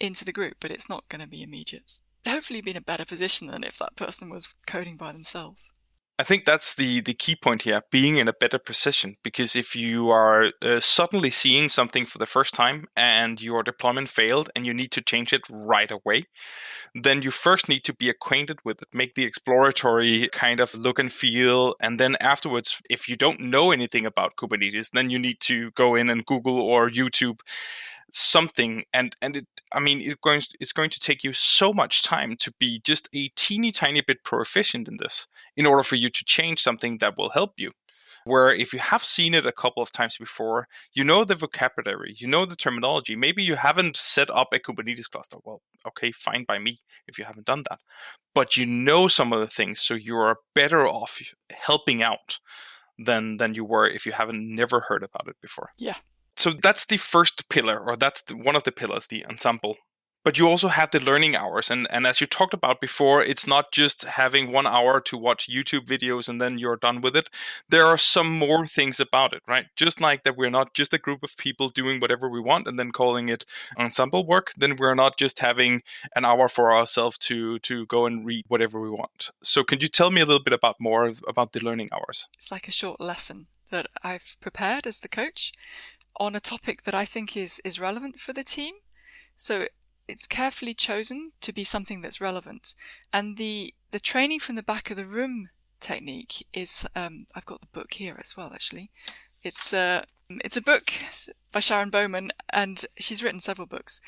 into 0.00 0.24
the 0.24 0.32
group, 0.32 0.56
but 0.60 0.70
it's 0.70 0.88
not 0.88 1.08
going 1.08 1.20
to 1.20 1.26
be 1.26 1.42
immediate. 1.42 2.00
Hopefully, 2.26 2.60
be 2.60 2.70
in 2.70 2.76
a 2.76 2.80
better 2.80 3.04
position 3.04 3.48
than 3.48 3.62
if 3.62 3.78
that 3.78 3.96
person 3.96 4.30
was 4.30 4.54
coding 4.66 4.96
by 4.96 5.12
themselves. 5.12 5.72
I 6.16 6.22
think 6.22 6.44
that's 6.44 6.76
the, 6.76 7.00
the 7.00 7.12
key 7.12 7.34
point 7.34 7.62
here, 7.62 7.82
being 7.90 8.18
in 8.18 8.28
a 8.28 8.32
better 8.32 8.58
position. 8.58 9.16
Because 9.24 9.56
if 9.56 9.74
you 9.74 10.10
are 10.10 10.52
uh, 10.62 10.78
suddenly 10.78 11.30
seeing 11.30 11.68
something 11.68 12.06
for 12.06 12.18
the 12.18 12.26
first 12.26 12.54
time 12.54 12.86
and 12.96 13.42
your 13.42 13.64
deployment 13.64 14.08
failed 14.08 14.48
and 14.54 14.64
you 14.64 14.72
need 14.72 14.92
to 14.92 15.02
change 15.02 15.32
it 15.32 15.42
right 15.50 15.90
away, 15.90 16.26
then 16.94 17.22
you 17.22 17.32
first 17.32 17.68
need 17.68 17.82
to 17.84 17.92
be 17.92 18.08
acquainted 18.08 18.58
with 18.64 18.80
it, 18.80 18.88
make 18.92 19.16
the 19.16 19.24
exploratory 19.24 20.28
kind 20.32 20.60
of 20.60 20.72
look 20.74 21.00
and 21.00 21.12
feel. 21.12 21.74
And 21.80 21.98
then 21.98 22.16
afterwards, 22.20 22.80
if 22.88 23.08
you 23.08 23.16
don't 23.16 23.40
know 23.40 23.72
anything 23.72 24.06
about 24.06 24.36
Kubernetes, 24.36 24.90
then 24.92 25.10
you 25.10 25.18
need 25.18 25.40
to 25.40 25.72
go 25.72 25.96
in 25.96 26.08
and 26.08 26.24
Google 26.24 26.60
or 26.60 26.88
YouTube 26.88 27.40
something 28.16 28.84
and 28.92 29.16
and 29.20 29.34
it 29.34 29.46
i 29.72 29.80
mean 29.80 30.00
it 30.00 30.20
going 30.20 30.40
it's 30.60 30.72
going 30.72 30.88
to 30.88 31.00
take 31.00 31.24
you 31.24 31.32
so 31.32 31.72
much 31.72 32.00
time 32.00 32.36
to 32.36 32.52
be 32.60 32.80
just 32.84 33.08
a 33.12 33.26
teeny 33.34 33.72
tiny 33.72 34.00
bit 34.00 34.22
proficient 34.22 34.86
in 34.86 34.98
this 34.98 35.26
in 35.56 35.66
order 35.66 35.82
for 35.82 35.96
you 35.96 36.08
to 36.08 36.24
change 36.24 36.62
something 36.62 36.98
that 36.98 37.18
will 37.18 37.30
help 37.30 37.54
you. 37.56 37.72
Where 38.24 38.54
if 38.54 38.72
you 38.72 38.78
have 38.78 39.02
seen 39.02 39.34
it 39.34 39.44
a 39.44 39.52
couple 39.52 39.82
of 39.82 39.90
times 39.90 40.16
before 40.16 40.68
you 40.92 41.02
know 41.02 41.24
the 41.24 41.34
vocabulary 41.34 42.14
you 42.16 42.28
know 42.28 42.44
the 42.44 42.54
terminology 42.54 43.16
maybe 43.16 43.42
you 43.42 43.56
haven't 43.56 43.96
set 43.96 44.30
up 44.30 44.52
a 44.52 44.60
kubernetes 44.60 45.10
cluster 45.10 45.38
well 45.44 45.60
okay 45.84 46.12
fine 46.12 46.44
by 46.46 46.60
me 46.60 46.78
if 47.08 47.18
you 47.18 47.24
haven't 47.24 47.46
done 47.46 47.64
that. 47.68 47.80
But 48.32 48.56
you 48.56 48.64
know 48.64 49.08
some 49.08 49.32
of 49.32 49.40
the 49.40 49.48
things 49.48 49.80
so 49.80 49.94
you 49.94 50.16
are 50.16 50.38
better 50.54 50.86
off 50.86 51.20
helping 51.50 52.00
out 52.00 52.38
than 52.96 53.38
than 53.38 53.54
you 53.54 53.64
were 53.64 53.88
if 53.88 54.06
you 54.06 54.12
haven't 54.12 54.54
never 54.54 54.80
heard 54.88 55.02
about 55.02 55.26
it 55.26 55.36
before. 55.42 55.70
Yeah 55.80 55.96
so 56.36 56.50
that's 56.50 56.86
the 56.86 56.96
first 56.96 57.48
pillar, 57.48 57.78
or 57.78 57.96
that's 57.96 58.22
the, 58.22 58.36
one 58.36 58.56
of 58.56 58.64
the 58.64 58.72
pillars, 58.72 59.06
the 59.06 59.24
ensemble. 59.26 59.76
But 60.24 60.38
you 60.38 60.48
also 60.48 60.68
have 60.68 60.90
the 60.90 61.00
learning 61.00 61.36
hours, 61.36 61.70
and 61.70 61.86
and 61.90 62.06
as 62.06 62.18
you 62.18 62.26
talked 62.26 62.54
about 62.54 62.80
before, 62.80 63.22
it's 63.22 63.46
not 63.46 63.72
just 63.72 64.04
having 64.04 64.50
one 64.50 64.66
hour 64.66 64.98
to 65.02 65.18
watch 65.18 65.50
YouTube 65.50 65.84
videos 65.84 66.30
and 66.30 66.40
then 66.40 66.58
you're 66.58 66.78
done 66.78 67.02
with 67.02 67.14
it. 67.14 67.28
There 67.68 67.84
are 67.84 67.98
some 67.98 68.38
more 68.38 68.66
things 68.66 68.98
about 68.98 69.34
it, 69.34 69.42
right? 69.46 69.66
Just 69.76 70.00
like 70.00 70.22
that, 70.22 70.38
we're 70.38 70.48
not 70.48 70.72
just 70.72 70.94
a 70.94 70.98
group 70.98 71.22
of 71.22 71.36
people 71.36 71.68
doing 71.68 72.00
whatever 72.00 72.30
we 72.30 72.40
want 72.40 72.66
and 72.66 72.78
then 72.78 72.90
calling 72.90 73.28
it 73.28 73.44
ensemble 73.78 74.26
work. 74.26 74.52
Then 74.56 74.76
we're 74.78 74.94
not 74.94 75.18
just 75.18 75.40
having 75.40 75.82
an 76.16 76.24
hour 76.24 76.48
for 76.48 76.72
ourselves 76.72 77.18
to 77.18 77.58
to 77.58 77.84
go 77.86 78.06
and 78.06 78.24
read 78.24 78.46
whatever 78.48 78.80
we 78.80 78.88
want. 78.88 79.30
So, 79.42 79.62
can 79.62 79.80
you 79.80 79.88
tell 79.88 80.10
me 80.10 80.22
a 80.22 80.26
little 80.26 80.42
bit 80.42 80.54
about 80.54 80.76
more 80.80 81.12
about 81.28 81.52
the 81.52 81.60
learning 81.60 81.90
hours? 81.92 82.28
It's 82.34 82.50
like 82.50 82.66
a 82.66 82.72
short 82.72 82.98
lesson 82.98 83.48
that 83.70 83.86
I've 84.02 84.36
prepared 84.40 84.86
as 84.86 85.00
the 85.00 85.08
coach 85.08 85.52
on 86.16 86.34
a 86.34 86.40
topic 86.40 86.82
that 86.82 86.94
I 86.94 87.04
think 87.04 87.36
is, 87.36 87.60
is 87.64 87.80
relevant 87.80 88.18
for 88.20 88.32
the 88.32 88.44
team. 88.44 88.74
So 89.36 89.66
it's 90.06 90.26
carefully 90.26 90.74
chosen 90.74 91.32
to 91.40 91.52
be 91.52 91.64
something 91.64 92.00
that's 92.00 92.20
relevant. 92.20 92.74
And 93.12 93.36
the, 93.36 93.74
the 93.90 94.00
training 94.00 94.40
from 94.40 94.54
the 94.54 94.62
back 94.62 94.90
of 94.90 94.96
the 94.96 95.06
room 95.06 95.48
technique 95.80 96.46
is, 96.52 96.86
um, 96.94 97.26
I've 97.34 97.46
got 97.46 97.60
the 97.60 97.66
book 97.78 97.94
here 97.94 98.16
as 98.20 98.36
well, 98.36 98.50
actually. 98.52 98.90
It's, 99.42 99.72
uh, 99.72 100.04
it's 100.28 100.56
a 100.56 100.62
book 100.62 100.90
by 101.52 101.60
Sharon 101.60 101.90
Bowman, 101.90 102.32
and 102.50 102.84
she's 102.98 103.22
written 103.22 103.40
several 103.40 103.66
books 103.66 104.00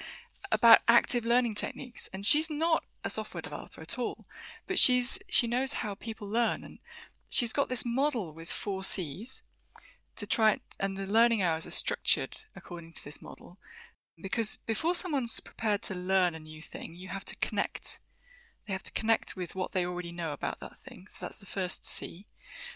about 0.53 0.79
active 0.89 1.27
learning 1.27 1.55
techniques. 1.55 2.09
And 2.13 2.25
she's 2.25 2.51
not 2.51 2.85
a 3.05 3.11
software 3.11 3.43
developer 3.43 3.81
at 3.81 3.99
all, 3.99 4.27
but 4.67 4.79
she's, 4.79 5.19
she 5.29 5.47
knows 5.47 5.75
how 5.75 5.95
people 5.95 6.29
learn. 6.29 6.65
And 6.65 6.79
she's 7.29 7.53
got 7.53 7.69
this 7.69 7.85
model 7.85 8.33
with 8.33 8.51
four 8.51 8.83
C's 8.83 9.43
to 10.17 10.27
try 10.27 10.59
and 10.81 10.97
the 10.97 11.07
learning 11.07 11.43
hours 11.43 11.67
are 11.67 11.71
structured 11.71 12.37
according 12.55 12.93
to 12.93 13.05
this 13.05 13.23
model 13.23 13.59
because 14.21 14.57
before 14.67 14.95
someone's 14.95 15.41
prepared 15.41 15.83
to 15.83 15.95
learn 15.95 16.35
a 16.35 16.41
new 16.41 16.63
thing, 16.63 16.95
you 16.95 17.09
have 17.09 17.25
to 17.27 17.37
connect. 17.37 18.01
They 18.67 18.73
have 18.73 18.83
to 18.85 18.93
connect 18.93 19.37
with 19.37 19.55
what 19.55 19.73
they 19.73 19.85
already 19.85 20.13
know 20.13 20.33
about 20.33 20.61
that 20.61 20.77
thing. 20.77 21.07
So 21.09 21.27
that's 21.27 21.39
the 21.39 21.47
first 21.47 21.85
C. 21.85 22.27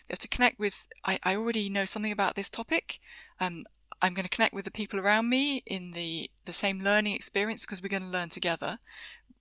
They 0.07 0.13
have 0.13 0.19
to 0.21 0.29
connect 0.29 0.59
with, 0.59 0.87
I, 1.05 1.19
I 1.23 1.37
already 1.37 1.69
know 1.69 1.85
something 1.85 2.13
about 2.13 2.35
this 2.35 2.51
topic. 2.51 2.99
Um, 3.41 3.63
I'm 4.03 4.15
going 4.15 4.25
to 4.25 4.31
connect 4.31 4.55
with 4.55 4.65
the 4.65 4.71
people 4.71 5.01
around 5.01 5.29
me 5.29 5.63
in 5.67 5.93
the, 5.93 6.31
the 6.45 6.53
same 6.53 6.81
learning 6.81 7.15
experience 7.15 7.65
because 7.65 7.83
we're 7.83 7.89
going 7.89 8.03
to 8.03 8.09
learn 8.09 8.29
together. 8.29 8.79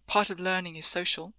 Part 0.08 0.30
of 0.30 0.40
learning 0.40 0.76
is 0.76 0.86
social. 0.86 1.34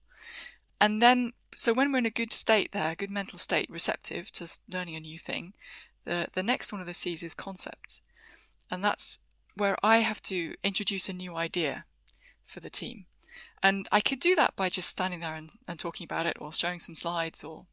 And 0.81 1.03
then, 1.03 1.33
so 1.55 1.73
when 1.73 1.93
we're 1.93 1.99
in 1.99 2.07
a 2.07 2.11
good 2.11 2.33
state 2.33 2.73
there, 2.73 2.93
a 2.93 2.97
good 2.97 3.11
mental 3.11 3.39
state, 3.39 3.69
receptive 3.69 4.31
to 4.33 4.49
learning 4.69 4.97
a 4.97 5.01
new 5.01 5.19
thing, 5.19 5.55
the, 6.05 6.29
the 6.33 6.43
next 6.43 6.73
one 6.73 6.81
of 6.81 6.87
the 6.87 6.95
C's 6.95 7.23
is 7.23 7.35
concept. 7.35 8.01
And 8.71 8.85
that's 8.85 9.21
where 9.57 9.77
I 9.83 9.99
have 9.99 10.23
to 10.23 10.55
introduce 10.63 11.09
a 11.09 11.13
new 11.13 11.37
idea 11.37 11.85
for 12.45 12.61
the 12.61 12.71
team. 12.71 13.07
And 13.63 13.89
I 13.93 14.01
could 14.01 14.21
do 14.21 14.35
that 14.37 14.57
by 14.57 14.69
just 14.69 14.89
standing 14.89 15.21
there 15.21 15.35
and, 15.35 15.51
and 15.69 15.79
talking 15.79 16.05
about 16.05 16.27
it 16.27 16.37
or 16.41 16.53
showing 16.53 16.81
some 16.81 16.95
slides 16.95 17.45
or 17.45 17.67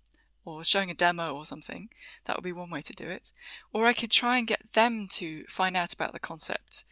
or 0.48 0.63
showing 0.63 0.90
a 0.90 0.94
demo 0.94 1.36
or 1.36 1.46
something. 1.46 1.90
That 2.24 2.38
would 2.38 2.44
be 2.44 2.54
one 2.54 2.70
way 2.70 2.82
to 2.82 2.94
do 2.94 3.10
it. 3.10 3.34
Or 3.74 3.86
I 3.86 3.92
could 3.92 4.10
try 4.10 4.38
and 4.38 4.48
get 4.48 4.72
them 4.72 5.08
to 5.12 5.44
find 5.50 5.76
out 5.76 5.92
about 5.94 6.13
the 6.13 6.20
concept 6.20 6.86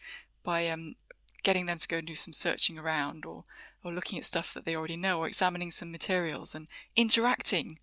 by 0.43 0.67
um, 0.67 0.95
getting 1.41 1.65
them 1.65 1.77
to 1.77 1.87
go 1.87 1.99
and 1.99 2.07
do 2.07 2.15
some 2.15 2.33
searching 2.33 2.77
around 2.77 3.25
or, 3.25 3.45
or 3.81 3.93
looking 3.93 4.19
at 4.19 4.25
stuff 4.25 4.53
that 4.53 4.65
they 4.65 4.75
already 4.75 4.97
know 4.97 5.19
or 5.19 5.27
examining 5.27 5.71
some 5.71 5.89
materials 5.89 6.53
and 6.53 6.67
interacting 6.97 7.79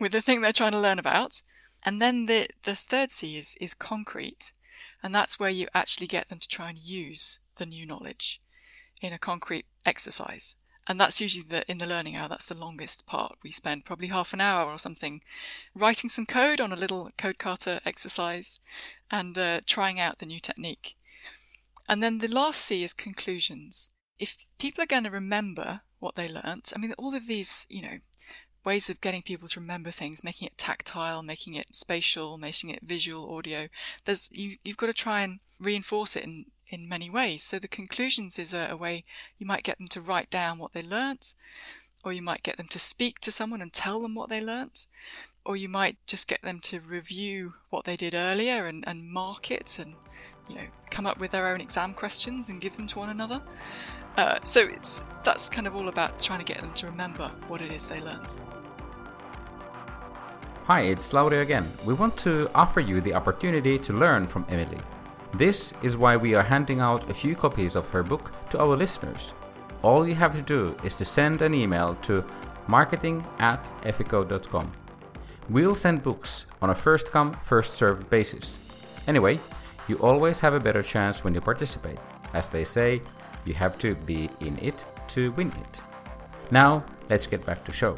with 0.00 0.10
the 0.10 0.20
thing 0.20 0.40
they're 0.40 0.52
trying 0.52 0.72
to 0.72 0.80
learn 0.80 0.98
about 0.98 1.40
And 1.86 2.02
then 2.02 2.26
the, 2.26 2.48
the 2.64 2.74
third 2.74 3.12
C 3.12 3.38
is, 3.38 3.56
is 3.60 3.72
concrete. 3.72 4.52
And 5.02 5.14
that's 5.14 5.38
where 5.38 5.48
you 5.48 5.68
actually 5.72 6.08
get 6.08 6.28
them 6.28 6.40
to 6.40 6.48
try 6.48 6.68
and 6.68 6.76
use 6.76 7.38
the 7.56 7.64
new 7.64 7.86
knowledge 7.86 8.40
in 9.00 9.12
a 9.12 9.18
concrete 9.18 9.66
exercise. 9.86 10.56
And 10.88 11.00
that's 11.00 11.20
usually 11.20 11.44
the, 11.48 11.68
in 11.70 11.78
the 11.78 11.86
learning 11.86 12.16
hour, 12.16 12.28
that's 12.28 12.46
the 12.46 12.56
longest 12.56 13.06
part. 13.06 13.36
We 13.42 13.50
spend 13.50 13.84
probably 13.84 14.08
half 14.08 14.32
an 14.32 14.40
hour 14.40 14.70
or 14.70 14.78
something 14.78 15.20
writing 15.74 16.10
some 16.10 16.26
code 16.26 16.60
on 16.60 16.72
a 16.72 16.76
little 16.76 17.10
code 17.16 17.38
kata 17.38 17.80
exercise 17.84 18.60
and 19.10 19.38
uh, 19.38 19.60
trying 19.66 19.98
out 19.98 20.18
the 20.18 20.26
new 20.26 20.40
technique. 20.40 20.94
And 21.88 22.02
then 22.02 22.18
the 22.18 22.28
last 22.28 22.60
C 22.62 22.82
is 22.82 22.92
conclusions. 22.92 23.90
If 24.18 24.46
people 24.58 24.82
are 24.82 24.88
going 24.88 25.04
to 25.04 25.10
remember 25.10 25.82
what 25.98 26.14
they 26.14 26.28
learnt, 26.28 26.72
I 26.74 26.78
mean, 26.78 26.94
all 26.98 27.14
of 27.14 27.26
these, 27.26 27.66
you 27.68 27.82
know, 27.82 27.98
ways 28.66 28.90
of 28.90 29.00
getting 29.00 29.22
people 29.22 29.48
to 29.48 29.60
remember 29.60 29.90
things, 29.90 30.24
making 30.24 30.46
it 30.46 30.58
tactile, 30.58 31.22
making 31.22 31.54
it 31.54 31.74
spatial, 31.74 32.36
making 32.36 32.68
it 32.68 32.82
visual, 32.82 33.34
audio. 33.34 33.68
There's 34.04 34.28
you, 34.32 34.56
you've 34.64 34.76
got 34.76 34.88
to 34.88 34.92
try 34.92 35.22
and 35.22 35.38
reinforce 35.58 36.16
it 36.16 36.24
in 36.24 36.46
in 36.68 36.88
many 36.88 37.08
ways. 37.08 37.44
So 37.44 37.58
the 37.58 37.68
conclusions 37.68 38.38
is 38.38 38.52
a, 38.52 38.68
a 38.70 38.76
way 38.76 39.04
you 39.38 39.46
might 39.46 39.62
get 39.62 39.78
them 39.78 39.88
to 39.88 40.00
write 40.00 40.30
down 40.30 40.58
what 40.58 40.72
they 40.72 40.82
learnt, 40.82 41.34
or 42.04 42.12
you 42.12 42.22
might 42.22 42.42
get 42.42 42.56
them 42.56 42.66
to 42.70 42.78
speak 42.78 43.20
to 43.20 43.30
someone 43.30 43.62
and 43.62 43.72
tell 43.72 44.02
them 44.02 44.14
what 44.16 44.28
they 44.28 44.40
learnt, 44.40 44.88
or 45.46 45.56
you 45.56 45.68
might 45.68 45.96
just 46.06 46.26
get 46.26 46.42
them 46.42 46.58
to 46.58 46.80
review 46.80 47.54
what 47.70 47.84
they 47.84 47.94
did 47.94 48.14
earlier 48.14 48.66
and, 48.66 48.84
and 48.86 49.08
mark 49.08 49.50
it 49.50 49.78
and 49.78 49.94
you 50.48 50.56
know 50.56 50.66
come 50.90 51.06
up 51.06 51.18
with 51.18 51.30
their 51.30 51.48
own 51.48 51.60
exam 51.60 51.94
questions 51.94 52.50
and 52.50 52.60
give 52.60 52.76
them 52.76 52.86
to 52.88 52.98
one 52.98 53.08
another. 53.08 53.40
Uh, 54.16 54.38
so 54.42 54.60
it's 54.60 55.04
that's 55.24 55.48
kind 55.48 55.66
of 55.66 55.76
all 55.76 55.88
about 55.88 56.20
trying 56.20 56.40
to 56.40 56.44
get 56.44 56.58
them 56.60 56.72
to 56.72 56.86
remember 56.86 57.30
what 57.46 57.60
it 57.60 57.70
is 57.70 57.88
they 57.88 58.00
learned. 58.00 58.38
Hi, 60.64 60.80
it's 60.80 61.12
Lauri 61.12 61.38
again. 61.38 61.68
We 61.84 61.94
want 61.94 62.16
to 62.18 62.50
offer 62.52 62.80
you 62.80 63.00
the 63.00 63.14
opportunity 63.14 63.78
to 63.78 63.92
learn 63.92 64.26
from 64.26 64.44
Emily. 64.48 64.80
This 65.32 65.72
is 65.80 65.96
why 65.96 66.16
we 66.16 66.34
are 66.34 66.42
handing 66.42 66.80
out 66.80 67.08
a 67.08 67.14
few 67.14 67.36
copies 67.36 67.76
of 67.76 67.88
her 67.90 68.02
book 68.02 68.32
to 68.50 68.58
our 68.58 68.76
listeners. 68.76 69.32
All 69.82 70.08
you 70.08 70.16
have 70.16 70.34
to 70.34 70.42
do 70.42 70.76
is 70.82 70.96
to 70.96 71.04
send 71.04 71.40
an 71.40 71.54
email 71.54 71.94
to 72.02 72.24
marketing 72.66 73.24
at 73.38 73.70
eficode.com. 73.82 74.72
We'll 75.48 75.76
send 75.76 76.02
books 76.02 76.46
on 76.60 76.70
a 76.70 76.74
first 76.74 77.12
come, 77.12 77.32
first 77.44 77.74
served 77.74 78.10
basis. 78.10 78.58
Anyway, 79.06 79.38
you 79.86 79.96
always 79.98 80.40
have 80.40 80.54
a 80.54 80.60
better 80.60 80.82
chance 80.82 81.22
when 81.22 81.34
you 81.34 81.40
participate. 81.40 81.98
As 82.34 82.48
they 82.48 82.64
say, 82.64 83.00
you 83.44 83.54
have 83.54 83.78
to 83.78 83.94
be 83.94 84.28
in 84.40 84.58
it 84.58 84.84
to 85.08 85.30
win 85.32 85.52
it. 85.52 85.80
Now, 86.50 86.84
let's 87.08 87.28
get 87.28 87.46
back 87.46 87.64
to 87.64 87.72
show. 87.72 87.96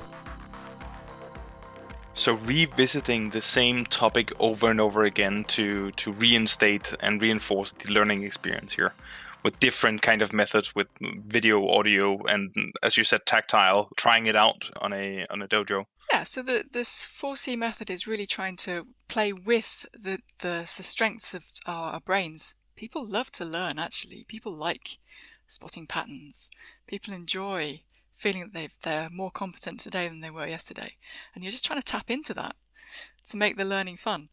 So 2.12 2.34
revisiting 2.34 3.30
the 3.30 3.40
same 3.40 3.86
topic 3.86 4.32
over 4.40 4.70
and 4.70 4.80
over 4.80 5.04
again 5.04 5.44
to 5.56 5.92
to 5.92 6.12
reinstate 6.12 6.92
and 7.00 7.22
reinforce 7.22 7.72
the 7.72 7.92
learning 7.92 8.24
experience 8.24 8.72
here 8.74 8.92
with 9.44 9.58
different 9.60 10.02
kind 10.02 10.20
of 10.20 10.32
methods 10.32 10.74
with 10.74 10.88
video, 11.00 11.68
audio, 11.68 12.20
and 12.24 12.74
as 12.82 12.96
you 12.96 13.04
said, 13.04 13.24
tactile, 13.24 13.88
trying 13.96 14.26
it 14.26 14.34
out 14.34 14.68
on 14.82 14.92
a 14.92 15.24
on 15.30 15.42
a 15.42 15.48
dojo. 15.48 15.84
Yeah, 16.12 16.24
so 16.24 16.42
the 16.42 16.64
this 16.70 17.04
4C 17.06 17.56
method 17.56 17.90
is 17.90 18.06
really 18.06 18.26
trying 18.26 18.56
to 18.56 18.86
play 19.08 19.32
with 19.32 19.86
the 19.92 20.20
the, 20.40 20.70
the 20.76 20.82
strengths 20.82 21.34
of 21.34 21.44
our, 21.66 21.92
our 21.94 22.00
brains. 22.00 22.54
People 22.76 23.06
love 23.06 23.30
to 23.32 23.44
learn 23.44 23.78
actually. 23.78 24.24
People 24.24 24.52
like 24.52 24.98
spotting 25.46 25.86
patterns. 25.86 26.50
People 26.86 27.12
enjoy 27.14 27.82
feeling 28.14 28.42
that 28.42 28.52
they 28.54 28.68
they're 28.82 29.10
more 29.10 29.30
competent 29.30 29.80
today 29.80 30.08
than 30.08 30.20
they 30.20 30.30
were 30.30 30.46
yesterday. 30.46 30.96
And 31.34 31.44
you're 31.44 31.52
just 31.52 31.64
trying 31.64 31.80
to 31.80 31.84
tap 31.92 32.10
into 32.10 32.34
that 32.34 32.56
to 33.26 33.36
make 33.36 33.56
the 33.56 33.64
learning 33.64 33.98
fun 33.98 34.30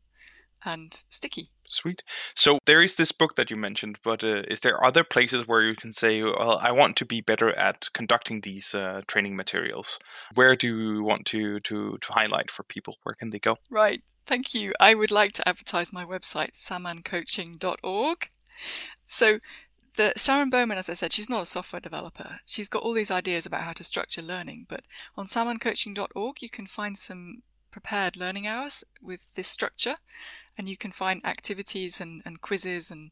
and 0.65 1.03
sticky. 1.09 1.49
Sweet. 1.67 2.03
So 2.35 2.59
there 2.65 2.81
is 2.81 2.95
this 2.95 3.11
book 3.11 3.35
that 3.35 3.49
you 3.49 3.57
mentioned, 3.57 3.97
but 4.03 4.23
uh, 4.23 4.43
is 4.47 4.61
there 4.61 4.83
other 4.83 5.03
places 5.03 5.47
where 5.47 5.63
you 5.63 5.75
can 5.75 5.93
say, 5.93 6.21
"Well, 6.21 6.59
I 6.61 6.71
want 6.71 6.95
to 6.97 7.05
be 7.05 7.21
better 7.21 7.57
at 7.57 7.91
conducting 7.93 8.41
these 8.41 8.75
uh, 8.75 9.01
training 9.07 9.35
materials"? 9.35 9.99
Where 10.35 10.55
do 10.55 10.67
you 10.67 11.03
want 11.03 11.25
to 11.27 11.59
to 11.61 11.97
to 11.97 12.13
highlight 12.13 12.51
for 12.51 12.63
people? 12.63 12.97
Where 13.03 13.15
can 13.15 13.31
they 13.31 13.39
go? 13.39 13.57
Right. 13.69 14.01
Thank 14.25 14.53
you. 14.53 14.73
I 14.79 14.95
would 14.95 15.11
like 15.11 15.33
to 15.33 15.47
advertise 15.47 15.93
my 15.93 16.03
website, 16.03 16.53
sammancoaching.org. 16.53 18.29
So 19.03 19.39
the 19.95 20.13
Sharon 20.17 20.49
Bowman, 20.49 20.77
as 20.77 20.89
I 20.89 20.93
said, 20.93 21.13
she's 21.13 21.29
not 21.29 21.43
a 21.43 21.45
software 21.45 21.79
developer. 21.79 22.39
She's 22.45 22.69
got 22.69 22.83
all 22.83 22.93
these 22.93 23.11
ideas 23.11 23.45
about 23.45 23.63
how 23.63 23.73
to 23.73 23.83
structure 23.83 24.21
learning, 24.21 24.65
but 24.67 24.81
on 25.17 25.25
sammancoaching.org 25.25 26.41
you 26.41 26.49
can 26.49 26.67
find 26.67 26.97
some 26.97 27.43
prepared 27.71 28.17
learning 28.17 28.47
hours 28.47 28.83
with 29.01 29.35
this 29.35 29.47
structure, 29.47 29.95
and 30.57 30.69
you 30.69 30.77
can 30.77 30.91
find 30.91 31.25
activities 31.25 31.99
and, 31.99 32.21
and 32.25 32.41
quizzes 32.41 32.91
and 32.91 33.11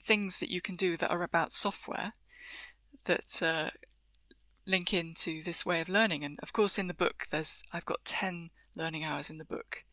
things 0.00 0.40
that 0.40 0.50
you 0.50 0.60
can 0.60 0.76
do 0.76 0.96
that 0.96 1.10
are 1.10 1.22
about 1.22 1.52
software 1.52 2.12
that 3.04 3.42
uh, 3.42 3.70
link 4.66 4.94
into 4.94 5.42
this 5.42 5.66
way 5.66 5.80
of 5.80 5.88
learning. 5.88 6.24
And 6.24 6.38
of 6.42 6.52
course, 6.52 6.78
in 6.78 6.88
the 6.88 6.94
book, 6.94 7.26
there's 7.30 7.62
I've 7.72 7.84
got 7.84 8.04
ten 8.04 8.50
learning 8.74 9.04
hours 9.04 9.30
in 9.30 9.38
the 9.38 9.44
book 9.44 9.84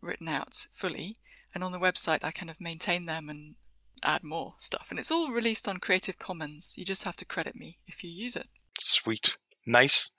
written 0.00 0.28
out 0.28 0.66
fully, 0.72 1.16
and 1.54 1.62
on 1.62 1.72
the 1.72 1.78
website 1.78 2.24
I 2.24 2.30
kind 2.30 2.50
of 2.50 2.60
maintain 2.60 3.06
them 3.06 3.28
and 3.28 3.54
add 4.02 4.24
more 4.24 4.54
stuff. 4.58 4.88
And 4.90 4.98
it's 4.98 5.10
all 5.10 5.30
released 5.30 5.68
on 5.68 5.78
Creative 5.78 6.18
Commons. 6.18 6.74
You 6.76 6.84
just 6.84 7.04
have 7.04 7.16
to 7.16 7.24
credit 7.24 7.54
me 7.56 7.78
if 7.86 8.02
you 8.02 8.10
use 8.10 8.36
it. 8.36 8.48
Sweet. 8.78 9.36
Nice. 9.66 10.10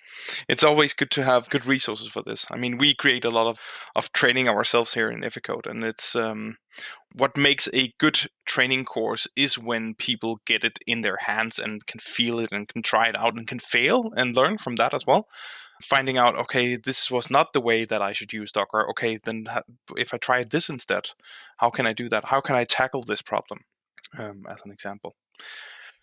It's 0.47 0.63
always 0.63 0.93
good 0.93 1.11
to 1.11 1.23
have 1.23 1.49
good 1.49 1.65
resources 1.65 2.07
for 2.07 2.21
this. 2.21 2.45
I 2.51 2.57
mean, 2.57 2.77
we 2.77 2.93
create 2.93 3.25
a 3.25 3.31
lot 3.31 3.47
of, 3.47 3.59
of 3.95 4.11
training 4.13 4.47
ourselves 4.47 4.93
here 4.93 5.09
in 5.09 5.21
Eficode, 5.21 5.65
and 5.67 5.83
it's 5.83 6.15
um, 6.15 6.57
what 7.15 7.35
makes 7.35 7.67
a 7.73 7.93
good 7.99 8.19
training 8.45 8.85
course 8.85 9.27
is 9.35 9.57
when 9.57 9.95
people 9.95 10.39
get 10.45 10.63
it 10.63 10.77
in 10.85 11.01
their 11.01 11.17
hands 11.21 11.57
and 11.57 11.85
can 11.87 11.99
feel 11.99 12.39
it 12.39 12.51
and 12.51 12.67
can 12.67 12.83
try 12.83 13.05
it 13.05 13.19
out 13.19 13.35
and 13.35 13.47
can 13.47 13.59
fail 13.59 14.11
and 14.15 14.35
learn 14.35 14.57
from 14.57 14.75
that 14.75 14.93
as 14.93 15.05
well. 15.07 15.27
Finding 15.81 16.17
out, 16.17 16.37
okay, 16.37 16.75
this 16.75 17.09
was 17.09 17.29
not 17.29 17.51
the 17.51 17.59
way 17.61 17.83
that 17.83 18.01
I 18.01 18.13
should 18.13 18.31
use 18.31 18.51
Docker. 18.51 18.87
Okay, 18.91 19.19
then 19.23 19.45
if 19.97 20.13
I 20.13 20.17
try 20.17 20.41
this 20.47 20.69
instead, 20.69 21.09
how 21.57 21.71
can 21.71 21.87
I 21.87 21.93
do 21.93 22.07
that? 22.09 22.25
How 22.25 22.39
can 22.39 22.55
I 22.55 22.63
tackle 22.63 23.01
this 23.01 23.21
problem? 23.21 23.61
um, 24.17 24.45
as 24.49 24.61
an 24.65 24.71
example. 24.71 25.15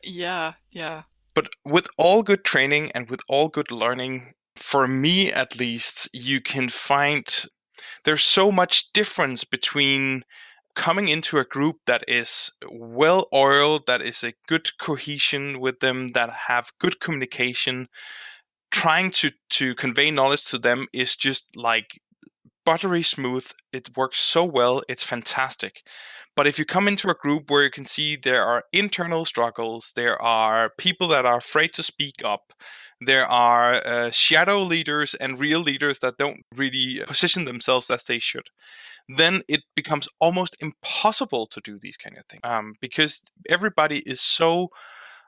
Yeah, 0.03 0.55
yeah. 0.71 1.03
But 1.35 1.49
with 1.65 1.89
all 1.97 2.23
good 2.23 2.45
training 2.45 2.91
and 2.93 3.09
with 3.09 3.21
all 3.29 3.49
good 3.49 3.71
learning, 3.71 4.35
for 4.57 4.87
me 4.87 5.33
at 5.33 5.59
least, 5.59 6.09
you 6.13 6.41
can 6.41 6.69
find 6.69 7.27
there's 8.05 8.23
so 8.23 8.51
much 8.53 8.93
difference 8.93 9.45
between 9.45 10.25
coming 10.75 11.09
into 11.09 11.39
a 11.39 11.45
group 11.45 11.77
that 11.87 12.05
is 12.09 12.53
well 12.71 13.29
oiled, 13.33 13.87
that 13.87 14.03
is 14.03 14.23
a 14.23 14.35
good 14.49 14.69
cohesion 14.79 15.61
with 15.61 15.81
them, 15.81 16.09
that 16.09 16.31
have 16.49 16.73
good 16.79 17.01
communication. 17.01 17.89
Trying 18.71 19.11
to, 19.13 19.33
to 19.51 19.75
convey 19.75 20.11
knowledge 20.11 20.45
to 20.47 20.59
them 20.59 20.87
is 20.93 21.17
just 21.17 21.57
like 21.57 22.01
buttery 22.65 23.03
smooth. 23.03 23.47
It 23.73 23.97
works 23.97 24.19
so 24.21 24.45
well. 24.45 24.83
It's 24.89 25.03
fantastic. 25.03 25.83
But 26.37 26.47
if 26.47 26.59
you 26.59 26.65
come 26.65 26.89
into 26.89 27.11
a 27.11 27.15
group 27.15 27.51
where 27.51 27.65
you 27.65 27.71
can 27.71 27.87
see 27.87 28.17
there 28.17 28.45
are 28.45 28.65
internal 28.73 29.25
struggles, 29.25 29.93
there 29.95 30.21
are 30.23 30.71
people 30.79 31.09
that 31.09 31.27
are 31.27 31.39
afraid 31.39 31.73
to 31.75 31.83
speak 31.83 32.23
up, 32.25 32.53
there 33.01 33.27
are 33.27 33.75
uh, 33.87 34.11
shadow 34.11 34.63
leaders 34.63 35.15
and 35.15 35.41
real 35.41 35.61
leaders 35.61 35.99
that 36.01 36.19
don't 36.19 36.43
really 36.55 37.03
position 37.07 37.45
themselves 37.45 37.91
as 37.91 38.05
they 38.05 38.19
should, 38.19 38.49
then 39.09 39.43
it 39.49 39.63
becomes 39.75 40.09
almost 40.21 40.57
impossible 40.61 41.47
to 41.47 41.61
do 41.63 41.79
these 41.81 41.97
kind 41.97 42.17
of 42.17 42.25
things 42.27 42.43
um, 42.45 42.75
because 42.81 43.23
everybody 43.49 43.99
is 44.07 44.21
so 44.21 44.69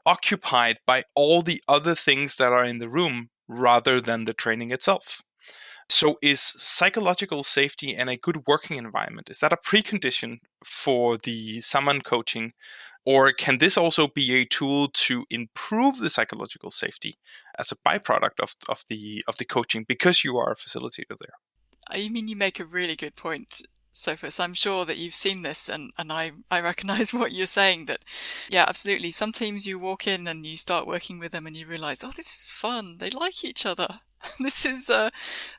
occupied 0.06 0.78
by 0.86 1.04
all 1.14 1.42
the 1.42 1.62
other 1.68 1.94
things 1.94 2.36
that 2.36 2.52
are 2.52 2.64
in 2.64 2.78
the 2.78 2.88
room 2.88 3.30
rather 3.48 4.00
than 4.00 4.24
the 4.24 4.34
training 4.34 4.70
itself. 4.70 5.22
So, 5.88 6.18
is 6.22 6.40
psychological 6.40 7.42
safety 7.42 7.94
and 7.94 8.08
a 8.08 8.16
good 8.16 8.46
working 8.46 8.78
environment 8.78 9.30
is 9.30 9.40
that 9.40 9.52
a 9.52 9.56
precondition 9.56 10.38
for 10.64 11.18
the 11.18 11.58
Samman 11.58 12.04
coaching, 12.04 12.52
or 13.04 13.32
can 13.32 13.58
this 13.58 13.76
also 13.76 14.08
be 14.08 14.34
a 14.34 14.44
tool 14.44 14.88
to 14.88 15.24
improve 15.30 15.98
the 15.98 16.10
psychological 16.10 16.70
safety 16.70 17.18
as 17.58 17.72
a 17.72 17.76
byproduct 17.76 18.40
of 18.40 18.54
of 18.68 18.82
the 18.88 19.24
of 19.28 19.38
the 19.38 19.44
coaching 19.44 19.84
because 19.86 20.24
you 20.24 20.38
are 20.38 20.52
a 20.52 20.56
facilitator 20.56 21.16
there? 21.20 21.36
I 21.90 22.08
mean, 22.08 22.28
you 22.28 22.36
make 22.36 22.60
a 22.60 22.64
really 22.64 22.96
good 22.96 23.16
point. 23.16 23.62
Sophus, 23.94 24.40
I'm 24.40 24.54
sure 24.54 24.86
that 24.86 24.96
you've 24.96 25.14
seen 25.14 25.42
this 25.42 25.68
and, 25.68 25.92
and 25.98 26.10
I, 26.10 26.32
I 26.50 26.60
recognize 26.60 27.12
what 27.14 27.32
you're 27.32 27.46
saying 27.46 27.86
that, 27.86 28.00
yeah, 28.48 28.64
absolutely. 28.66 29.10
Some 29.10 29.32
teams 29.32 29.66
you 29.66 29.78
walk 29.78 30.06
in 30.06 30.26
and 30.26 30.46
you 30.46 30.56
start 30.56 30.86
working 30.86 31.18
with 31.18 31.32
them 31.32 31.46
and 31.46 31.54
you 31.54 31.66
realize, 31.66 32.02
oh, 32.02 32.10
this 32.10 32.34
is 32.34 32.50
fun. 32.50 32.96
They 32.98 33.10
like 33.10 33.44
each 33.44 33.66
other. 33.66 34.00
this 34.40 34.64
is 34.64 34.90
uh, 34.90 35.10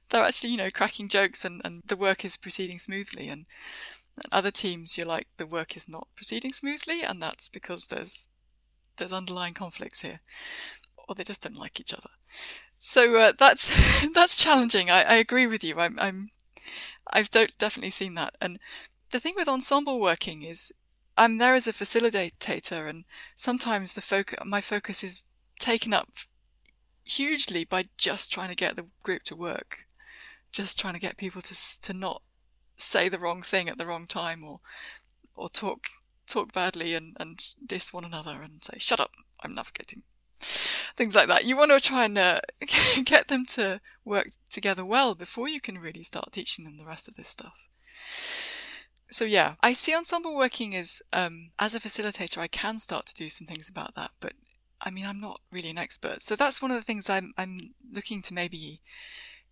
they're 0.09 0.23
actually 0.23 0.51
you 0.51 0.57
know 0.57 0.71
cracking 0.71 1.07
jokes 1.07 1.45
and, 1.45 1.61
and 1.63 1.83
the 1.87 1.95
work 1.95 2.23
is 2.23 2.37
proceeding 2.37 2.79
smoothly 2.79 3.29
and, 3.29 3.45
and 4.15 4.25
other 4.31 4.51
teams 4.51 4.97
you're 4.97 5.07
like 5.07 5.27
the 5.37 5.45
work 5.45 5.75
is 5.75 5.89
not 5.89 6.07
proceeding 6.15 6.53
smoothly 6.53 7.01
and 7.01 7.21
that's 7.21 7.49
because 7.49 7.87
there's 7.87 8.29
there's 8.97 9.13
underlying 9.13 9.53
conflicts 9.53 10.01
here. 10.01 10.19
Or 11.07 11.15
they 11.15 11.23
just 11.23 11.43
don't 11.43 11.57
like 11.57 11.79
each 11.79 11.93
other. 11.93 12.09
So 12.79 13.15
uh, 13.17 13.33
that's 13.37 14.07
that's 14.13 14.41
challenging. 14.41 14.89
I, 14.89 15.03
I 15.03 15.13
agree 15.15 15.47
with 15.47 15.63
you. 15.63 15.79
I'm, 15.79 15.99
I'm 15.99 16.29
I've 17.11 17.29
definitely 17.29 17.89
seen 17.89 18.13
that. 18.15 18.35
And 18.41 18.59
the 19.11 19.19
thing 19.19 19.33
with 19.35 19.47
ensemble 19.47 19.99
working 19.99 20.43
is 20.43 20.73
I'm 21.17 21.37
there 21.37 21.55
as 21.55 21.67
a 21.67 21.73
facilitator, 21.73 22.89
and 22.89 23.03
sometimes 23.35 23.93
the 23.93 24.01
focus, 24.01 24.39
my 24.45 24.61
focus 24.61 25.03
is 25.03 25.23
taken 25.59 25.93
up 25.93 26.09
hugely 27.03 27.63
by 27.63 27.85
just 27.97 28.31
trying 28.31 28.49
to 28.49 28.55
get 28.55 28.75
the 28.75 28.87
group 29.03 29.23
to 29.23 29.35
work, 29.35 29.85
just 30.51 30.79
trying 30.79 30.93
to 30.93 30.99
get 30.99 31.17
people 31.17 31.41
to 31.41 31.81
to 31.81 31.93
not 31.93 32.21
say 32.75 33.09
the 33.09 33.19
wrong 33.19 33.41
thing 33.41 33.69
at 33.69 33.77
the 33.77 33.85
wrong 33.85 34.07
time 34.07 34.43
or 34.43 34.59
or 35.35 35.49
talk 35.49 35.87
talk 36.27 36.51
badly 36.51 36.93
and, 36.93 37.15
and 37.19 37.39
diss 37.65 37.93
one 37.93 38.05
another 38.05 38.41
and 38.41 38.63
say 38.63 38.75
shut 38.77 38.99
up 38.99 39.11
i'm 39.43 39.53
navigating 39.53 40.01
things 40.95 41.15
like 41.15 41.27
that. 41.27 41.45
You 41.45 41.57
want 41.57 41.71
to 41.71 41.79
try 41.79 42.05
and 42.05 42.17
uh, 42.17 42.41
get 43.05 43.27
them 43.27 43.45
to 43.47 43.79
work 44.05 44.29
together 44.49 44.85
well 44.85 45.15
before 45.15 45.47
you 45.47 45.59
can 45.59 45.77
really 45.77 46.03
start 46.03 46.31
teaching 46.31 46.65
them 46.65 46.77
the 46.77 46.85
rest 46.85 47.07
of 47.07 47.15
this 47.15 47.27
stuff. 47.27 47.53
So 49.09 49.25
yeah. 49.25 49.55
I 49.61 49.73
see 49.73 49.95
ensemble 49.95 50.35
working 50.35 50.75
as 50.75 51.01
um, 51.11 51.51
as 51.59 51.75
a 51.75 51.79
facilitator. 51.79 52.39
I 52.39 52.47
can 52.47 52.79
start 52.79 53.05
to 53.07 53.15
do 53.15 53.29
some 53.29 53.47
things 53.47 53.69
about 53.69 53.95
that 53.95 54.11
but 54.19 54.33
i 54.81 54.89
mean 54.89 55.05
i'm 55.05 55.19
not 55.19 55.39
really 55.51 55.69
an 55.69 55.77
expert 55.77 56.21
so 56.21 56.35
that's 56.35 56.61
one 56.61 56.71
of 56.71 56.77
the 56.77 56.83
things 56.83 57.09
i'm 57.09 57.33
i'm 57.37 57.73
looking 57.91 58.21
to 58.21 58.33
maybe 58.33 58.81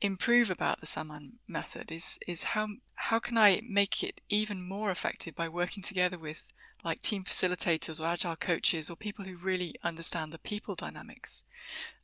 improve 0.02 0.50
about 0.50 0.80
the 0.80 0.88
Samman 0.88 1.34
method 1.48 1.92
is 1.92 2.20
is 2.28 2.44
how 2.44 2.68
how 2.96 3.20
can 3.20 3.38
I 3.38 3.62
make 3.68 4.04
it 4.04 4.20
even 4.30 4.68
more 4.68 4.90
effective 4.90 5.36
by 5.36 5.48
working 5.48 5.84
together 5.84 6.18
with 6.18 6.52
like 6.84 7.02
team 7.02 7.24
facilitators 7.24 8.02
or 8.02 8.08
agile 8.08 8.36
coaches 8.36 8.90
or 8.90 8.96
people 8.96 9.26
who 9.26 9.38
really 9.38 9.76
understand 9.84 10.34
the 10.34 10.40
people 10.40 10.74
dynamics 10.74 11.44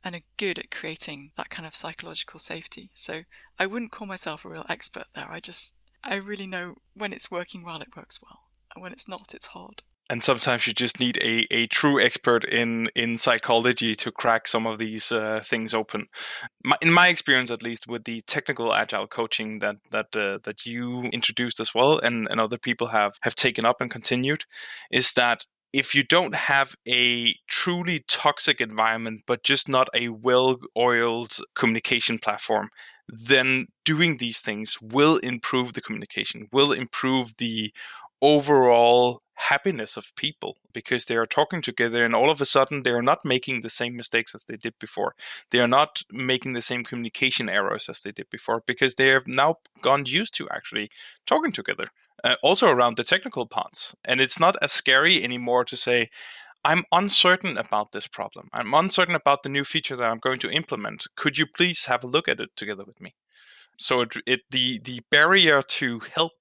and 0.04 0.14
are 0.14 0.20
good 0.36 0.58
at 0.58 0.70
creating 0.70 1.32
that 1.36 1.50
kind 1.50 1.66
of 1.66 1.74
psychological 1.74 2.38
safety. 2.38 2.90
So 2.94 3.22
I 3.58 3.66
wouldn't 3.66 3.90
call 3.90 4.06
myself 4.06 4.44
a 4.44 4.48
real 4.48 4.66
expert 4.68 5.06
there. 5.16 5.28
I 5.28 5.40
just 5.40 5.74
I 6.04 6.14
really 6.14 6.46
know 6.46 6.76
when 6.94 7.12
it's 7.12 7.30
working 7.30 7.64
well 7.64 7.82
it 7.82 7.96
works 7.96 8.20
well. 8.22 8.42
And 8.72 8.82
when 8.82 8.92
it's 8.92 9.08
not 9.08 9.34
it's 9.34 9.48
hard 9.48 9.82
and 10.10 10.24
sometimes 10.24 10.66
you 10.66 10.72
just 10.72 10.98
need 10.98 11.18
a, 11.18 11.46
a 11.50 11.66
true 11.66 12.00
expert 12.00 12.44
in, 12.44 12.88
in 12.94 13.18
psychology 13.18 13.94
to 13.96 14.10
crack 14.10 14.48
some 14.48 14.66
of 14.66 14.78
these 14.78 15.12
uh, 15.12 15.42
things 15.44 15.74
open. 15.74 16.06
My, 16.64 16.76
in 16.80 16.92
my 16.92 17.08
experience, 17.08 17.50
at 17.50 17.62
least, 17.62 17.86
with 17.86 18.04
the 18.04 18.22
technical 18.22 18.74
agile 18.74 19.06
coaching 19.06 19.58
that 19.58 19.76
that 19.90 20.16
uh, 20.16 20.38
that 20.44 20.64
you 20.64 21.04
introduced 21.04 21.60
as 21.60 21.74
well, 21.74 21.98
and, 21.98 22.26
and 22.30 22.40
other 22.40 22.58
people 22.58 22.88
have 22.88 23.12
have 23.20 23.34
taken 23.34 23.64
up 23.64 23.80
and 23.80 23.90
continued, 23.90 24.44
is 24.90 25.12
that 25.12 25.44
if 25.72 25.94
you 25.94 26.02
don't 26.02 26.34
have 26.34 26.74
a 26.88 27.34
truly 27.46 28.04
toxic 28.08 28.60
environment, 28.60 29.22
but 29.26 29.44
just 29.44 29.68
not 29.68 29.88
a 29.94 30.08
well-oiled 30.08 31.36
communication 31.54 32.18
platform, 32.18 32.70
then 33.06 33.66
doing 33.84 34.16
these 34.16 34.40
things 34.40 34.78
will 34.80 35.18
improve 35.18 35.74
the 35.74 35.82
communication, 35.82 36.46
will 36.52 36.72
improve 36.72 37.36
the 37.36 37.70
overall 38.20 39.22
happiness 39.38 39.96
of 39.96 40.14
people 40.16 40.56
because 40.72 41.04
they 41.04 41.16
are 41.16 41.26
talking 41.26 41.62
together 41.62 42.04
and 42.04 42.14
all 42.14 42.28
of 42.28 42.40
a 42.40 42.46
sudden 42.46 42.82
they 42.82 42.90
are 42.90 43.02
not 43.02 43.24
making 43.24 43.60
the 43.60 43.70
same 43.70 43.96
mistakes 43.96 44.34
as 44.34 44.44
they 44.44 44.56
did 44.56 44.74
before. 44.80 45.14
They 45.50 45.60
are 45.60 45.68
not 45.68 46.02
making 46.10 46.54
the 46.54 46.62
same 46.62 46.82
communication 46.82 47.48
errors 47.48 47.88
as 47.88 48.02
they 48.02 48.10
did 48.10 48.28
before 48.30 48.62
because 48.66 48.96
they 48.96 49.08
have 49.08 49.28
now 49.28 49.56
gone 49.80 50.06
used 50.06 50.34
to 50.34 50.48
actually 50.50 50.90
talking 51.24 51.52
together. 51.52 51.86
Uh, 52.24 52.34
also 52.42 52.68
around 52.68 52.96
the 52.96 53.04
technical 53.04 53.46
parts. 53.46 53.94
And 54.04 54.20
it's 54.20 54.40
not 54.40 54.56
as 54.60 54.72
scary 54.72 55.22
anymore 55.22 55.64
to 55.66 55.76
say, 55.76 56.10
I'm 56.64 56.82
uncertain 56.90 57.56
about 57.56 57.92
this 57.92 58.08
problem. 58.08 58.48
I'm 58.52 58.74
uncertain 58.74 59.14
about 59.14 59.44
the 59.44 59.48
new 59.48 59.62
feature 59.62 59.94
that 59.94 60.10
I'm 60.10 60.18
going 60.18 60.40
to 60.40 60.50
implement. 60.50 61.06
Could 61.14 61.38
you 61.38 61.46
please 61.46 61.84
have 61.84 62.02
a 62.02 62.08
look 62.08 62.26
at 62.26 62.40
it 62.40 62.50
together 62.56 62.84
with 62.84 63.00
me? 63.00 63.14
So 63.78 64.00
it, 64.00 64.16
it 64.26 64.40
the 64.50 64.80
the 64.80 65.00
barrier 65.08 65.62
to 65.62 66.00
help 66.12 66.32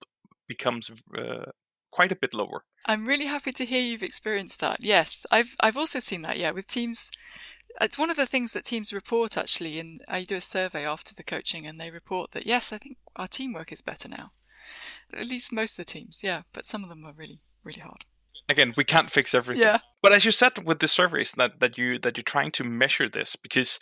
becomes 0.47 0.89
uh, 1.15 1.51
quite 1.97 2.11
a 2.11 2.15
bit 2.15 2.35
lower. 2.35 2.63
I'm 2.85 3.07
really 3.07 3.25
happy 3.25 3.51
to 3.51 3.65
hear 3.65 3.81
you've 3.81 4.03
experienced 4.03 4.59
that. 4.59 4.83
Yes, 4.83 5.25
I've 5.31 5.55
I've 5.59 5.77
also 5.77 5.97
seen 5.97 6.21
that. 6.21 6.37
Yeah, 6.37 6.51
with 6.51 6.67
teams, 6.67 7.09
it's 7.81 7.97
one 7.97 8.11
of 8.11 8.17
the 8.17 8.27
things 8.27 8.53
that 8.53 8.65
teams 8.65 8.93
report 8.93 9.35
actually. 9.35 9.79
And 9.79 10.01
I 10.07 10.23
do 10.23 10.35
a 10.35 10.41
survey 10.41 10.85
after 10.85 11.15
the 11.15 11.23
coaching, 11.23 11.65
and 11.65 11.81
they 11.81 11.89
report 11.89 12.31
that 12.31 12.45
yes, 12.45 12.71
I 12.71 12.77
think 12.77 12.97
our 13.15 13.27
teamwork 13.27 13.71
is 13.71 13.81
better 13.81 14.07
now. 14.07 14.29
At 15.11 15.27
least 15.27 15.51
most 15.51 15.71
of 15.71 15.85
the 15.85 15.91
teams, 15.91 16.21
yeah. 16.23 16.43
But 16.53 16.67
some 16.67 16.83
of 16.83 16.89
them 16.89 17.03
are 17.03 17.13
really 17.13 17.39
really 17.63 17.81
hard. 17.81 18.05
Again, 18.47 18.75
we 18.77 18.83
can't 18.83 19.09
fix 19.09 19.33
everything. 19.33 19.63
Yeah. 19.63 19.79
But 20.03 20.13
as 20.13 20.23
you 20.23 20.31
said 20.31 20.65
with 20.67 20.79
the 20.79 20.87
surveys, 20.87 21.31
that 21.31 21.59
that 21.61 21.79
you 21.79 21.97
that 21.99 22.15
you're 22.15 22.33
trying 22.35 22.51
to 22.51 22.63
measure 22.63 23.09
this 23.09 23.35
because 23.35 23.79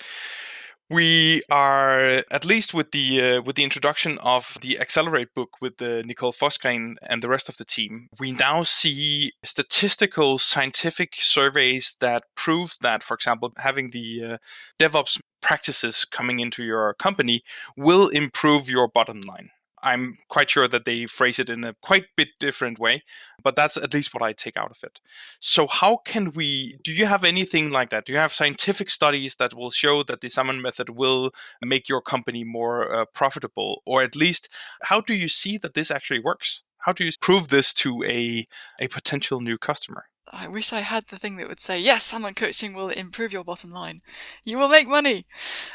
we 0.89 1.41
are 1.49 2.23
at 2.29 2.45
least 2.45 2.73
with 2.73 2.91
the 2.91 3.21
uh, 3.21 3.41
with 3.41 3.55
the 3.55 3.63
introduction 3.63 4.17
of 4.19 4.57
the 4.61 4.79
accelerate 4.79 5.33
book 5.33 5.57
with 5.59 5.77
the 5.77 6.03
nicole 6.05 6.31
Forsgren 6.31 6.95
and 7.01 7.23
the 7.23 7.29
rest 7.29 7.49
of 7.49 7.57
the 7.57 7.65
team 7.65 8.07
we 8.19 8.31
now 8.31 8.61
see 8.61 9.33
statistical 9.43 10.37
scientific 10.37 11.15
surveys 11.15 11.95
that 12.01 12.23
prove 12.35 12.75
that 12.81 13.01
for 13.01 13.15
example 13.15 13.51
having 13.57 13.89
the 13.89 14.23
uh, 14.23 14.37
devops 14.79 15.19
practices 15.41 16.05
coming 16.05 16.39
into 16.39 16.63
your 16.63 16.93
company 16.95 17.41
will 17.75 18.07
improve 18.09 18.69
your 18.69 18.87
bottom 18.87 19.21
line 19.21 19.49
I'm 19.85 20.17
quite 20.29 20.49
sure 20.49 20.67
that 20.67 20.83
they 20.85 21.05
phrase 21.05 21.37
it 21.37 21.49
in 21.49 21.63
a 21.63 21.75
quite 21.75 22.05
bit 22.17 22.29
different 22.39 22.79
way, 22.79 23.03
but 23.43 23.55
that's 23.55 23.77
at 23.77 23.93
least 23.93 24.15
what 24.15 24.23
I 24.23 24.33
take 24.33 24.57
out 24.57 24.71
of 24.71 24.79
it. 24.83 24.99
So, 25.39 25.67
how 25.67 25.97
can 25.97 26.31
we? 26.31 26.73
Do 26.83 26.91
you 26.91 27.05
have 27.05 27.23
anything 27.23 27.69
like 27.69 27.91
that? 27.91 28.05
Do 28.05 28.11
you 28.11 28.17
have 28.17 28.33
scientific 28.33 28.89
studies 28.89 29.35
that 29.35 29.53
will 29.53 29.69
show 29.69 30.01
that 30.03 30.21
the 30.21 30.27
Samman 30.27 30.59
method 30.59 30.89
will 30.89 31.31
make 31.61 31.87
your 31.87 32.01
company 32.01 32.43
more 32.43 32.91
uh, 32.91 33.05
profitable, 33.13 33.83
or 33.85 34.01
at 34.01 34.15
least 34.15 34.49
how 34.85 35.01
do 35.01 35.13
you 35.13 35.27
see 35.27 35.59
that 35.59 35.75
this 35.75 35.91
actually 35.91 36.19
works? 36.19 36.63
How 36.79 36.91
do 36.91 37.05
you 37.05 37.11
prove 37.21 37.49
this 37.49 37.71
to 37.75 38.03
a 38.03 38.47
a 38.79 38.87
potential 38.87 39.39
new 39.39 39.59
customer? 39.59 40.05
I 40.33 40.47
wish 40.47 40.73
I 40.73 40.81
had 40.81 41.07
the 41.07 41.17
thing 41.17 41.37
that 41.37 41.47
would 41.47 41.59
say, 41.59 41.79
yes, 41.79 42.11
Samman 42.11 42.35
coaching 42.35 42.73
will 42.73 42.89
improve 42.89 43.31
your 43.31 43.43
bottom 43.43 43.71
line. 43.71 44.01
You 44.43 44.57
will 44.57 44.69
make 44.69 44.87
money. 44.87 45.27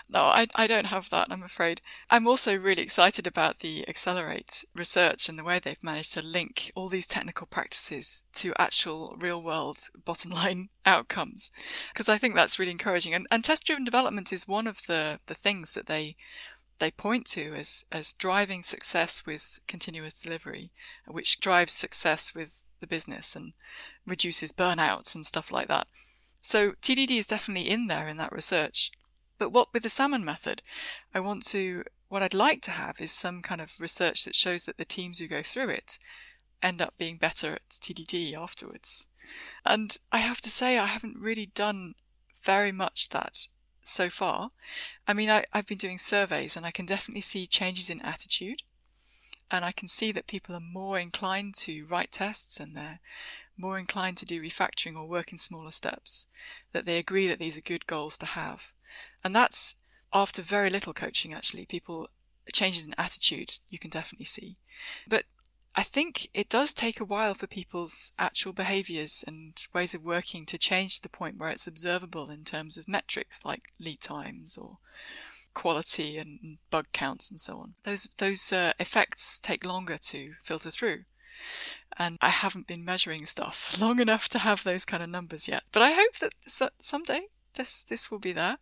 No, 0.09 0.25
I, 0.25 0.49
I 0.57 0.67
don't 0.67 0.87
have 0.87 1.09
that, 1.11 1.29
I'm 1.31 1.43
afraid. 1.43 1.81
I'm 2.11 2.27
also 2.27 2.57
really 2.57 2.83
excited 2.83 3.27
about 3.27 3.61
the 3.61 3.89
Accelerate 3.89 4.65
research 4.75 5.29
and 5.29 5.39
the 5.39 5.45
way 5.45 5.59
they've 5.59 5.83
managed 5.83 6.15
to 6.15 6.23
link 6.23 6.73
all 6.75 6.89
these 6.89 7.07
technical 7.07 7.47
practices 7.47 8.25
to 8.35 8.53
actual 8.59 9.17
real 9.19 9.41
world 9.41 9.79
bottom 10.05 10.33
line 10.33 10.69
outcomes. 10.85 11.53
Because 11.93 12.09
I 12.09 12.19
think 12.19 12.35
that's 12.35 12.59
really 12.59 12.73
encouraging. 12.73 13.15
And, 13.15 13.27
and 13.31 13.45
test 13.45 13.67
driven 13.67 13.85
development 13.85 14.33
is 14.33 14.49
one 14.49 14.67
of 14.67 14.87
the, 14.87 15.21
the 15.27 15.35
things 15.35 15.75
that 15.75 15.87
they 15.87 16.17
they 16.81 16.91
point 16.91 17.27
to 17.27 17.55
as, 17.55 17.85
as 17.93 18.15
driving 18.15 18.63
success 18.63 19.25
with 19.27 19.61
continuous 19.69 20.19
delivery, 20.19 20.73
which 21.07 21.39
drives 21.39 21.75
success 21.75 22.35
with 22.35 22.65
the 22.81 22.87
business 22.87 23.37
and 23.37 23.53
reduces 24.07 24.53
burnouts 24.53 25.15
and 25.15 25.27
stuff 25.27 25.51
like 25.51 25.69
that. 25.69 25.89
So 26.43 26.73
TDD 26.83 27.19
is 27.19 27.27
definitely 27.27 27.69
in 27.69 27.87
there 27.87 28.09
in 28.09 28.17
that 28.17 28.33
research. 28.33 28.91
But 29.39 29.51
what 29.53 29.73
with 29.73 29.83
the 29.83 29.89
Samman 29.89 30.23
method, 30.23 30.63
I 31.15 31.21
want 31.21 31.47
to, 31.47 31.85
what 32.09 32.23
I'd 32.23 32.35
like 32.35 32.61
to 32.63 32.73
have 32.73 33.01
is 33.01 33.11
some 33.11 33.43
kind 33.43 33.61
of 33.61 33.81
research 33.81 34.25
that 34.25 34.35
shows 34.35 34.65
that 34.65 34.77
the 34.77 34.85
teams 34.85 35.19
who 35.19 35.27
go 35.27 35.43
through 35.43 35.71
it 35.71 35.99
end 36.63 36.83
up 36.83 36.95
being 36.99 37.17
better 37.17 37.55
at 37.55 37.69
TDD 37.69 38.35
afterwards. 38.35 39.07
And 39.65 39.97
I 40.13 40.19
have 40.19 40.41
to 40.43 40.51
say, 40.51 40.79
I 40.79 40.87
haven't 40.87 41.19
really 41.19 41.47
done 41.47 41.95
very 42.43 42.73
much 42.73 43.11
that 43.11 43.49
so 43.83 44.11
far. 44.11 44.51
I 45.07 45.13
mean, 45.13 45.31
I, 45.31 45.45
have 45.53 45.67
been 45.67 45.79
doing 45.79 45.99
surveys 45.99 46.57
and 46.57 46.67
I 46.67 46.71
can 46.71 46.87
definitely 46.87 47.23
see 47.23 47.47
changes 47.47 47.91
in 47.91 48.01
attitude 48.03 48.63
and 49.51 49.65
I 49.65 49.73
can 49.73 49.89
see 49.89 50.13
that 50.13 50.27
people 50.27 50.55
are 50.55 50.61
more 50.61 50.99
inclined 50.99 51.55
to 51.57 51.85
write 51.87 52.13
tests 52.13 52.61
and 52.61 52.77
they're 52.77 53.01
more 53.57 53.79
inclined 53.79 54.17
to 54.19 54.27
do 54.27 54.41
refactoring 54.41 54.97
or 54.97 55.07
work 55.07 55.33
in 55.33 55.39
smaller 55.39 55.71
steps, 55.71 56.27
that 56.73 56.87
they 56.87 56.99
agree 56.99 57.27
that 57.27 57.39
these 57.39 57.59
are 57.59 57.63
good 57.63 57.87
goals 57.87 58.17
to 58.19 58.27
have. 58.27 58.73
And 59.23 59.35
that's 59.35 59.77
after 60.13 60.43
very 60.43 60.71
little 60.71 60.93
coaching, 60.93 61.35
actually. 61.35 61.67
People, 61.67 62.09
changes 62.53 62.85
in 62.85 62.95
attitude, 62.97 63.59
you 63.69 63.79
can 63.79 63.91
definitely 63.91 64.25
see. 64.25 64.57
But 65.07 65.25
I 65.77 65.83
think 65.83 66.29
it 66.35 66.49
does 66.49 66.73
take 66.73 66.99
a 66.99 67.05
while 67.05 67.35
for 67.35 67.47
people's 67.47 68.13
actual 68.19 68.53
behaviors 68.53 69.25
and 69.27 69.55
ways 69.73 69.95
of 69.95 70.03
working 70.03 70.45
to 70.47 70.59
change 70.59 70.97
to 70.97 71.03
the 71.03 71.09
point 71.09 71.39
where 71.39 71.51
it's 71.51 71.69
observable 71.69 72.29
in 72.29 72.45
terms 72.45 72.77
of 72.77 72.89
metrics 72.89 73.45
like 73.45 73.73
lead 73.79 74.01
times 74.01 74.59
or 74.59 74.79
quality 75.55 76.19
and 76.19 76.59
bug 76.71 76.87
counts 76.93 77.31
and 77.31 77.41
so 77.41 77.59
on. 77.59 77.75
Those 77.85 78.09
those 78.19 78.53
uh, 78.53 78.73
effects 78.79 79.39
take 79.39 79.65
longer 79.65 79.99
to 79.99 80.33
filter 80.43 80.71
through. 80.71 81.01
And 81.97 82.19
I 82.21 82.29
haven't 82.29 82.67
been 82.67 82.85
measuring 82.85 83.27
stuff 83.27 83.77
long 83.81 84.01
enough 84.01 84.29
to 84.31 84.39
have 84.39 84.65
those 84.65 84.85
kind 84.85 85.03
of 85.03 85.09
numbers 85.09 85.49
yet. 85.49 85.65
But 85.73 85.83
I 85.83 85.93
hope 85.93 86.17
that 86.21 86.35
someday 86.79 87.29
this 87.55 87.83
this 87.83 88.11
will 88.11 88.19
be 88.19 88.33
there. 88.33 88.59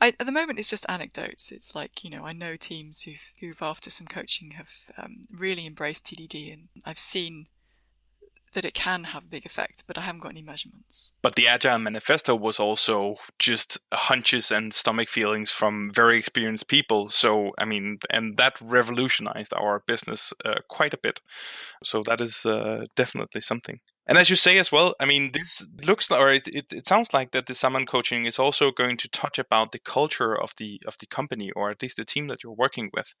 I, 0.00 0.08
at 0.08 0.26
the 0.26 0.32
moment, 0.32 0.58
it's 0.58 0.70
just 0.70 0.86
anecdotes. 0.88 1.50
It's 1.50 1.74
like 1.74 2.04
you 2.04 2.10
know, 2.10 2.24
I 2.24 2.32
know 2.32 2.56
teams 2.56 3.02
who've 3.02 3.32
who've 3.40 3.62
after 3.62 3.90
some 3.90 4.06
coaching 4.06 4.52
have 4.52 4.70
um, 4.96 5.24
really 5.32 5.66
embraced 5.66 6.06
TDD, 6.06 6.52
and 6.52 6.68
I've 6.84 6.98
seen 6.98 7.46
that 8.52 8.64
it 8.64 8.74
can 8.74 9.04
have 9.04 9.24
a 9.24 9.26
big 9.26 9.46
effect, 9.46 9.84
but 9.86 9.98
I 9.98 10.02
haven't 10.02 10.20
got 10.20 10.30
any 10.30 10.42
measurements. 10.42 11.12
But 11.22 11.34
the 11.34 11.48
Agile 11.48 11.78
Manifesto 11.78 12.34
was 12.34 12.60
also 12.60 13.16
just 13.38 13.78
hunches 13.92 14.50
and 14.50 14.72
stomach 14.72 15.08
feelings 15.08 15.50
from 15.50 15.90
very 15.94 16.18
experienced 16.18 16.68
people. 16.68 17.10
So, 17.10 17.52
I 17.58 17.64
mean, 17.64 17.98
and 18.10 18.36
that 18.36 18.60
revolutionized 18.60 19.52
our 19.54 19.82
business 19.86 20.32
uh, 20.44 20.60
quite 20.68 20.94
a 20.94 20.98
bit. 20.98 21.20
So, 21.82 22.02
that 22.04 22.20
is 22.20 22.46
uh, 22.46 22.86
definitely 22.96 23.40
something. 23.40 23.80
And 24.08 24.16
as 24.16 24.30
you 24.30 24.36
say 24.36 24.58
as 24.58 24.72
well, 24.72 24.94
I 24.98 25.04
mean, 25.04 25.32
this 25.32 25.68
looks 25.86 26.10
or 26.10 26.32
it, 26.32 26.48
it, 26.48 26.72
it 26.72 26.86
sounds 26.86 27.12
like 27.12 27.32
that 27.32 27.46
the 27.46 27.52
Samman 27.52 27.86
coaching 27.86 28.24
is 28.24 28.38
also 28.38 28.70
going 28.70 28.96
to 28.96 29.08
touch 29.10 29.38
about 29.38 29.72
the 29.72 29.78
culture 29.78 30.34
of 30.34 30.54
the 30.56 30.80
of 30.86 30.96
the 30.98 31.06
company 31.06 31.50
or 31.52 31.70
at 31.70 31.82
least 31.82 31.98
the 31.98 32.06
team 32.06 32.28
that 32.28 32.42
you're 32.42 32.52
working 32.52 32.90
with. 32.94 33.12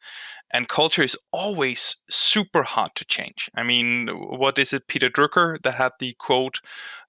And 0.50 0.68
culture 0.68 1.02
is 1.02 1.16
always 1.30 1.96
super 2.08 2.62
hard 2.62 2.94
to 2.96 3.04
change. 3.04 3.50
I 3.54 3.62
mean, 3.64 4.08
what 4.08 4.58
is 4.58 4.72
it, 4.72 4.88
Peter 4.88 5.10
Drucker 5.10 5.60
that 5.62 5.74
had 5.74 5.92
the 6.00 6.14
quote, 6.18 6.60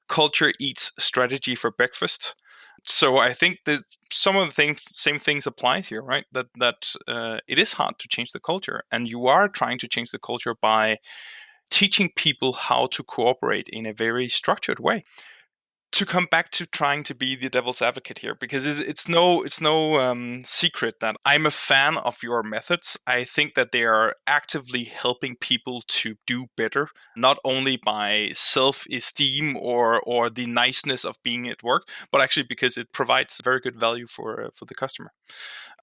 "Culture 0.10 0.52
eats 0.60 0.92
strategy 1.00 1.56
for 1.56 1.72
breakfast." 1.72 2.36
So 2.84 3.18
I 3.18 3.34
think 3.34 3.60
that 3.66 3.82
some 4.12 4.38
of 4.38 4.48
the 4.48 4.54
things, 4.54 4.82
same 4.86 5.20
things 5.20 5.46
applies 5.48 5.88
here, 5.90 6.02
right? 6.02 6.26
That 6.34 6.48
that 6.60 6.94
uh, 7.08 7.38
it 7.48 7.60
is 7.60 7.74
hard 7.74 7.98
to 8.00 8.08
change 8.10 8.32
the 8.34 8.40
culture, 8.42 8.84
and 8.92 9.10
you 9.10 9.28
are 9.28 9.48
trying 9.50 9.80
to 9.80 9.88
change 9.88 10.12
the 10.12 10.20
culture 10.20 10.56
by 10.62 10.98
teaching 11.70 12.12
people 12.16 12.54
how 12.54 12.88
to 12.88 13.04
cooperate 13.04 13.70
in 13.70 13.86
a 13.86 13.94
very 13.94 14.28
structured 14.28 14.80
way 14.80 15.04
to 15.92 16.06
come 16.06 16.28
back 16.30 16.52
to 16.52 16.66
trying 16.66 17.04
to 17.04 17.16
be 17.16 17.36
the 17.36 17.50
devil's 17.50 17.82
advocate 17.82 18.20
here 18.20 18.36
because 18.40 18.66
it's, 18.66 19.08
no 19.08 19.42
it's 19.42 19.60
no 19.60 19.98
um, 19.98 20.42
secret 20.44 21.00
that 21.02 21.16
I'm 21.26 21.46
a 21.46 21.52
fan 21.52 21.98
of 21.98 22.22
your 22.22 22.44
methods. 22.44 22.98
I 23.08 23.24
think 23.24 23.56
that 23.56 23.72
they 23.72 23.84
are 23.84 24.16
actively 24.28 24.84
helping 24.84 25.36
people 25.36 25.82
to 25.88 26.16
do 26.28 26.48
better, 26.56 26.90
not 27.18 27.40
only 27.44 27.78
by 27.84 28.30
self-esteem 28.34 29.58
or 29.58 30.00
or 30.02 30.30
the 30.30 30.46
niceness 30.46 31.04
of 31.04 31.18
being 31.24 31.50
at 31.50 31.64
work, 31.64 31.88
but 32.12 32.22
actually 32.22 32.46
because 32.48 32.78
it 32.78 32.94
provides 32.94 33.42
very 33.44 33.60
good 33.60 33.80
value 33.80 34.08
for 34.08 34.44
uh, 34.44 34.50
for 34.54 34.66
the 34.66 34.76
customer. 34.76 35.12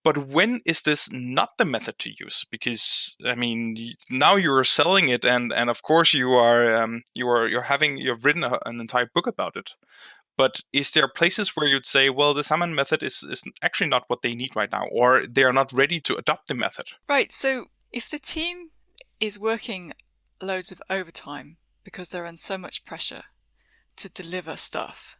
But 0.07 0.29
when 0.29 0.61
is 0.64 0.83
this 0.83 1.11
not 1.11 1.59
the 1.59 1.64
method 1.64 1.99
to 1.99 2.11
use? 2.16 2.47
Because 2.49 3.16
I 3.27 3.35
mean, 3.35 3.77
now 4.09 4.37
you're 4.37 4.62
selling 4.62 5.09
it, 5.09 5.25
and 5.25 5.53
and 5.53 5.69
of 5.69 5.83
course 5.83 6.14
you 6.14 6.35
are 6.35 6.81
um, 6.81 7.03
you 7.14 7.29
are 7.29 7.49
you're 7.49 7.62
having 7.62 7.97
you've 7.97 8.25
written 8.25 8.45
a, 8.45 8.61
an 8.66 8.81
entire 8.81 9.11
book 9.12 9.27
about 9.27 9.57
it. 9.57 9.75
But 10.37 10.61
is 10.73 10.92
there 10.92 11.09
places 11.09 11.57
where 11.57 11.66
you'd 11.66 11.87
say, 11.87 12.09
well, 12.09 12.35
the 12.35 12.42
Samman 12.42 12.73
method 12.73 13.03
is, 13.03 13.25
is 13.25 13.42
actually 13.62 13.88
not 13.88 14.05
what 14.07 14.23
they 14.23 14.37
need 14.37 14.55
right 14.55 14.71
now, 14.71 14.87
or 14.92 15.27
they 15.27 15.42
are 15.42 15.53
not 15.53 15.73
ready 15.73 15.99
to 16.03 16.14
adopt 16.14 16.47
the 16.47 16.55
method? 16.55 16.87
Right. 17.09 17.33
So 17.33 17.64
if 17.90 18.09
the 18.09 18.21
team 18.21 18.71
is 19.19 19.40
working 19.40 19.92
loads 20.40 20.71
of 20.71 20.81
overtime 20.88 21.57
because 21.83 22.11
they're 22.11 22.27
under 22.27 22.38
so 22.38 22.57
much 22.57 22.85
pressure 22.85 23.25
to 23.97 24.09
deliver 24.09 24.57
stuff, 24.57 25.19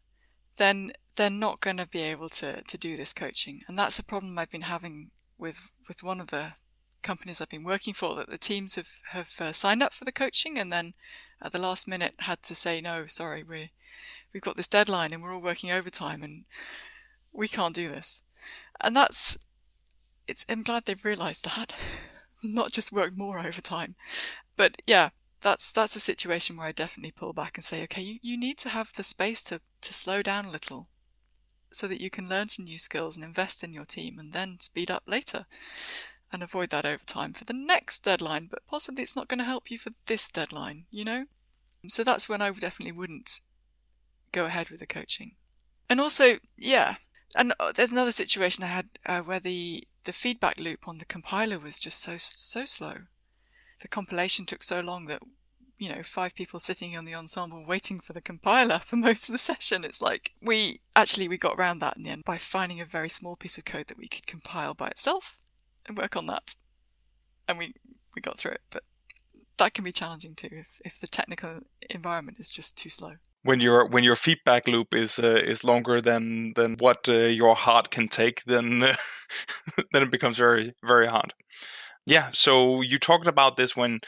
then 0.59 0.93
they're 1.17 1.31
not 1.31 1.61
going 1.61 1.79
to 1.79 1.87
be 1.87 2.03
able 2.03 2.29
to, 2.29 2.63
to 2.63 2.79
do 2.79 2.97
this 2.97 3.13
coaching. 3.13 3.63
And 3.69 3.79
that's 3.79 3.99
a 3.99 4.05
problem 4.05 4.39
I've 4.39 4.51
been 4.51 4.63
having 4.63 5.11
with, 5.39 5.71
with 5.89 6.03
one 6.03 6.21
of 6.21 6.29
the 6.29 6.53
companies 7.03 7.41
I've 7.41 7.49
been 7.49 7.65
working 7.65 7.95
for 7.95 8.15
that 8.17 8.31
the 8.31 8.39
teams 8.39 8.75
have, 8.75 8.91
have 9.11 9.33
uh, 9.41 9.53
signed 9.53 9.83
up 9.83 9.93
for 9.93 10.05
the 10.05 10.13
coaching 10.13 10.59
and 10.59 10.73
then 10.73 10.95
at 11.41 11.53
the 11.53 11.61
last 11.61 11.87
minute 11.89 12.15
had 12.21 12.43
to 12.43 12.55
say, 12.55 12.81
no, 12.81 13.07
sorry, 13.07 13.43
we 13.43 13.71
we've 14.33 14.43
got 14.43 14.57
this 14.57 14.69
deadline 14.69 15.15
and 15.15 15.23
we're 15.23 15.35
all 15.35 15.41
working 15.41 15.71
overtime 15.71 16.23
and 16.23 16.45
we 17.33 17.49
can't 17.49 17.75
do 17.75 17.89
this. 17.89 18.23
And 18.81 18.95
that's, 18.95 19.39
it's, 20.29 20.45
I'm 20.49 20.63
glad 20.63 20.85
they've 20.85 21.05
realized 21.05 21.47
that, 21.47 21.73
not 22.43 22.73
just 22.73 22.93
work 22.93 23.17
more 23.17 23.39
overtime. 23.39 23.95
But 24.57 24.77
yeah, 24.87 25.11
that's, 25.41 25.73
that's 25.73 25.97
a 25.97 26.01
situation 26.01 26.57
where 26.57 26.67
I 26.67 26.73
definitely 26.73 27.13
pull 27.13 27.33
back 27.33 27.57
and 27.57 27.65
say, 27.65 27.83
okay, 27.85 28.03
you, 28.03 28.19
you 28.21 28.39
need 28.39 28.59
to 28.59 28.69
have 28.69 28.93
the 28.93 29.03
space 29.03 29.43
to, 29.45 29.61
to 29.81 29.95
slow 29.95 30.23
down 30.23 30.45
a 30.45 30.51
little 30.51 30.89
so 31.77 31.87
that 31.87 32.01
you 32.01 32.11
can 32.11 32.29
learn 32.29 32.49
some 32.49 32.65
new 32.65 32.79
skills 32.79 33.17
and 33.17 33.25
invest 33.25 33.63
in 33.63 33.73
your 33.73 33.85
team 33.85 34.19
and 34.19 34.33
then 34.33 34.59
speed 34.59 34.91
up 34.91 35.03
later 35.07 35.47
and 36.33 36.43
avoid 36.43 36.71
that 36.71 36.87
overtime 36.87 37.33
for 37.33 37.45
the 37.45 37.53
next 37.53 38.03
deadline, 38.03 38.49
but 38.51 38.67
possibly 38.67 39.03
it's 39.03 39.17
not 39.17 39.29
going 39.29 39.39
to 39.39 39.45
help 39.45 39.71
you 39.71 39.79
for 39.79 39.91
this 40.07 40.31
deadline, 40.31 40.87
you 40.91 41.05
know? 41.05 41.27
So 41.89 42.03
that's 42.03 42.29
when 42.29 42.43
I 42.43 42.51
definitely 42.51 42.93
wouldn't 42.93 43.41
go 44.33 44.47
ahead 44.47 44.71
with 44.71 44.81
the 44.81 44.87
coaching. 44.87 45.37
And 45.89 46.01
also, 46.01 46.39
yeah, 46.57 46.97
and 47.37 47.53
uh, 47.61 47.73
there's 47.73 47.93
another 47.93 48.13
situation 48.13 48.65
I 48.65 48.69
had 48.69 48.89
uh, 49.05 49.21
where 49.21 49.41
the 49.41 49.87
the 50.05 50.13
feedback 50.13 50.59
loop 50.59 50.87
on 50.87 50.99
the 50.99 51.05
compiler 51.05 51.59
was 51.59 51.79
just 51.79 52.01
so 52.01 52.17
so 52.17 52.65
slow. 52.65 52.95
The 53.81 53.89
compilation 53.89 54.47
took 54.47 54.63
so 54.63 54.81
long 54.81 55.07
that 55.07 55.23
you 55.79 55.89
know 55.89 56.03
five 56.03 56.35
people 56.35 56.61
sitting 56.61 56.97
on 56.97 57.05
the 57.05 57.15
ensemble 57.15 57.65
waiting 57.67 58.01
for 58.01 58.13
the 58.13 58.21
compiler 58.21 58.79
for 58.79 58.97
most 58.97 59.29
of 59.29 59.33
the 59.33 59.39
session. 59.39 59.85
It's 59.85 60.03
like 60.03 60.33
we 60.41 60.81
actually 60.95 61.29
we 61.29 61.39
got 61.39 61.59
around 61.59 61.81
that 61.81 61.97
in 61.97 62.03
the 62.03 62.11
end 62.11 62.25
by 62.25 62.39
finding 62.39 62.81
a 62.81 62.87
very 62.87 63.09
small 63.09 63.37
piece 63.37 63.59
of 63.59 63.65
code 63.65 63.89
that 63.89 63.99
we 63.99 64.09
could 64.09 64.27
compile 64.27 64.75
by 64.75 64.89
itself 64.89 65.39
and 65.87 65.97
work 65.97 66.17
on 66.17 66.27
that, 66.27 66.57
and 67.49 67.59
we 67.59 67.75
we 68.15 68.23
got 68.23 68.39
through 68.39 68.53
it. 68.53 68.63
But 68.71 68.83
that 69.59 69.75
can 69.75 69.85
be 69.85 69.93
challenging 69.93 70.35
too 70.35 70.49
if, 70.53 70.81
if 70.85 71.01
the 71.01 71.07
technical 71.07 71.61
environment 71.89 72.39
is 72.39 72.51
just 72.51 72.77
too 72.77 72.91
slow 72.91 73.15
when 73.43 73.61
your 73.61 73.87
when 73.87 74.05
your 74.05 74.17
feedback 74.17 74.69
loop 74.69 74.95
is 74.95 75.19
uh, 75.19 75.41
is 75.45 75.65
longer 75.65 76.01
than 76.01 76.53
than 76.55 76.77
what 76.79 77.09
uh, 77.09 77.13
your 77.13 77.55
heart 77.55 77.91
can 77.91 78.09
take 78.09 78.45
then 78.45 78.81
then 79.93 80.03
it 80.03 80.11
becomes 80.11 80.37
very 80.37 80.75
very 80.85 81.07
hard 81.07 81.33
yeah 82.07 82.29
so 82.31 82.81
you 82.83 82.99
talked 82.99 83.27
about 83.27 83.57
this 83.57 83.77
when 83.77 83.99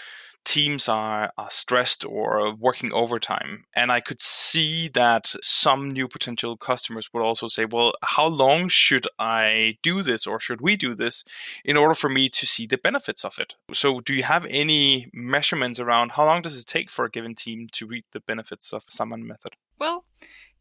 teams 0.48 0.88
are, 0.88 1.30
are 1.36 1.50
stressed 1.50 2.06
or 2.06 2.54
working 2.54 2.90
overtime. 2.92 3.64
And 3.74 3.92
I 3.92 4.00
could 4.00 4.20
see 4.20 4.88
that 4.88 5.26
some 5.42 5.90
new 5.90 6.08
potential 6.08 6.56
customers 6.56 7.10
would 7.12 7.22
also 7.22 7.48
say, 7.48 7.66
well, 7.66 7.92
how 8.02 8.26
long 8.26 8.68
should 8.68 9.06
I 9.18 9.76
do 9.82 10.02
this 10.02 10.26
or 10.26 10.40
should 10.40 10.62
we 10.62 10.74
do 10.76 10.94
this 10.94 11.22
in 11.66 11.76
order 11.76 11.94
for 11.94 12.08
me 12.08 12.30
to 12.30 12.46
see 12.46 12.66
the 12.66 12.78
benefits 12.78 13.26
of 13.26 13.38
it? 13.38 13.54
So, 13.74 14.00
do 14.00 14.14
you 14.14 14.22
have 14.22 14.46
any 14.48 15.10
measurements 15.12 15.78
around 15.78 16.12
how 16.12 16.24
long 16.24 16.40
does 16.40 16.58
it 16.58 16.66
take 16.66 16.90
for 16.90 17.04
a 17.04 17.10
given 17.10 17.34
team 17.34 17.68
to 17.72 17.86
reap 17.86 18.06
the 18.12 18.20
benefits 18.20 18.72
of 18.72 18.86
Samman 18.86 19.24
method? 19.24 19.52
Well, 19.78 20.06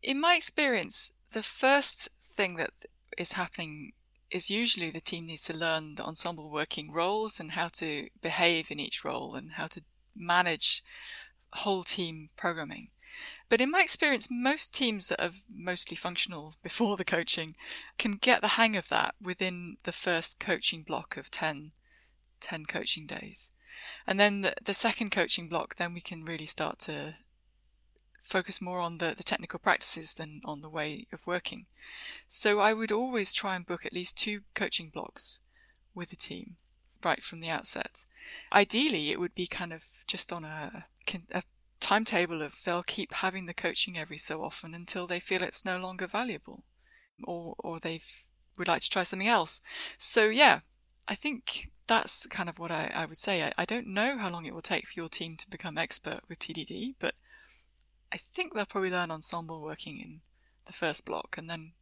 in 0.04 0.20
my 0.20 0.36
experience, 0.36 1.14
the 1.32 1.44
first 1.44 2.10
thing 2.22 2.58
that 2.58 2.72
is 3.18 3.34
happening 3.34 3.94
is 4.32 4.50
usually 4.50 4.90
the 4.90 5.02
team 5.02 5.28
needs 5.28 5.44
to 5.44 5.56
learn 5.56 5.96
the 5.96 6.04
ensemble 6.04 6.50
working 6.50 6.92
roles 6.92 7.40
and 7.40 7.52
how 7.52 7.68
to 7.70 8.10
behave 8.22 8.70
in 8.70 8.80
each 8.80 9.04
role 9.04 9.36
and 9.36 9.54
how 9.54 9.68
to 9.68 9.82
manage 10.16 10.84
whole 11.54 11.84
team 11.84 12.30
programming. 12.36 12.90
But 13.50 13.62
in 13.62 13.72
my 13.72 13.82
experience, 13.82 14.28
most 14.30 14.74
teams 14.74 15.08
that 15.08 15.24
are 15.24 15.32
mostly 15.50 15.96
functional 15.96 16.56
before 16.64 16.98
the 16.98 17.06
coaching 17.06 17.56
can 17.98 18.14
get 18.14 18.42
the 18.42 18.50
hang 18.50 18.76
of 18.76 18.90
that 18.90 19.16
within 19.22 19.78
the 19.84 19.92
first 19.92 20.40
coaching 20.40 20.84
block 20.84 21.18
of 21.18 21.32
10, 21.32 21.72
10 22.40 22.66
coaching 22.66 23.08
days. 23.08 23.52
And 24.06 24.20
then 24.20 24.42
the, 24.42 24.54
the 24.64 24.74
second 24.74 25.12
coaching 25.12 25.48
block, 25.48 25.76
then 25.76 25.94
we 25.94 26.02
can 26.02 26.26
really 26.26 26.46
start 26.46 26.80
to 26.80 27.16
focus 28.28 28.62
more 28.62 28.80
on 28.80 28.98
the, 28.98 29.14
the 29.16 29.24
technical 29.24 29.58
practices 29.58 30.14
than 30.16 30.42
on 30.44 30.62
the 30.62 30.70
way 30.70 31.08
of 31.14 31.26
working. 31.26 31.66
So 32.28 32.60
I 32.60 32.74
would 32.74 32.92
always 32.92 33.34
try 33.34 33.56
and 33.56 33.66
book 33.66 33.86
at 33.86 33.94
least 33.94 34.18
two 34.18 34.42
coaching 34.54 34.90
blocks 34.90 35.40
with 35.96 36.10
the 36.10 36.16
team 36.16 36.58
right 37.04 37.24
from 37.24 37.40
the 37.40 37.50
outset. 37.50 38.06
Ideally, 38.52 39.12
it 39.12 39.20
would 39.20 39.34
be 39.34 39.48
kind 39.48 39.72
of 39.72 39.86
just 40.08 40.34
on 40.34 40.44
a, 40.44 40.86
a 41.32 41.44
timetable 41.80 42.42
of 42.42 42.64
they'll 42.66 42.84
keep 42.84 43.14
having 43.14 43.46
the 43.46 43.54
coaching 43.54 43.98
every 43.98 44.18
so 44.18 44.44
often 44.44 44.74
until 44.74 45.08
they 45.08 45.20
feel 45.20 45.42
it's 45.42 45.64
no 45.64 45.80
longer 45.80 46.08
valuable 46.08 46.64
or, 47.24 47.56
or 47.60 47.80
they've 47.80 48.26
would 48.58 48.68
like 48.68 48.82
to 48.82 48.90
try 48.90 49.04
something 49.04 49.28
else. 49.28 49.62
So 49.98 50.26
yeah, 50.26 50.62
I 51.08 51.16
think 51.16 51.70
that's 51.88 52.28
kind 52.28 52.50
of 52.50 52.60
what 52.60 52.72
I, 52.72 52.92
I 52.94 53.06
would 53.06 53.18
say. 53.18 53.44
I, 53.44 53.54
I, 53.58 53.66
don't 53.66 53.88
know 53.88 54.18
how 54.18 54.30
long 54.30 54.46
it 54.46 54.54
will 54.54 54.62
take 54.62 54.88
for 54.88 55.00
your 55.00 55.08
team 55.08 55.38
to 55.38 55.50
become 55.50 55.78
expert 55.78 56.22
with 56.28 56.40
TDD, 56.40 56.96
but 57.00 57.14
I 58.12 58.18
think 58.18 58.54
they'll 58.54 58.66
probably 58.66 58.92
learn 58.92 59.12
ensemble 59.12 59.62
working 59.62 60.00
in 60.00 60.22
the 60.66 60.74
first 60.74 61.06
block, 61.06 61.36
and 61.38 61.50
then 61.50 61.74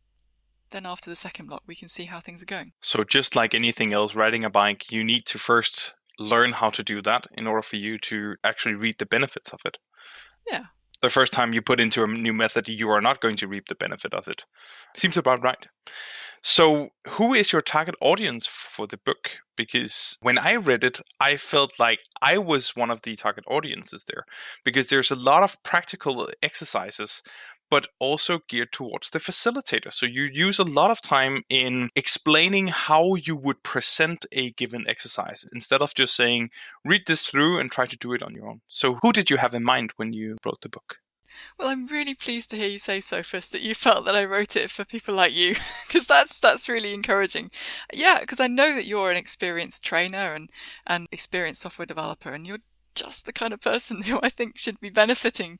then 0.71 0.85
after 0.85 1.09
the 1.09 1.15
second 1.15 1.47
block, 1.47 1.63
we 1.67 1.75
can 1.75 1.87
see 1.87 2.05
how 2.05 2.19
things 2.19 2.41
are 2.41 2.47
going. 2.47 2.73
So 2.81 3.03
just 3.03 3.35
like 3.35 3.53
anything 3.53 3.93
else, 3.93 4.15
riding 4.15 4.43
a 4.43 4.49
bike, 4.49 4.91
you 4.91 5.03
need 5.03 5.25
to 5.27 5.37
first 5.37 5.95
learn 6.19 6.53
how 6.53 6.69
to 6.69 6.83
do 6.83 7.01
that 7.03 7.27
in 7.33 7.47
order 7.47 7.61
for 7.61 7.75
you 7.75 7.97
to 7.99 8.35
actually 8.43 8.75
reap 8.75 8.97
the 8.97 9.05
benefits 9.05 9.51
of 9.53 9.59
it. 9.65 9.77
Yeah. 10.49 10.65
The 11.01 11.09
first 11.09 11.33
time 11.33 11.53
you 11.53 11.61
put 11.61 11.79
into 11.79 12.03
a 12.03 12.07
new 12.07 12.33
method, 12.33 12.67
you 12.69 12.89
are 12.89 13.01
not 13.01 13.21
going 13.21 13.35
to 13.37 13.47
reap 13.47 13.67
the 13.67 13.75
benefit 13.75 14.13
of 14.13 14.27
it. 14.27 14.45
Seems 14.95 15.17
about 15.17 15.43
right. 15.43 15.67
So, 16.47 16.89
who 17.07 17.33
is 17.33 17.51
your 17.51 17.63
target 17.63 17.95
audience 17.99 18.45
for 18.45 18.85
the 18.85 18.97
book? 18.97 19.31
Because 19.57 20.19
when 20.21 20.37
I 20.37 20.57
read 20.57 20.83
it, 20.83 20.99
I 21.19 21.37
felt 21.37 21.79
like 21.79 22.01
I 22.21 22.37
was 22.37 22.75
one 22.75 22.91
of 22.91 23.01
the 23.01 23.15
target 23.15 23.45
audiences 23.47 24.05
there 24.05 24.25
because 24.63 24.85
there's 24.89 25.09
a 25.09 25.15
lot 25.15 25.41
of 25.41 25.57
practical 25.63 26.29
exercises, 26.43 27.23
but 27.71 27.87
also 27.97 28.41
geared 28.47 28.71
towards 28.71 29.09
the 29.09 29.17
facilitator. 29.17 29.91
So 29.91 30.05
you 30.05 30.29
use 30.31 30.59
a 30.59 30.63
lot 30.63 30.91
of 30.91 31.01
time 31.01 31.41
in 31.49 31.89
explaining 31.95 32.67
how 32.67 33.15
you 33.15 33.35
would 33.35 33.63
present 33.63 34.27
a 34.31 34.51
given 34.51 34.85
exercise 34.87 35.49
instead 35.51 35.81
of 35.81 35.95
just 35.95 36.15
saying, 36.15 36.51
read 36.85 37.07
this 37.07 37.25
through 37.25 37.57
and 37.57 37.71
try 37.71 37.87
to 37.87 37.97
do 37.97 38.13
it 38.13 38.21
on 38.21 38.35
your 38.35 38.47
own. 38.47 38.61
So 38.67 38.99
who 39.01 39.11
did 39.11 39.31
you 39.31 39.37
have 39.37 39.55
in 39.55 39.63
mind 39.63 39.93
when 39.95 40.13
you 40.13 40.37
wrote 40.45 40.61
the 40.61 40.69
book? 40.69 40.99
Well, 41.57 41.69
I'm 41.69 41.87
really 41.87 42.13
pleased 42.13 42.51
to 42.51 42.57
hear 42.57 42.67
you 42.67 42.77
say, 42.77 42.97
Sofus, 42.97 43.49
that 43.51 43.61
you 43.61 43.75
felt 43.75 44.05
that 44.05 44.15
I 44.15 44.25
wrote 44.25 44.55
it 44.55 44.69
for 44.69 44.85
people 44.85 45.15
like 45.15 45.33
you, 45.33 45.55
because 45.87 46.07
that's 46.07 46.39
that's 46.39 46.69
really 46.69 46.93
encouraging. 46.93 47.51
Yeah, 47.93 48.19
because 48.19 48.39
I 48.39 48.47
know 48.47 48.73
that 48.73 48.85
you're 48.85 49.11
an 49.11 49.17
experienced 49.17 49.83
trainer 49.83 50.33
and 50.33 50.49
and 50.85 51.07
experienced 51.11 51.61
software 51.61 51.85
developer, 51.85 52.31
and 52.31 52.45
you're 52.45 52.59
just 52.95 53.25
the 53.25 53.33
kind 53.33 53.53
of 53.53 53.61
person 53.61 54.01
who 54.03 54.19
I 54.23 54.29
think 54.29 54.57
should 54.57 54.79
be 54.79 54.89
benefiting 54.89 55.59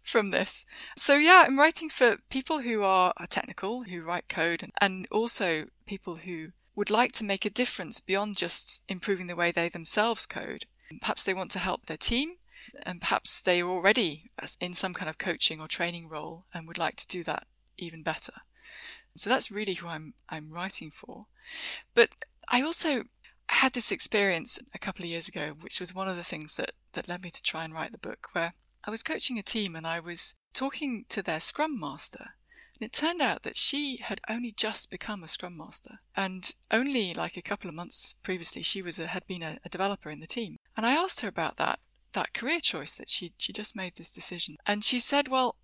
from 0.00 0.30
this. 0.30 0.64
So 0.96 1.16
yeah, 1.16 1.44
I'm 1.46 1.58
writing 1.58 1.88
for 1.88 2.16
people 2.30 2.60
who 2.60 2.82
are, 2.82 3.12
technical, 3.28 3.82
who 3.82 4.02
write 4.02 4.28
code, 4.28 4.64
and 4.80 5.06
also 5.10 5.66
people 5.86 6.16
who 6.16 6.48
would 6.74 6.90
like 6.90 7.12
to 7.12 7.24
make 7.24 7.44
a 7.44 7.50
difference 7.50 8.00
beyond 8.00 8.36
just 8.36 8.82
improving 8.88 9.26
the 9.26 9.36
way 9.36 9.50
they 9.50 9.68
themselves 9.68 10.24
code. 10.26 10.64
Perhaps 11.00 11.24
they 11.24 11.34
want 11.34 11.50
to 11.50 11.58
help 11.58 11.86
their 11.86 11.98
team 11.98 12.36
and 12.82 13.00
perhaps 13.00 13.40
they 13.40 13.60
are 13.60 13.68
already 13.68 14.30
in 14.60 14.74
some 14.74 14.94
kind 14.94 15.08
of 15.08 15.18
coaching 15.18 15.60
or 15.60 15.68
training 15.68 16.08
role 16.08 16.44
and 16.52 16.66
would 16.66 16.78
like 16.78 16.96
to 16.96 17.06
do 17.06 17.22
that 17.24 17.46
even 17.76 18.02
better. 18.02 18.34
So 19.16 19.30
that's 19.30 19.50
really 19.50 19.74
who 19.74 19.88
I'm 19.88 20.14
I'm 20.28 20.50
writing 20.52 20.90
for. 20.90 21.24
But 21.94 22.10
I 22.48 22.62
also 22.62 23.04
had 23.48 23.72
this 23.72 23.90
experience 23.90 24.58
a 24.74 24.78
couple 24.78 25.04
of 25.04 25.10
years 25.10 25.28
ago, 25.28 25.54
which 25.60 25.80
was 25.80 25.94
one 25.94 26.08
of 26.08 26.16
the 26.16 26.22
things 26.22 26.56
that, 26.56 26.72
that 26.92 27.08
led 27.08 27.22
me 27.22 27.30
to 27.30 27.42
try 27.42 27.64
and 27.64 27.74
write 27.74 27.92
the 27.92 27.98
book, 27.98 28.28
where 28.32 28.54
I 28.84 28.90
was 28.90 29.02
coaching 29.02 29.38
a 29.38 29.42
team 29.42 29.74
and 29.74 29.86
I 29.86 30.00
was 30.00 30.36
talking 30.52 31.04
to 31.08 31.22
their 31.22 31.40
Scrum 31.40 31.78
Master. 31.78 32.34
And 32.78 32.86
it 32.86 32.92
turned 32.92 33.20
out 33.20 33.42
that 33.42 33.56
she 33.56 33.96
had 33.96 34.20
only 34.28 34.52
just 34.52 34.90
become 34.90 35.24
a 35.24 35.28
Scrum 35.28 35.56
Master. 35.56 35.98
And 36.16 36.54
only 36.70 37.12
like 37.12 37.36
a 37.36 37.42
couple 37.42 37.68
of 37.68 37.74
months 37.74 38.14
previously, 38.22 38.62
she 38.62 38.82
was 38.82 39.00
a, 39.00 39.08
had 39.08 39.26
been 39.26 39.42
a, 39.42 39.58
a 39.64 39.68
developer 39.68 40.10
in 40.10 40.20
the 40.20 40.26
team. 40.26 40.58
And 40.76 40.86
I 40.86 40.92
asked 40.92 41.20
her 41.22 41.28
about 41.28 41.56
that 41.56 41.80
that 42.12 42.34
career 42.34 42.60
choice 42.60 42.96
that 42.96 43.10
she 43.10 43.32
she 43.38 43.52
just 43.52 43.76
made 43.76 43.96
this 43.96 44.10
decision. 44.10 44.56
And 44.66 44.84
she 44.84 45.00
said, 45.00 45.28
"Well, 45.28 45.56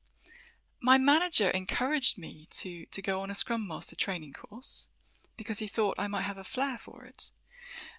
my 0.80 0.99
manager 0.99 1.51
encouraged 1.51 2.18
me 2.18 2.49
to 2.53 2.86
to 2.86 3.03
go 3.03 3.20
on 3.20 3.30
a 3.30 3.34
Scrum 3.34 3.66
Master 3.66 3.97
training 3.97 4.32
course 4.32 4.88
because 5.36 5.59
he 5.59 5.66
thought 5.66 5.97
I 5.99 6.07
might 6.07 6.22
have 6.22 6.38
a 6.38 6.45
flair 6.45 6.78
for 6.78 7.05
it. 7.05 7.30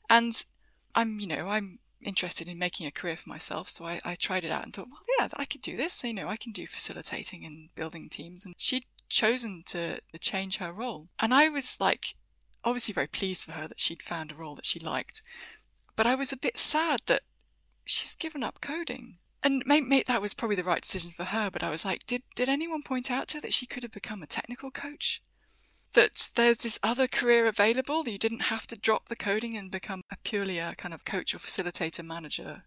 And 0.09 0.33
I'm, 0.93 1.19
you 1.19 1.27
know, 1.27 1.47
I'm 1.49 1.79
interested 2.01 2.47
in 2.47 2.59
making 2.59 2.87
a 2.87 2.91
career 2.91 3.15
for 3.15 3.29
myself, 3.29 3.69
so 3.69 3.85
I, 3.85 3.99
I 4.05 4.15
tried 4.15 4.43
it 4.43 4.51
out 4.51 4.63
and 4.63 4.73
thought, 4.73 4.87
well, 4.89 5.01
yeah, 5.19 5.27
I 5.35 5.45
could 5.45 5.61
do 5.61 5.75
this. 5.75 6.03
You 6.03 6.13
know, 6.13 6.27
I 6.27 6.37
can 6.37 6.51
do 6.51 6.67
facilitating 6.67 7.45
and 7.45 7.69
building 7.75 8.09
teams. 8.09 8.45
And 8.45 8.53
she'd 8.57 8.85
chosen 9.09 9.63
to 9.67 9.99
change 10.19 10.57
her 10.57 10.71
role, 10.71 11.07
and 11.19 11.33
I 11.33 11.49
was 11.49 11.77
like, 11.79 12.15
obviously 12.63 12.93
very 12.93 13.07
pleased 13.07 13.45
for 13.45 13.53
her 13.53 13.67
that 13.67 13.79
she'd 13.79 14.01
found 14.01 14.31
a 14.31 14.35
role 14.35 14.55
that 14.55 14.65
she 14.65 14.79
liked. 14.79 15.21
But 15.95 16.07
I 16.07 16.15
was 16.15 16.33
a 16.33 16.37
bit 16.37 16.57
sad 16.57 17.01
that 17.05 17.21
she's 17.85 18.15
given 18.15 18.43
up 18.43 18.61
coding. 18.61 19.17
And 19.43 19.61
maybe 19.65 20.03
that 20.07 20.21
was 20.21 20.33
probably 20.33 20.55
the 20.55 20.63
right 20.63 20.81
decision 20.81 21.11
for 21.11 21.25
her, 21.25 21.51
but 21.51 21.61
I 21.61 21.69
was 21.69 21.85
like, 21.85 22.07
did, 22.07 22.23
did 22.35 22.49
anyone 22.49 22.81
point 22.81 23.11
out 23.11 23.27
to 23.29 23.37
her 23.37 23.41
that 23.41 23.53
she 23.53 23.67
could 23.67 23.83
have 23.83 23.91
become 23.91 24.23
a 24.23 24.27
technical 24.27 24.71
coach? 24.71 25.21
That 25.93 26.29
there's 26.33 26.57
this 26.57 26.79
other 26.81 27.07
career 27.07 27.47
available, 27.47 28.03
that 28.03 28.11
you 28.11 28.17
didn't 28.17 28.43
have 28.43 28.65
to 28.67 28.77
drop 28.77 29.07
the 29.07 29.15
coding 29.15 29.55
and 29.55 29.71
become 29.71 30.01
a 30.11 30.17
purely 30.23 30.57
a 30.57 30.73
kind 30.75 30.93
of 30.95 31.05
coach 31.05 31.35
or 31.35 31.37
facilitator 31.37 32.03
manager. 32.03 32.63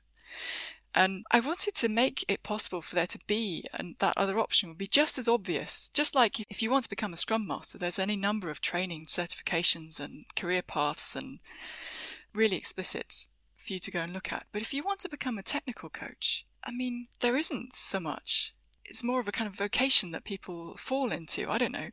And 0.94 1.24
I 1.32 1.40
wanted 1.40 1.74
to 1.74 1.88
make 1.88 2.24
it 2.28 2.42
possible 2.42 2.80
for 2.80 2.94
there 2.94 3.06
to 3.08 3.18
be, 3.26 3.64
and 3.74 3.96
that 3.98 4.16
other 4.16 4.38
option 4.38 4.68
would 4.68 4.78
be 4.78 4.86
just 4.86 5.18
as 5.18 5.28
obvious. 5.28 5.90
Just 5.92 6.14
like 6.14 6.40
if 6.48 6.62
you 6.62 6.70
want 6.70 6.84
to 6.84 6.90
become 6.90 7.12
a 7.12 7.16
Scrum 7.16 7.46
Master, 7.46 7.76
there's 7.76 7.98
any 7.98 8.16
number 8.16 8.50
of 8.50 8.60
training 8.60 9.06
certifications 9.06 10.00
and 10.00 10.26
career 10.36 10.62
paths 10.62 11.14
and 11.14 11.40
really 12.32 12.56
explicit 12.56 13.26
for 13.58 13.74
you 13.74 13.78
to 13.80 13.90
go 13.90 14.00
and 14.00 14.12
look 14.12 14.32
at. 14.32 14.46
But 14.52 14.62
if 14.62 14.72
you 14.72 14.82
want 14.82 15.00
to 15.00 15.08
become 15.08 15.36
a 15.36 15.42
technical 15.42 15.90
coach, 15.90 16.44
I 16.64 16.70
mean, 16.70 17.08
there 17.20 17.36
isn't 17.36 17.74
so 17.74 18.00
much. 18.00 18.54
It's 18.84 19.04
more 19.04 19.20
of 19.20 19.28
a 19.28 19.32
kind 19.32 19.46
of 19.46 19.54
vocation 19.54 20.12
that 20.12 20.24
people 20.24 20.74
fall 20.78 21.12
into. 21.12 21.50
I 21.50 21.58
don't 21.58 21.72
know. 21.72 21.90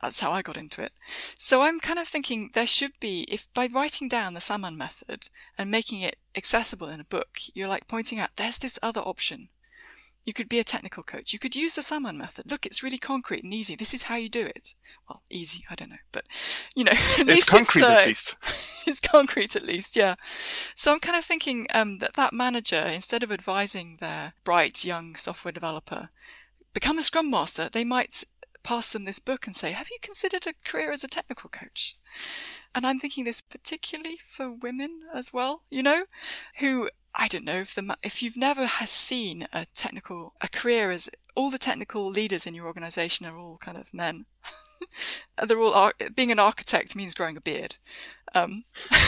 That's 0.00 0.20
how 0.20 0.32
I 0.32 0.40
got 0.40 0.56
into 0.56 0.82
it. 0.82 0.92
So 1.36 1.60
I'm 1.60 1.80
kind 1.80 1.98
of 1.98 2.08
thinking 2.08 2.50
there 2.54 2.66
should 2.66 2.98
be, 2.98 3.26
if 3.28 3.46
by 3.52 3.68
writing 3.70 4.08
down 4.08 4.32
the 4.32 4.40
Samman 4.40 4.76
method 4.76 5.28
and 5.58 5.70
making 5.70 6.00
it 6.00 6.16
accessible 6.34 6.88
in 6.88 7.00
a 7.00 7.04
book, 7.04 7.40
you're 7.52 7.68
like 7.68 7.88
pointing 7.88 8.18
out 8.18 8.36
there's 8.36 8.58
this 8.58 8.78
other 8.82 9.02
option. 9.02 9.50
You 10.24 10.32
could 10.34 10.48
be 10.48 10.58
a 10.58 10.64
technical 10.64 11.02
coach. 11.02 11.32
You 11.32 11.38
could 11.38 11.56
use 11.56 11.74
the 11.74 11.80
Samman 11.80 12.16
method. 12.16 12.50
Look, 12.50 12.66
it's 12.66 12.82
really 12.82 12.98
concrete 12.98 13.42
and 13.42 13.54
easy. 13.54 13.74
This 13.74 13.94
is 13.94 14.04
how 14.04 14.16
you 14.16 14.28
do 14.28 14.46
it. 14.46 14.74
Well, 15.08 15.22
easy, 15.30 15.62
I 15.70 15.74
don't 15.74 15.90
know, 15.90 15.96
but 16.12 16.24
you 16.76 16.84
know, 16.84 16.92
at 17.18 17.28
it's 17.28 17.48
concrete 17.48 17.82
it's, 17.82 17.90
uh, 17.90 17.94
at 17.94 18.06
least. 18.06 18.36
it's 18.86 19.00
concrete 19.00 19.56
at 19.56 19.64
least, 19.64 19.96
yeah. 19.96 20.16
So 20.74 20.92
I'm 20.92 21.00
kind 21.00 21.16
of 21.16 21.24
thinking 21.24 21.66
um, 21.72 21.98
that 21.98 22.14
that 22.14 22.32
manager, 22.32 22.80
instead 22.80 23.22
of 23.22 23.32
advising 23.32 23.96
their 24.00 24.34
bright 24.44 24.84
young 24.84 25.16
software 25.16 25.52
developer, 25.52 26.10
become 26.74 26.98
a 26.98 27.02
Scrum 27.02 27.30
Master, 27.30 27.68
they 27.70 27.84
might 27.84 28.24
pass 28.62 28.92
them 28.92 29.04
this 29.04 29.18
book 29.18 29.46
and 29.46 29.56
say, 29.56 29.72
"Have 29.72 29.88
you 29.90 29.98
considered 30.02 30.46
a 30.46 30.54
career 30.68 30.92
as 30.92 31.02
a 31.02 31.08
technical 31.08 31.48
coach?" 31.48 31.96
And 32.74 32.86
I'm 32.86 32.98
thinking 32.98 33.24
this 33.24 33.40
particularly 33.40 34.18
for 34.22 34.50
women 34.52 35.00
as 35.12 35.32
well, 35.32 35.62
you 35.70 35.82
know, 35.82 36.04
who 36.58 36.90
I 37.14 37.28
don't 37.28 37.44
know 37.44 37.60
if 37.60 37.74
the 37.74 37.96
if 38.02 38.22
you've 38.22 38.36
never 38.36 38.66
has 38.66 38.90
seen 38.90 39.46
a 39.52 39.66
technical 39.74 40.34
a 40.40 40.48
career 40.48 40.90
as 40.90 41.10
all 41.34 41.50
the 41.50 41.58
technical 41.58 42.08
leaders 42.08 42.46
in 42.46 42.54
your 42.54 42.66
organization 42.66 43.26
are 43.26 43.36
all 43.36 43.58
kind 43.58 43.76
of 43.76 43.92
men. 43.92 44.26
They're 45.46 45.60
all 45.60 45.92
being 46.14 46.30
an 46.30 46.38
architect 46.38 46.94
means 46.94 47.14
growing 47.14 47.36
a 47.36 47.40
beard, 47.40 47.76
um, 48.34 48.60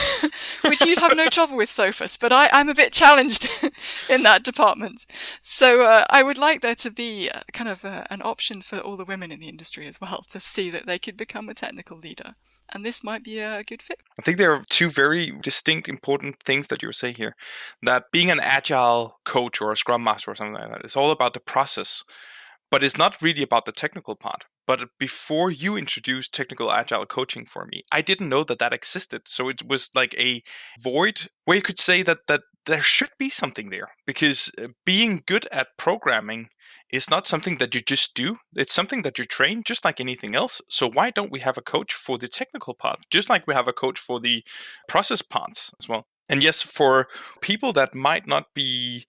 which 0.65 0.85
you'd 0.85 0.99
have 0.99 1.17
no 1.17 1.29
trouble 1.29 1.57
with, 1.57 1.69
Sofus. 1.69 2.19
But 2.19 2.33
I, 2.33 2.49
am 2.59 2.69
a 2.69 2.75
bit 2.75 2.93
challenged 2.93 3.49
in 4.09 4.23
that 4.23 4.43
department. 4.43 5.07
So 5.43 5.83
uh, 5.83 6.05
I 6.09 6.23
would 6.23 6.39
like 6.39 6.61
there 6.61 6.75
to 6.77 6.91
be 6.91 7.31
kind 7.53 7.69
of 7.69 7.85
a, 7.85 8.07
an 8.11 8.23
option 8.23 8.63
for 8.63 8.79
all 8.79 8.97
the 8.97 9.05
women 9.05 9.31
in 9.31 9.41
the 9.41 9.49
industry 9.49 9.87
as 9.87 10.01
well 10.01 10.25
to 10.29 10.41
see 10.41 10.71
that 10.71 10.87
they 10.87 10.99
could 10.99 11.17
become 11.17 11.49
a 11.49 11.55
technical 11.55 11.99
leader 11.99 12.35
and 12.73 12.85
this 12.85 13.05
might 13.05 13.23
be 13.23 13.39
a 13.39 13.63
good 13.63 13.83
fit. 13.83 14.01
I 14.19 14.23
think 14.23 14.39
there 14.39 14.53
are 14.53 14.65
two 14.69 14.91
very 14.91 15.31
distinct, 15.43 15.89
important 15.89 16.43
things 16.43 16.69
that 16.69 16.83
you're 16.83 16.93
saying 16.93 17.17
here. 17.17 17.37
That 17.83 18.11
being 18.11 18.31
an 18.31 18.41
agile 18.41 19.19
coach 19.25 19.61
or 19.61 19.71
a 19.73 19.77
scrum 19.77 20.03
master 20.03 20.31
or 20.31 20.35
something 20.35 20.55
like 20.55 20.71
that 20.71 20.85
is 20.85 20.97
all 20.97 21.11
about 21.11 21.35
the 21.35 21.41
process, 21.41 22.05
but 22.71 22.83
it's 22.83 22.97
not 22.97 23.21
really 23.21 23.43
about 23.43 23.67
the 23.67 23.73
technical 23.73 24.17
part. 24.17 24.47
But 24.67 24.89
before 24.99 25.51
you 25.51 25.77
introduced 25.77 26.35
technical 26.35 26.71
agile 26.71 27.07
coaching 27.07 27.47
for 27.47 27.67
me, 27.67 27.85
I 27.91 28.01
didn't 28.01 28.29
know 28.29 28.45
that 28.45 28.59
that 28.61 28.73
existed. 28.73 29.23
So 29.27 29.49
it 29.49 29.67
was 29.67 29.91
like 29.95 30.15
a 30.19 30.43
void 30.81 31.29
where 31.45 31.57
you 31.57 31.63
could 31.63 31.81
say 31.81 32.03
that 32.03 32.27
that 32.29 32.43
there 32.67 32.81
should 32.81 33.11
be 33.19 33.29
something 33.29 33.71
there 33.71 33.91
because 34.07 34.51
uh, 34.57 34.69
being 34.87 35.23
good 35.27 35.49
at 35.51 35.77
programming 35.79 36.49
is 36.93 37.11
not 37.11 37.27
something 37.27 37.57
that 37.59 37.75
you 37.75 37.81
just 37.81 38.15
do. 38.15 38.37
It's 38.55 38.73
something 38.73 39.03
that 39.03 39.19
you 39.19 39.25
train 39.25 39.63
just 39.65 39.85
like 39.85 40.01
anything 40.01 40.35
else. 40.35 40.61
So 40.69 40.89
why 40.89 41.11
don't 41.11 41.33
we 41.33 41.41
have 41.41 41.59
a 41.59 41.63
coach 41.63 41.95
for 41.95 42.19
the 42.19 42.29
technical 42.29 42.75
part, 42.75 43.01
just 43.11 43.29
like 43.29 43.47
we 43.47 43.55
have 43.55 43.67
a 43.67 43.73
coach 43.73 43.99
for 43.99 44.21
the 44.21 44.45
process 44.87 45.23
parts 45.23 45.73
as 45.81 45.89
well? 45.89 46.07
And 46.29 46.43
yes, 46.43 46.63
for 46.63 47.09
people 47.41 47.73
that 47.73 47.95
might 47.95 48.27
not 48.27 48.47
be 48.55 49.07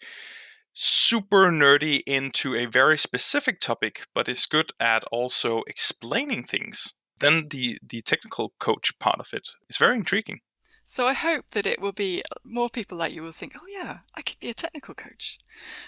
super 0.73 1.51
nerdy 1.51 2.01
into 2.05 2.55
a 2.55 2.65
very 2.65 2.97
specific 2.97 3.59
topic, 3.59 4.07
but 4.13 4.27
is 4.27 4.45
good 4.45 4.71
at 4.79 5.03
also 5.05 5.61
explaining 5.67 6.43
things, 6.43 6.93
then 7.19 7.47
the 7.49 7.79
the 7.81 8.01
technical 8.01 8.53
coach 8.59 8.97
part 8.99 9.19
of 9.19 9.33
it 9.33 9.49
is 9.69 9.77
very 9.77 9.95
intriguing. 9.95 10.41
So 10.83 11.07
I 11.07 11.13
hope 11.13 11.45
that 11.51 11.65
it 11.65 11.81
will 11.81 11.93
be 11.93 12.21
more 12.43 12.69
people 12.69 12.97
like 12.97 13.13
you 13.13 13.23
will 13.23 13.31
think, 13.31 13.53
oh 13.55 13.65
yeah, 13.67 13.99
I 14.15 14.21
could 14.21 14.39
be 14.39 14.49
a 14.49 14.53
technical 14.53 14.93
coach. 14.93 15.37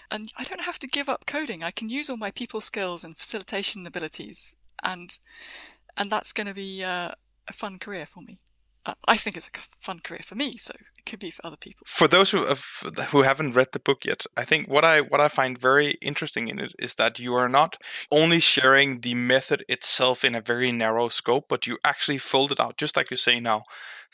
And 0.10 0.32
I 0.38 0.44
don't 0.46 0.62
have 0.62 0.80
to 0.80 0.88
give 0.88 1.10
up 1.10 1.26
coding. 1.26 1.64
I 1.64 1.72
can 1.72 1.90
use 1.90 2.10
all 2.10 2.18
my 2.18 2.32
people 2.32 2.62
skills 2.62 3.04
and 3.04 3.18
facilitation 3.18 3.86
abilities. 3.86 4.56
And, 4.82 5.18
and 5.98 6.10
that's 6.10 6.32
going 6.32 6.48
to 6.48 6.54
be 6.54 6.84
uh, 6.84 7.12
a 7.48 7.54
fun 7.54 7.78
career 7.78 8.06
for 8.06 8.22
me. 8.22 8.40
Uh, 8.86 8.94
I 9.08 9.18
think 9.18 9.36
it's 9.36 9.50
a 9.54 9.60
fun 9.60 10.00
career 10.00 10.22
for 10.24 10.36
me, 10.36 10.58
so 10.58 10.74
could 11.06 11.20
be 11.20 11.32
for 11.32 11.46
other 11.46 11.58
people. 11.58 11.86
For 11.88 12.08
those 12.08 12.32
who 12.32 12.46
have, 12.46 12.66
who 13.10 13.22
haven't 13.24 13.54
read 13.54 13.70
the 13.72 13.80
book 13.80 14.06
yet, 14.06 14.26
I 14.36 14.44
think 14.44 14.68
what 14.68 14.84
I 14.84 15.02
what 15.02 15.22
I 15.22 15.28
find 15.28 15.58
very 15.58 15.92
interesting 16.02 16.48
in 16.48 16.60
it 16.60 16.74
is 16.80 16.96
that 16.96 17.20
you 17.20 17.34
are 17.36 17.50
not 17.50 17.78
only 18.12 18.40
sharing 18.40 19.02
the 19.02 19.14
method 19.14 19.64
itself 19.70 20.24
in 20.24 20.36
a 20.36 20.42
very 20.42 20.72
narrow 20.72 21.10
scope, 21.10 21.46
but 21.50 21.68
you 21.68 21.78
actually 21.84 22.18
fold 22.18 22.52
it 22.52 22.60
out, 22.60 22.78
just 22.78 22.96
like 22.96 23.12
you 23.12 23.18
say 23.18 23.40
now, 23.40 23.64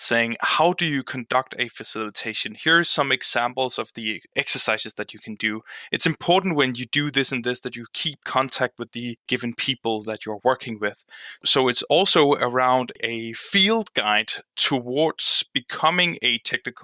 saying, 0.02 0.36
How 0.42 0.74
do 0.74 0.86
you 0.86 1.04
conduct 1.04 1.56
a 1.58 1.68
facilitation? 1.68 2.56
Here 2.56 2.80
are 2.80 2.84
some 2.84 3.12
examples 3.12 3.78
of 3.78 3.92
the 3.94 4.22
exercises 4.36 4.96
that 4.96 5.14
you 5.14 5.20
can 5.20 5.36
do. 5.36 5.62
It's 5.92 6.06
important 6.06 6.56
when 6.56 6.76
you 6.76 6.86
do 6.86 7.12
this 7.12 7.32
and 7.32 7.44
this 7.44 7.62
that 7.62 7.76
you 7.76 7.86
keep 7.94 8.24
contact 8.24 8.80
with 8.80 8.92
the 8.92 9.18
given 9.28 9.54
people 9.54 10.04
that 10.04 10.26
you're 10.26 10.40
working 10.44 10.80
with. 10.80 11.04
So 11.46 11.68
it's 11.68 11.84
also 11.84 12.34
around 12.34 12.92
a 13.02 13.34
field 13.34 13.94
guide 13.94 14.32
towards 14.56 15.44
becoming 15.54 16.18
a 16.22 16.40
technical 16.40 16.81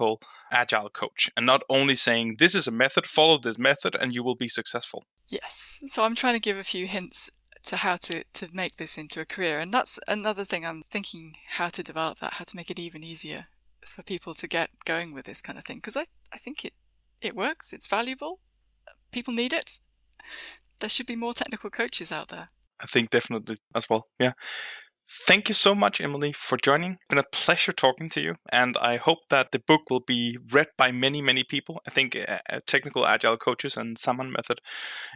agile 0.50 0.90
coach 0.90 1.30
and 1.36 1.46
not 1.46 1.62
only 1.68 1.94
saying, 1.94 2.36
This 2.38 2.54
is 2.54 2.66
a 2.66 2.72
method, 2.72 3.06
follow 3.06 3.38
this 3.38 3.58
method, 3.58 3.94
and 3.94 4.14
you 4.14 4.22
will 4.22 4.34
be 4.34 4.48
successful. 4.48 5.04
Yes. 5.28 5.80
So 5.86 6.04
I'm 6.04 6.14
trying 6.14 6.34
to 6.34 6.40
give 6.40 6.56
a 6.56 6.64
few 6.64 6.86
hints 6.86 7.30
to 7.64 7.76
how 7.76 7.96
to, 7.96 8.24
to 8.32 8.48
make 8.52 8.76
this 8.76 8.96
into 8.96 9.20
a 9.20 9.26
career. 9.26 9.58
And 9.58 9.72
that's 9.72 10.00
another 10.08 10.44
thing 10.44 10.64
I'm 10.64 10.82
thinking 10.82 11.34
how 11.56 11.68
to 11.68 11.82
develop 11.82 12.20
that, 12.20 12.34
how 12.34 12.44
to 12.44 12.56
make 12.56 12.70
it 12.70 12.78
even 12.78 13.04
easier 13.04 13.46
for 13.84 14.02
people 14.02 14.34
to 14.34 14.46
get 14.46 14.70
going 14.84 15.12
with 15.12 15.26
this 15.26 15.42
kind 15.42 15.58
of 15.58 15.64
thing. 15.64 15.78
Because 15.78 15.96
I, 15.96 16.06
I 16.32 16.38
think 16.38 16.64
it, 16.64 16.72
it 17.20 17.36
works, 17.36 17.72
it's 17.72 17.86
valuable, 17.86 18.40
people 19.12 19.34
need 19.34 19.52
it. 19.52 19.80
There 20.80 20.88
should 20.88 21.06
be 21.06 21.16
more 21.16 21.34
technical 21.34 21.70
coaches 21.70 22.12
out 22.12 22.28
there. 22.28 22.46
I 22.80 22.86
think 22.86 23.10
definitely 23.10 23.56
as 23.74 23.90
well. 23.90 24.06
Yeah. 24.18 24.32
Thank 25.10 25.48
you 25.48 25.54
so 25.54 25.74
much, 25.74 26.02
Emily, 26.02 26.32
for 26.32 26.58
joining. 26.58 26.92
It's 26.92 27.06
been 27.08 27.18
a 27.18 27.22
pleasure 27.22 27.72
talking 27.72 28.10
to 28.10 28.20
you, 28.20 28.34
and 28.50 28.76
I 28.76 28.96
hope 28.96 29.28
that 29.30 29.52
the 29.52 29.58
book 29.58 29.88
will 29.88 30.00
be 30.00 30.36
read 30.52 30.68
by 30.76 30.92
many, 30.92 31.22
many 31.22 31.44
people. 31.44 31.80
I 31.86 31.90
think 31.90 32.14
uh, 32.14 32.38
uh 32.50 32.60
technical 32.66 33.06
agile 33.06 33.38
coaches 33.38 33.76
and 33.78 33.96
Samman 33.96 34.30
method 34.30 34.60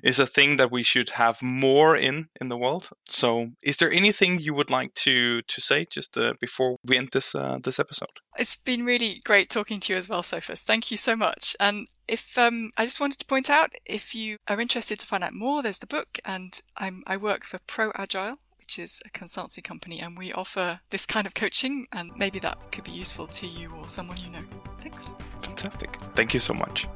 is 0.03 0.18
a 0.18 0.26
thing 0.26 0.57
that 0.57 0.72
we 0.72 0.82
should 0.82 1.11
have 1.11 1.43
more 1.43 1.95
in 1.95 2.28
in 2.40 2.49
the 2.49 2.57
world. 2.57 2.88
So, 3.07 3.51
is 3.62 3.76
there 3.76 3.93
anything 3.93 4.40
you 4.40 4.55
would 4.55 4.70
like 4.70 4.95
to 5.05 5.43
to 5.43 5.61
say 5.61 5.84
just 5.90 6.16
uh, 6.16 6.34
before 6.40 6.76
we 6.84 6.97
end 6.97 7.11
this 7.12 7.34
uh, 7.34 7.59
this 7.62 7.78
episode? 7.78 8.20
It's 8.38 8.57
been 8.57 8.86
really 8.86 9.20
great 9.24 9.51
talking 9.51 9.80
to 9.80 9.93
you 9.93 9.99
as 9.99 10.09
well, 10.09 10.22
Sofus. 10.22 10.64
Thank 10.64 10.90
you 10.90 10.97
so 10.97 11.14
much. 11.16 11.55
And 11.61 11.86
if 12.09 12.38
um, 12.38 12.70
I 12.78 12.84
just 12.84 13.01
wanted 13.01 13.18
to 13.18 13.26
point 13.26 13.51
out, 13.51 13.70
if 13.84 14.14
you 14.14 14.38
are 14.49 14.61
interested 14.61 14.99
to 15.01 15.07
find 15.07 15.22
out 15.22 15.34
more, 15.34 15.62
there's 15.62 15.78
the 15.78 15.86
book, 15.86 16.18
and 16.24 16.61
I'm, 16.76 17.03
I 17.07 17.16
work 17.16 17.45
for 17.45 17.59
ProAgile, 17.59 18.36
which 18.73 18.79
is 18.79 19.03
a 19.05 19.11
consultancy 19.11 19.62
company, 19.62 20.01
and 20.01 20.16
we 20.16 20.33
offer 20.33 20.81
this 20.89 21.05
kind 21.05 21.27
of 21.27 21.35
coaching, 21.35 21.87
and 21.93 22.11
maybe 22.16 22.39
that 22.39 22.57
could 22.73 22.85
be 22.85 22.91
useful 22.91 23.27
to 23.27 23.47
you 23.47 23.70
or 23.77 23.87
someone 23.87 24.16
you 24.16 24.31
know. 24.31 24.45
Thanks. 24.79 25.14
Fantastic. 25.43 25.95
Thank 26.14 26.33
you 26.33 26.41
so 26.41 26.55
much. 26.55 26.89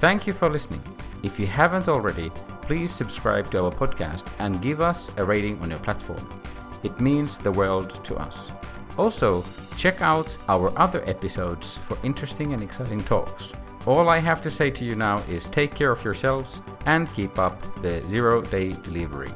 Thank 0.00 0.26
you 0.26 0.34
for 0.34 0.50
listening. 0.50 0.82
If 1.22 1.40
you 1.40 1.46
haven't 1.46 1.88
already, 1.88 2.30
please 2.60 2.90
subscribe 2.92 3.50
to 3.52 3.64
our 3.64 3.70
podcast 3.70 4.26
and 4.38 4.60
give 4.60 4.82
us 4.82 5.10
a 5.16 5.24
rating 5.24 5.58
on 5.62 5.70
your 5.70 5.78
platform. 5.78 6.28
It 6.82 7.00
means 7.00 7.38
the 7.38 7.52
world 7.52 8.04
to 8.04 8.16
us. 8.16 8.52
Also, 8.98 9.42
check 9.78 10.02
out 10.02 10.36
our 10.48 10.78
other 10.78 11.02
episodes 11.08 11.78
for 11.78 11.96
interesting 12.02 12.52
and 12.52 12.62
exciting 12.62 13.02
talks. 13.02 13.54
All 13.86 14.10
I 14.10 14.18
have 14.18 14.42
to 14.42 14.50
say 14.50 14.70
to 14.72 14.84
you 14.84 14.94
now 14.94 15.22
is 15.30 15.46
take 15.46 15.74
care 15.74 15.92
of 15.92 16.04
yourselves 16.04 16.60
and 16.84 17.10
keep 17.14 17.38
up 17.38 17.56
the 17.80 18.02
zero 18.08 18.42
day 18.42 18.72
delivery. 18.72 19.32